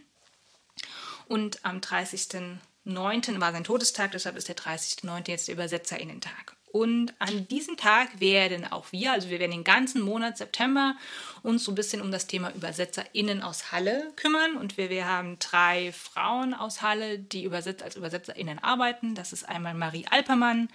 [1.27, 3.41] Und am 30.09.
[3.41, 5.29] war sein Todestag, deshalb ist der 30.09.
[5.29, 6.55] jetzt der Übersetzerinnentag.
[6.75, 10.97] Und an diesem Tag werden auch wir, also wir werden den ganzen Monat September
[11.45, 14.57] uns so ein bisschen um das Thema ÜbersetzerInnen aus Halle kümmern.
[14.57, 19.15] Und wir, wir haben drei Frauen aus Halle, die übersetzt, als ÜbersetzerInnen arbeiten.
[19.15, 20.69] Das ist einmal Marie Alpermann,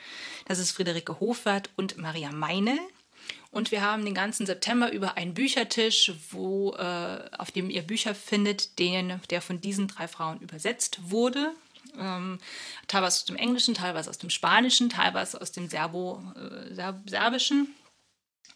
[0.46, 2.80] das ist Friederike Hofert und Maria Meine.
[3.52, 8.16] Und wir haben den ganzen September über einen Büchertisch, wo, äh, auf dem ihr Bücher
[8.16, 11.52] findet, den, der von diesen drei Frauen übersetzt wurde.
[11.98, 12.40] Ähm,
[12.88, 17.74] teilweise aus dem Englischen, teilweise aus dem Spanischen, teilweise aus dem Serbo, äh, Serb Serbischen.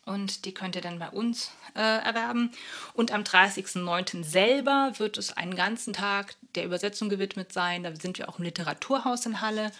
[0.05, 2.51] Und die könnt ihr dann bei uns äh, erwerben.
[2.93, 4.23] Und am 30.09.
[4.23, 7.83] selber wird es einen ganzen Tag der Übersetzung gewidmet sein.
[7.83, 9.71] Da sind wir auch im Literaturhaus in Halle.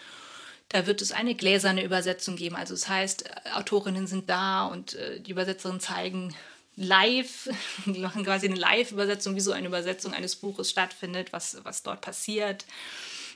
[0.70, 2.56] Da wird es eine gläserne Übersetzung geben.
[2.56, 6.34] Also das heißt, äh, Autorinnen sind da und äh, die Übersetzerinnen zeigen
[6.76, 7.50] live,
[7.86, 12.02] die machen quasi eine Live-Übersetzung, wie so eine Übersetzung eines Buches stattfindet, was, was dort
[12.02, 12.66] passiert.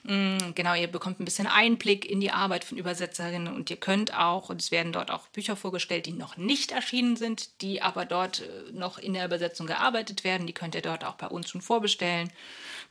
[0.07, 4.13] Mm, Genau, ihr bekommt ein bisschen Einblick in die Arbeit von Übersetzerinnen und ihr könnt
[4.13, 8.05] auch, und es werden dort auch Bücher vorgestellt, die noch nicht erschienen sind, die aber
[8.05, 10.47] dort äh, noch in der Übersetzung gearbeitet werden.
[10.47, 12.31] Die könnt ihr dort auch bei uns schon vorbestellen.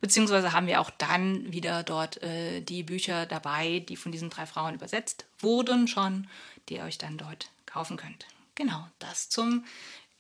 [0.03, 4.45] Beziehungsweise haben wir auch dann wieder dort äh, die Bücher dabei, die von diesen drei
[4.45, 6.29] Frauen übersetzt wurden schon,
[6.69, 8.27] die ihr euch dann dort kaufen könnt.
[8.57, 9.65] Genau, das zum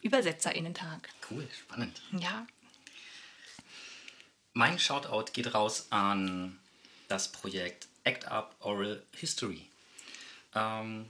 [0.03, 1.11] ÜbersetzerInnentag.
[1.31, 2.01] Cool, spannend.
[2.19, 2.47] Ja.
[4.55, 6.59] Mein Shoutout geht raus an
[7.09, 9.69] das Projekt Act Up Oral History.
[10.55, 11.07] Ähm,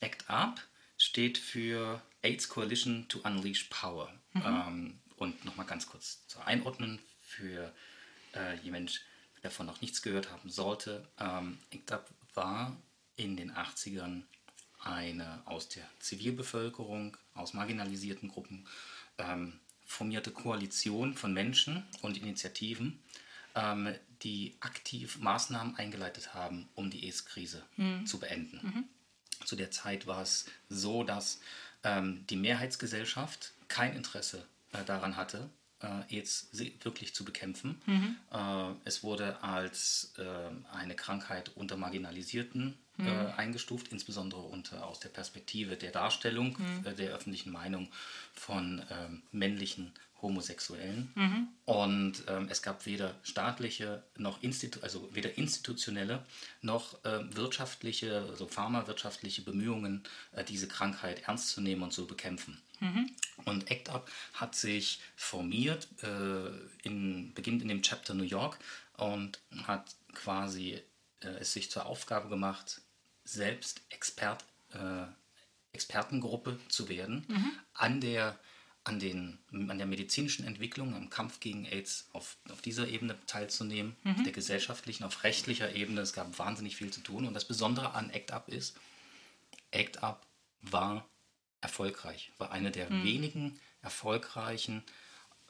[0.00, 0.60] Act Up
[0.96, 4.12] steht für AIDS Coalition to Unleash Power.
[4.32, 4.42] Mhm.
[4.44, 7.72] Ähm, und nochmal ganz kurz zu einordnen für
[8.34, 8.92] äh, jemanden,
[9.36, 11.08] der davon noch nichts gehört haben sollte.
[11.18, 12.76] Ähm, Act Up war
[13.16, 14.22] in den 80ern
[14.80, 18.66] eine aus der Zivilbevölkerung, aus marginalisierten Gruppen
[19.18, 23.02] ähm, formierte Koalition von Menschen und Initiativen,
[23.58, 28.06] ähm, die aktiv Maßnahmen eingeleitet haben, um die AIDS-Krise mhm.
[28.06, 28.60] zu beenden.
[28.62, 28.84] Mhm.
[29.44, 31.40] Zu der Zeit war es so, dass
[31.84, 37.80] ähm, die Mehrheitsgesellschaft kein Interesse äh, daran hatte, äh, AIDS wirklich zu bekämpfen.
[37.86, 38.16] Mhm.
[38.32, 43.32] Äh, es wurde als äh, eine Krankheit unter Marginalisierten äh, mhm.
[43.36, 46.86] eingestuft, insbesondere unter, aus der Perspektive der Darstellung mhm.
[46.86, 47.88] Äh, der öffentlichen Meinung
[48.34, 51.12] von ähm, männlichen Homosexuellen.
[51.14, 51.48] Mhm.
[51.64, 56.24] Und ähm, es gab weder staatliche noch Institu also weder institutionelle
[56.60, 62.60] noch äh, wirtschaftliche, also pharmawirtschaftliche Bemühungen, äh, diese Krankheit ernst zu nehmen und zu bekämpfen.
[62.80, 63.10] Mhm.
[63.44, 66.50] Und ACT UP hat sich formiert, äh,
[66.82, 68.58] in, beginnt in dem Chapter New York
[68.96, 70.80] und hat quasi
[71.20, 72.80] äh, es sich zur Aufgabe gemacht,
[73.24, 75.06] selbst Expert, äh,
[75.72, 77.52] Expertengruppe zu werden mhm.
[77.74, 78.38] an der
[78.88, 83.94] an, den, an der medizinischen Entwicklung, am Kampf gegen AIDS auf, auf dieser Ebene teilzunehmen,
[84.02, 84.24] mhm.
[84.24, 86.00] der gesellschaftlichen, auf rechtlicher Ebene.
[86.00, 87.26] Es gab wahnsinnig viel zu tun.
[87.26, 88.76] Und das Besondere an ACT UP ist,
[89.74, 90.16] ACT UP
[90.62, 91.06] war
[91.60, 93.04] erfolgreich, war eine der mhm.
[93.04, 94.82] wenigen erfolgreichen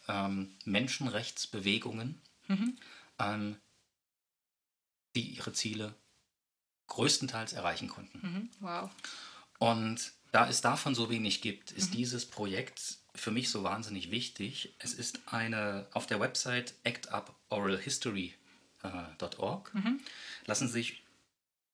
[0.09, 2.77] ähm, Menschenrechtsbewegungen, mhm.
[3.21, 3.57] ähm,
[5.15, 5.95] die ihre Ziele
[6.89, 8.19] größtenteils erreichen konnten.
[8.21, 8.51] Mhm.
[8.61, 8.91] Wow.
[9.59, 11.97] Und da es davon so wenig gibt, ist mhm.
[11.97, 14.75] dieses Projekt für mich so wahnsinnig wichtig.
[14.79, 20.01] Es ist eine auf der Website actuporalhistory.org äh, mhm.
[20.47, 21.03] lassen sich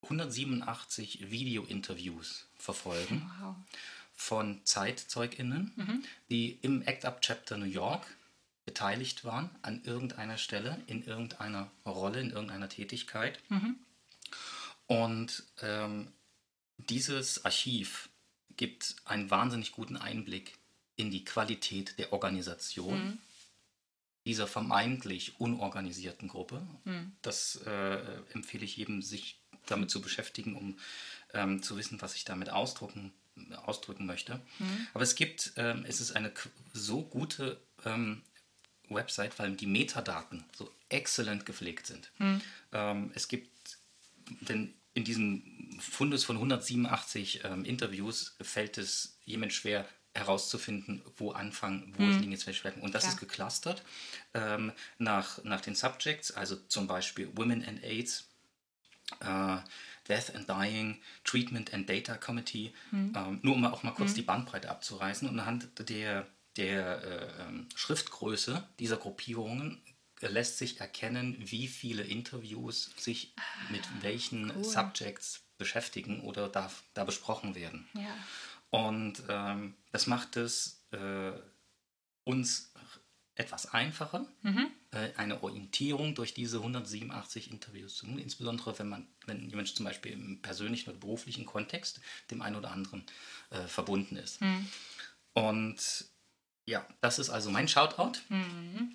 [0.03, 3.55] 187 Video-Interviews verfolgen wow.
[4.15, 6.05] von ZeitzeugInnen, mhm.
[6.31, 8.05] die im Act Up Chapter New York
[8.65, 13.41] beteiligt waren an irgendeiner Stelle, in irgendeiner Rolle, in irgendeiner Tätigkeit.
[13.49, 13.77] Mhm.
[14.87, 16.12] Und ähm,
[16.79, 18.09] dieses Archiv
[18.57, 20.57] gibt einen wahnsinnig guten Einblick
[20.97, 23.19] in die Qualität der Organisation mhm.
[24.27, 26.66] dieser vermeintlich unorganisierten Gruppe.
[26.85, 27.12] Mhm.
[27.23, 27.99] Das äh,
[28.33, 30.79] empfehle ich jedem, sich damit zu beschäftigen, um
[31.33, 33.12] ähm, zu wissen, was ich damit ausdrucken,
[33.65, 34.41] ausdrücken möchte.
[34.59, 34.87] Mhm.
[34.95, 36.33] Aber es gibt, ähm, es ist eine
[36.73, 38.23] so gute ähm,
[38.89, 42.11] Website, weil die Metadaten so exzellent gepflegt sind.
[42.19, 42.41] Mhm.
[42.73, 43.51] Ähm, es gibt,
[44.43, 45.43] denn in diesem
[45.81, 52.20] Fundus von 187 ähm, Interviews fällt es jemand schwer, herauszufinden, wo anfangen, wo hm.
[52.20, 52.86] liegen jetzt welche Schwerpunkte.
[52.86, 53.15] Und das Klar.
[53.15, 53.82] ist geclustert
[54.32, 58.28] ähm, nach, nach den Subjects, also zum Beispiel Women and AIDS,
[59.20, 59.57] äh,
[60.09, 63.12] Death and Dying, Treatment and Data Committee, hm.
[63.16, 64.16] ähm, nur um auch mal kurz hm.
[64.16, 65.28] die Bandbreite abzureißen.
[65.28, 66.27] Und anhand der,
[66.57, 69.82] der äh, ähm, Schriftgröße dieser Gruppierungen
[70.20, 74.65] lässt sich erkennen, wie viele Interviews sich ah, mit welchen cool.
[74.65, 77.89] Subjects beschäftigen oder da, da besprochen werden.
[77.95, 78.16] Ja.
[78.70, 81.32] Und ähm, das macht es äh,
[82.24, 82.73] uns
[83.36, 84.70] etwas einfacher, mhm.
[84.93, 89.85] äh, eine Orientierung durch diese 187 Interviews zu tun, insbesondere wenn man, wenn jemand zum
[89.85, 92.01] Beispiel im persönlichen oder beruflichen Kontext
[92.31, 93.03] dem einen oder anderen
[93.51, 94.41] äh, verbunden ist.
[94.41, 94.69] Mhm.
[95.32, 96.05] Und
[96.66, 98.20] ja, das ist also mein Shoutout.
[98.28, 98.93] Mhm.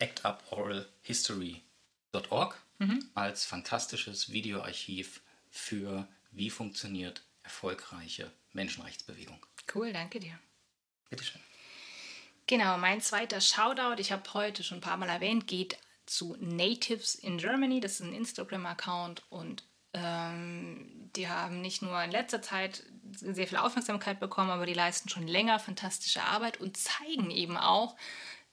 [0.00, 3.04] ActUpOralHistory.org mhm.
[3.14, 5.20] als fantastisches Videoarchiv
[5.50, 9.44] für wie funktioniert erfolgreiche Menschenrechtsbewegung.
[9.74, 10.38] Cool, danke dir.
[11.08, 11.40] Bitteschön.
[12.46, 17.14] Genau, mein zweiter Shoutout, ich habe heute schon ein paar Mal erwähnt, geht zu Natives
[17.14, 17.80] in Germany.
[17.80, 19.62] Das ist ein Instagram-Account und
[19.92, 25.08] ähm, die haben nicht nur in letzter Zeit sehr viel Aufmerksamkeit bekommen, aber die leisten
[25.08, 27.96] schon länger fantastische Arbeit und zeigen eben auch,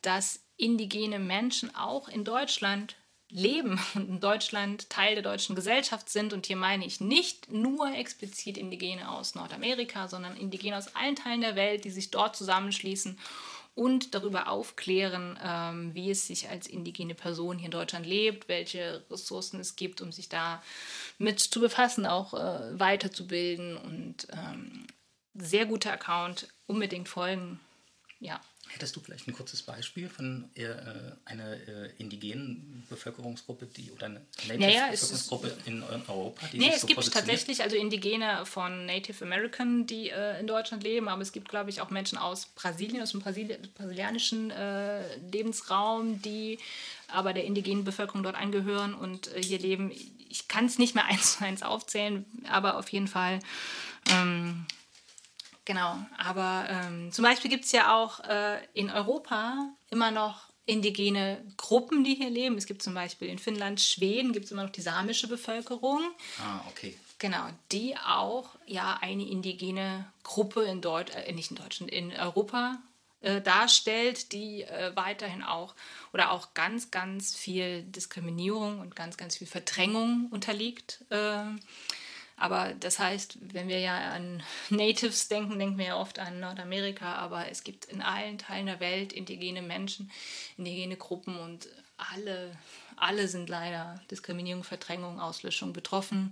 [0.01, 2.95] dass indigene Menschen auch in Deutschland
[3.29, 6.33] leben und in Deutschland Teil der deutschen Gesellschaft sind.
[6.33, 11.41] Und hier meine ich nicht nur explizit Indigene aus Nordamerika, sondern Indigene aus allen Teilen
[11.41, 13.17] der Welt, die sich dort zusammenschließen
[13.77, 19.03] und darüber aufklären, ähm, wie es sich als indigene Person hier in Deutschland lebt, welche
[19.11, 20.63] Ressourcen es gibt, um sich da
[21.19, 23.77] mit zu befassen, auch äh, weiterzubilden.
[23.77, 24.87] Und ähm,
[25.35, 27.59] sehr guter Account, unbedingt folgen.
[28.19, 28.41] Ja.
[28.69, 30.67] Hättest du vielleicht ein kurzes Beispiel von äh,
[31.25, 34.89] einer äh, indigenen Bevölkerungsgruppe die, oder einer Native Naja,
[35.65, 40.09] in Europa, die Nee, sich es so gibt tatsächlich also Indigene von Native American, die
[40.09, 43.21] äh, in Deutschland leben, aber es gibt, glaube ich, auch Menschen aus Brasilien, aus dem
[43.21, 46.59] Brasili brasilianischen äh, Lebensraum, die
[47.07, 49.91] aber der indigenen Bevölkerung dort angehören und äh, hier leben.
[50.29, 53.39] Ich kann es nicht mehr eins zu eins aufzählen, aber auf jeden Fall.
[54.09, 54.65] Ähm,
[55.67, 61.43] Genau, aber ähm, zum Beispiel gibt es ja auch äh, in Europa immer noch indigene
[61.57, 62.57] Gruppen, die hier leben.
[62.57, 65.99] Es gibt zum Beispiel in Finnland, Schweden, gibt es immer noch die samische Bevölkerung.
[66.39, 66.97] Ah, okay.
[67.19, 72.77] Genau, die auch ja eine indigene Gruppe in Deutsch, äh, nicht in Deutschland, in Europa
[73.19, 75.75] äh, darstellt, die äh, weiterhin auch
[76.13, 81.03] oder auch ganz, ganz viel Diskriminierung und ganz, ganz viel Verdrängung unterliegt.
[82.37, 87.15] Aber das heißt, wenn wir ja an Natives denken, denken wir ja oft an Nordamerika,
[87.15, 90.11] aber es gibt in allen Teilen der Welt indigene Menschen,
[90.55, 92.55] indigene Gruppen und alle,
[92.95, 96.31] alle sind leider Diskriminierung, Verdrängung, Auslöschung betroffen.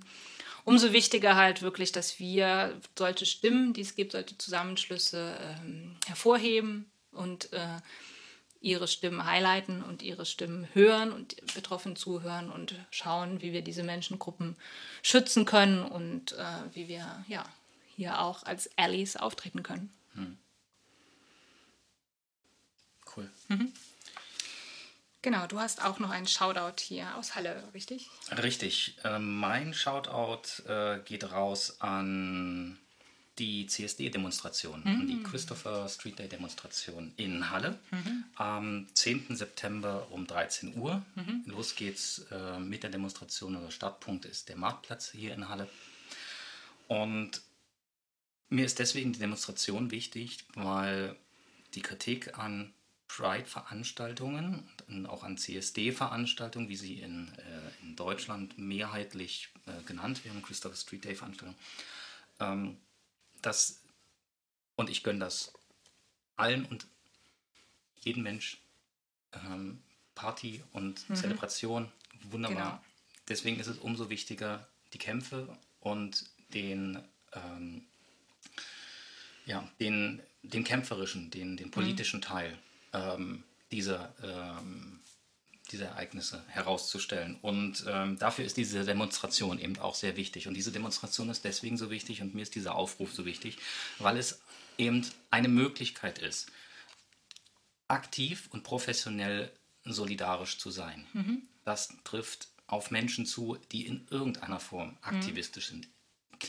[0.64, 6.86] Umso wichtiger halt wirklich, dass wir solche Stimmen, die es gibt, solche Zusammenschlüsse ähm, hervorheben
[7.12, 7.80] und äh,
[8.66, 13.84] ihre Stimmen highlighten und ihre Stimmen hören und betroffen zuhören und schauen, wie wir diese
[13.84, 14.56] Menschengruppen
[15.04, 16.44] schützen können und äh,
[16.74, 17.46] wie wir ja
[17.96, 19.94] hier auch als Allies auftreten können.
[23.16, 23.30] Cool.
[25.22, 28.10] Genau, du hast auch noch einen Shoutout hier aus Halle, richtig?
[28.32, 28.98] Richtig.
[29.04, 32.78] Ähm, mein Shoutout äh, geht raus an
[33.40, 37.78] die CSD-Demonstration, an die Christopher Street Day-Demonstration in Halle
[38.36, 39.36] am 10.
[39.36, 41.04] September um 13 Uhr.
[41.46, 43.62] Los geht's äh, mit der Demonstration.
[43.62, 45.68] Der Startpunkt ist der Marktplatz hier in Halle.
[46.88, 47.42] Und
[48.50, 51.16] mir ist deswegen die Demonstration wichtig, weil
[51.74, 52.74] die Kritik an
[53.08, 60.42] Pride-Veranstaltungen und auch an CSD-Veranstaltungen, wie sie in, äh, in Deutschland mehrheitlich äh, genannt werden,
[60.42, 61.58] Christopher Street Day-Veranstaltungen,
[62.40, 62.78] ähm,
[63.46, 63.82] das,
[64.76, 65.54] und ich gönne das
[66.36, 66.88] allen und
[68.02, 68.60] jedem Mensch,
[69.34, 69.82] ähm,
[70.14, 71.92] Party und Zelebration,
[72.24, 72.72] wunderbar.
[72.72, 72.84] Genau.
[73.28, 77.00] Deswegen ist es umso wichtiger, die Kämpfe und den,
[77.34, 77.86] ähm,
[79.46, 82.58] ja, den, den kämpferischen, den, den politischen Teil
[82.94, 85.00] ähm, dieser, ähm,
[85.66, 87.38] dieser Ereignisse herauszustellen.
[87.42, 90.48] Und ähm, dafür ist diese Demonstration eben auch sehr wichtig.
[90.48, 93.58] Und diese Demonstration ist deswegen so wichtig und mir ist dieser Aufruf so wichtig,
[94.00, 94.42] weil es
[94.78, 96.52] eben eine Möglichkeit ist,
[97.88, 99.52] aktiv und professionell
[99.84, 101.06] solidarisch zu sein.
[101.64, 105.88] Das trifft auf Menschen zu, die in irgendeiner Form aktivistisch sind,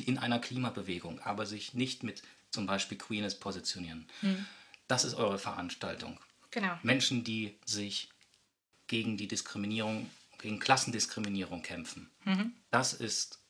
[0.05, 4.09] in einer Klimabewegung, aber sich nicht mit zum Beispiel Queerness positionieren.
[4.89, 6.19] Das ist eure Veranstaltung.
[6.51, 6.79] Genau.
[6.83, 8.09] Menschen, die sich
[8.87, 12.11] gegen die Diskriminierung, gegen Klassendiskriminierung kämpfen.
[12.71, 13.41] Das ist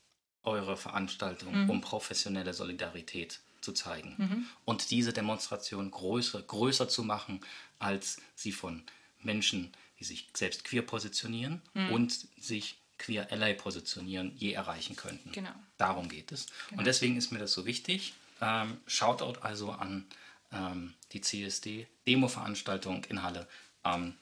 [0.42, 4.46] eure Veranstaltung, um professionelle Solidarität zu zeigen.
[4.64, 7.40] Und diese Demonstration größer, größer zu machen,
[7.78, 8.84] als sie von
[9.20, 11.60] Menschen, die sich selbst queer positionieren
[11.90, 15.32] und sich queer ally positionieren, je erreichen könnten.
[15.32, 15.50] Genau.
[15.76, 16.46] Darum geht es.
[16.76, 18.14] Und deswegen ist mir das so wichtig.
[18.40, 20.06] Ähm, Shoutout also an
[20.52, 23.46] ähm, die CSD-Demo-Veranstaltung in Halle
[23.82, 24.14] am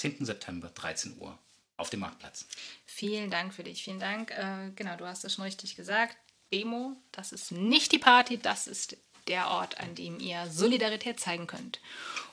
[0.00, 0.24] 10.
[0.24, 1.38] September, 13 Uhr,
[1.76, 2.46] auf dem Marktplatz.
[2.86, 4.30] Vielen Dank für dich, vielen Dank.
[4.30, 6.16] Äh, genau, du hast es schon richtig gesagt.
[6.50, 8.96] Demo, das ist nicht die Party, das ist
[9.28, 11.80] der Ort, an dem ihr Solidarität zeigen könnt.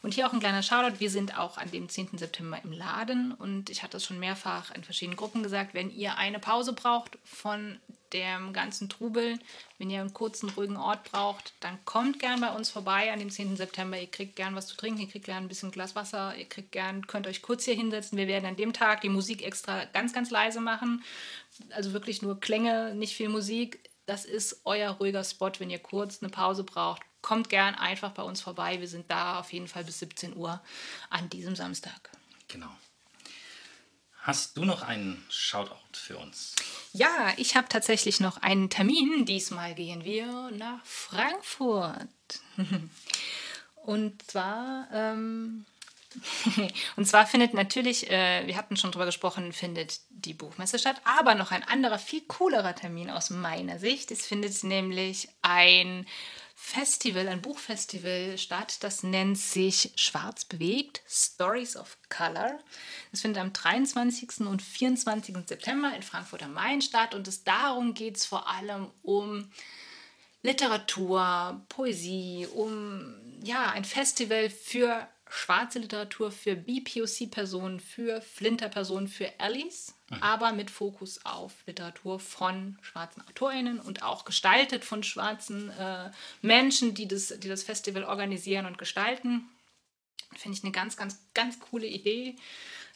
[0.03, 0.99] Und hier auch ein kleiner Shoutout.
[0.99, 2.17] Wir sind auch an dem 10.
[2.17, 6.17] September im Laden und ich hatte es schon mehrfach in verschiedenen Gruppen gesagt, wenn ihr
[6.17, 7.79] eine Pause braucht von
[8.13, 9.37] dem ganzen Trubel,
[9.77, 13.29] wenn ihr einen kurzen, ruhigen Ort braucht, dann kommt gern bei uns vorbei an dem
[13.29, 13.57] 10.
[13.57, 13.99] September.
[13.99, 16.71] Ihr kriegt gern was zu trinken, ihr kriegt gern ein bisschen Glas Wasser, ihr kriegt
[16.71, 18.17] gern, könnt euch kurz hier hinsetzen.
[18.17, 21.03] Wir werden an dem Tag die Musik extra ganz, ganz leise machen.
[21.71, 23.89] Also wirklich nur Klänge, nicht viel Musik.
[24.07, 27.01] Das ist euer ruhiger Spot, wenn ihr kurz eine Pause braucht.
[27.21, 28.79] Kommt gern einfach bei uns vorbei.
[28.79, 30.61] Wir sind da auf jeden Fall bis 17 Uhr
[31.09, 32.09] an diesem Samstag.
[32.47, 32.69] Genau.
[34.21, 36.55] Hast du noch einen Shoutout für uns?
[36.93, 39.25] Ja, ich habe tatsächlich noch einen Termin.
[39.25, 42.07] Diesmal gehen wir nach Frankfurt.
[43.75, 45.65] Und zwar, ähm,
[46.95, 51.35] und zwar findet natürlich, äh, wir hatten schon drüber gesprochen, findet die Buchmesse statt, aber
[51.35, 54.11] noch ein anderer, viel coolerer Termin aus meiner Sicht.
[54.11, 56.05] Es findet nämlich ein
[56.59, 58.77] Festival, ein Buchfestival statt.
[58.81, 62.59] Das nennt sich Schwarz bewegt, Stories of Color.
[63.11, 64.41] Das findet am 23.
[64.41, 65.35] und 24.
[65.45, 69.51] September in Frankfurt am Main statt und es darum geht es vor allem um
[70.41, 79.95] Literatur, Poesie, um ja, ein Festival für schwarze Literatur, für BPOC-Personen, für Flinter-Personen, für Allies,
[80.09, 80.21] mhm.
[80.21, 86.93] aber mit Fokus auf Literatur von schwarzen AutorInnen und auch gestaltet von schwarzen äh, Menschen,
[86.93, 89.49] die das, die das Festival organisieren und gestalten.
[90.35, 92.35] Finde ich eine ganz, ganz, ganz coole Idee,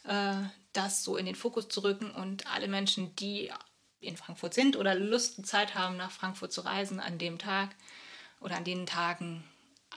[0.03, 0.35] äh,
[0.73, 3.51] das so in den Fokus zu rücken und alle Menschen, die
[3.99, 7.75] in Frankfurt sind oder Lust und Zeit haben, nach Frankfurt zu reisen an dem Tag
[8.39, 9.43] oder an den Tagen,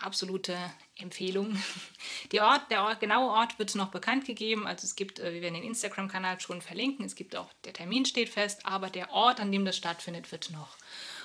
[0.00, 0.56] absolute
[0.96, 1.56] Empfehlung.
[2.40, 4.66] Ort, der Ort, genaue Ort wird noch bekannt gegeben.
[4.66, 7.04] Also es gibt, äh, wir werden den Instagram-Kanal schon verlinken.
[7.04, 10.50] Es gibt auch, der Termin steht fest, aber der Ort, an dem das stattfindet, wird
[10.50, 10.76] noch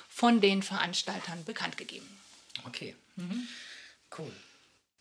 [0.08, 2.08] von den Veranstaltern bekannt gegeben.
[2.66, 2.96] Okay.
[3.16, 3.48] Mhm.
[4.16, 4.32] Cool.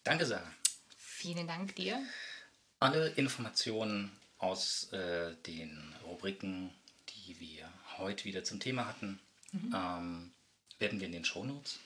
[0.03, 0.51] Danke, Sarah.
[0.97, 2.01] Vielen Dank dir.
[2.79, 6.71] Alle Informationen aus äh, den Rubriken,
[7.09, 9.19] die wir heute wieder zum Thema hatten,
[9.51, 9.75] mhm.
[9.75, 10.31] ähm,
[10.79, 11.79] werden wir in den Shownotes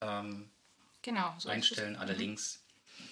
[0.00, 0.48] ähm,
[1.02, 1.96] genau, so einstellen.
[1.96, 2.20] Alle mhm.
[2.20, 2.60] Links,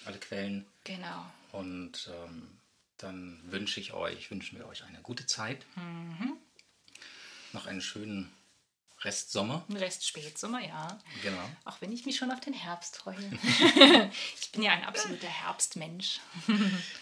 [0.05, 0.65] alle Quellen.
[0.83, 1.25] Genau.
[1.51, 2.59] Und ähm,
[2.97, 5.65] dann wünsche ich euch, wünschen wir euch eine gute Zeit.
[5.75, 6.37] Mhm.
[7.53, 8.31] Noch einen schönen
[9.01, 9.65] Restsommer.
[9.73, 10.99] Rest Spätsommer, ja.
[11.23, 11.49] Genau.
[11.63, 13.15] Auch wenn ich mich schon auf den Herbst freue.
[14.41, 16.19] ich bin ja ein absoluter Herbstmensch.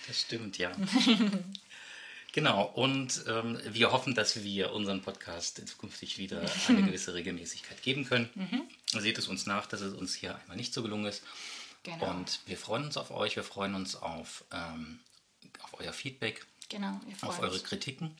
[0.07, 0.71] das stimmt, ja.
[2.33, 8.05] Genau, und ähm, wir hoffen, dass wir unseren Podcast zukünftig wieder eine gewisse Regelmäßigkeit geben
[8.05, 8.29] können.
[8.35, 8.61] Mhm.
[8.91, 11.23] Seht es uns nach, dass es uns hier einmal nicht so gelungen ist.
[11.83, 12.11] Genau.
[12.11, 14.99] Und wir freuen uns auf euch, wir freuen uns auf, ähm,
[15.61, 18.17] auf euer Feedback, genau, auf eure Kritiken.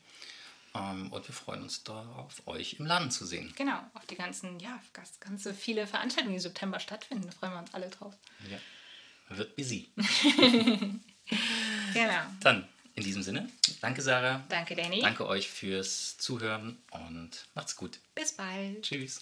[0.74, 3.52] Ähm, und wir freuen uns darauf, euch im Laden zu sehen.
[3.56, 7.26] Genau, auf die ganzen, ja, ganz, ganze viele Veranstaltungen, die im September stattfinden.
[7.26, 8.14] Da freuen wir uns alle drauf.
[8.50, 8.58] Ja,
[9.36, 9.90] wird busy.
[11.92, 12.22] genau.
[12.40, 13.48] Dann in diesem Sinne,
[13.80, 14.44] danke Sarah.
[14.48, 15.00] Danke Danny.
[15.00, 18.00] Danke euch fürs Zuhören und macht's gut.
[18.14, 18.82] Bis bald.
[18.82, 19.20] Tschüss.